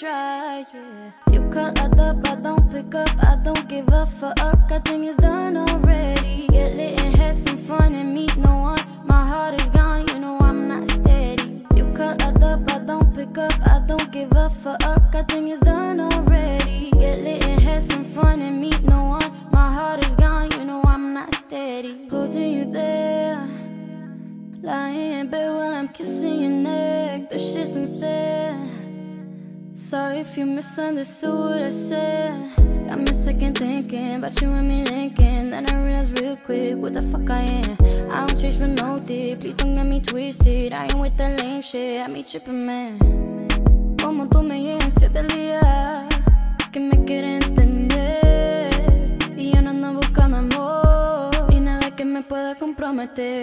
Dry. 0.00 0.64
Yeah. 0.72 1.10
You 1.30 1.40
call 1.50 1.78
up, 1.78 2.26
I 2.26 2.34
don't 2.36 2.72
pick 2.72 2.94
up, 2.94 3.10
I 3.22 3.36
don't 3.36 3.68
give 3.68 3.86
a 3.92 4.06
fuck. 4.06 4.40
I 4.40 4.78
think 4.78 5.04
it's 5.04 5.18
done 5.18 5.58
already. 5.58 6.46
Get 6.48 6.74
lit 6.76 6.98
and 6.98 7.14
have 7.16 7.36
some 7.36 7.58
fun 7.58 7.94
and 7.94 8.14
meet 8.14 8.34
no 8.38 8.56
one. 8.70 8.80
My 9.04 9.22
heart 9.26 9.60
is 9.60 9.68
gone, 9.68 10.08
you 10.08 10.18
know 10.18 10.38
I'm 10.40 10.68
not 10.68 10.88
steady. 10.88 11.66
You 11.76 11.92
call 11.92 12.16
up, 12.22 12.70
I 12.72 12.78
don't 12.78 13.14
pick 13.14 13.36
up, 13.36 13.52
I 13.66 13.82
don't 13.86 14.10
give 14.10 14.32
a 14.34 14.48
fuck. 14.48 14.82
I 14.82 15.22
think 15.28 15.50
it's 15.50 15.60
done 15.60 15.79
Sorry 29.90 30.20
if 30.20 30.38
you 30.38 30.46
misunderstood. 30.46 31.62
I 31.62 31.70
said 31.70 32.32
got 32.86 33.00
me 33.00 33.12
second 33.12 33.58
thinking 33.58 34.14
about 34.14 34.40
you 34.40 34.48
and 34.50 34.68
me 34.68 34.84
linking. 34.84 35.50
Then 35.50 35.66
I 35.68 35.82
realized 35.82 36.16
real 36.20 36.36
quick 36.36 36.76
what 36.76 36.92
the 36.92 37.02
fuck 37.10 37.28
I 37.28 37.40
am. 37.40 37.76
I 38.12 38.24
don't 38.24 38.38
chase 38.38 38.56
for 38.56 38.68
no 38.68 39.00
dick. 39.04 39.40
Please 39.40 39.56
don't 39.56 39.74
get 39.74 39.84
me 39.84 40.00
twisted. 40.00 40.72
I 40.72 40.84
ain't 40.84 40.94
with 40.94 41.16
that 41.16 41.42
lame 41.42 41.60
shit. 41.60 42.02
I 42.02 42.06
me 42.06 42.22
tripping 42.22 42.64
man. 42.64 42.98
Como 44.00 44.28
tú 44.28 44.42
me 44.42 44.62
llegas 44.62 44.94
siete 44.96 45.24
días 45.24 46.06
que 46.70 46.78
me 46.78 47.04
quieren 47.04 47.42
entender 47.42 48.70
y 49.36 49.50
yo 49.50 49.60
no 49.60 49.70
ando 49.70 49.94
buscando 49.94 50.36
amor 50.36 51.52
y 51.52 51.58
nada 51.58 51.90
que 51.96 52.04
me 52.04 52.22
pueda 52.22 52.54
comprometer. 52.54 53.42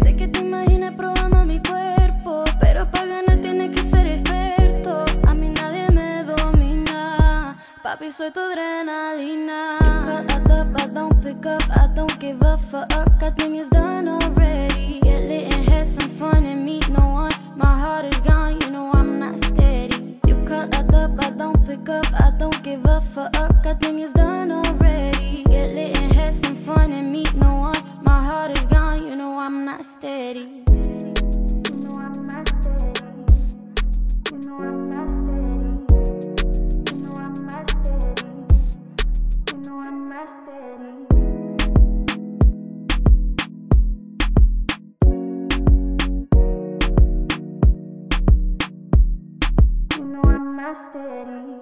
Sé 0.00 0.14
que 0.14 0.28
te 0.28 0.42
imaginas 0.42 0.94
probando 0.94 1.44
mi 1.44 1.60
cuerpo, 1.60 2.44
pero 2.60 2.88
para 2.88 3.06
ganar 3.06 3.40
tiene 3.40 3.68
que 3.72 3.82
ser 3.82 4.06
experto. 4.06 4.41
Papi 7.92 8.10
soy 8.10 8.30
tu 8.30 8.40
adrenalina. 8.40 9.76
Call 9.78 10.24
up, 10.36 10.50
up, 10.50 10.80
I 10.80 10.86
don't 10.86 11.22
pick 11.22 11.44
up, 11.44 11.62
I 11.76 11.88
don't 11.94 12.18
give 12.18 12.40
a 12.40 12.56
fuck. 12.70 12.90
I 13.20 13.30
think 13.36 13.56
it's 13.60 13.68
done 13.68 14.08
already. 14.08 14.98
Get 15.02 15.24
lit 15.28 15.52
and 15.52 15.68
have 15.68 15.86
some 15.86 16.08
fun 16.08 16.46
and 16.46 16.64
meet 16.64 16.88
no 16.88 17.06
one. 17.22 17.32
My 17.54 17.74
heart 17.82 18.06
is 18.06 18.18
gone, 18.20 18.60
you 18.62 18.70
know 18.70 18.90
I'm 18.94 19.18
not 19.18 19.38
steady. 19.44 20.18
You 20.26 20.36
call 20.46 20.74
up, 20.74 20.92
up, 20.94 21.12
I 21.18 21.30
don't 21.30 21.60
pick 21.66 21.86
up, 21.88 22.06
I 22.14 22.32
don't 22.38 22.62
give 22.62 22.82
a 22.86 23.02
fuck. 23.14 23.36
I 23.36 23.74
think 23.74 24.00
it's 24.00 24.12
done 24.12 24.50
already. 24.50 25.44
Get 25.44 25.74
lit 25.74 25.96
and 25.98 26.12
have 26.12 26.32
some 26.32 26.56
fun 26.56 26.92
and 26.92 27.12
meet 27.12 27.34
no 27.34 27.56
one. 27.68 27.82
My 28.02 28.22
heart 28.24 28.56
is 28.56 28.64
gone, 28.66 29.06
you 29.06 29.16
know 29.16 29.36
I'm 29.38 29.66
not 29.66 29.84
steady. 29.84 30.64
Steady. 50.74 51.61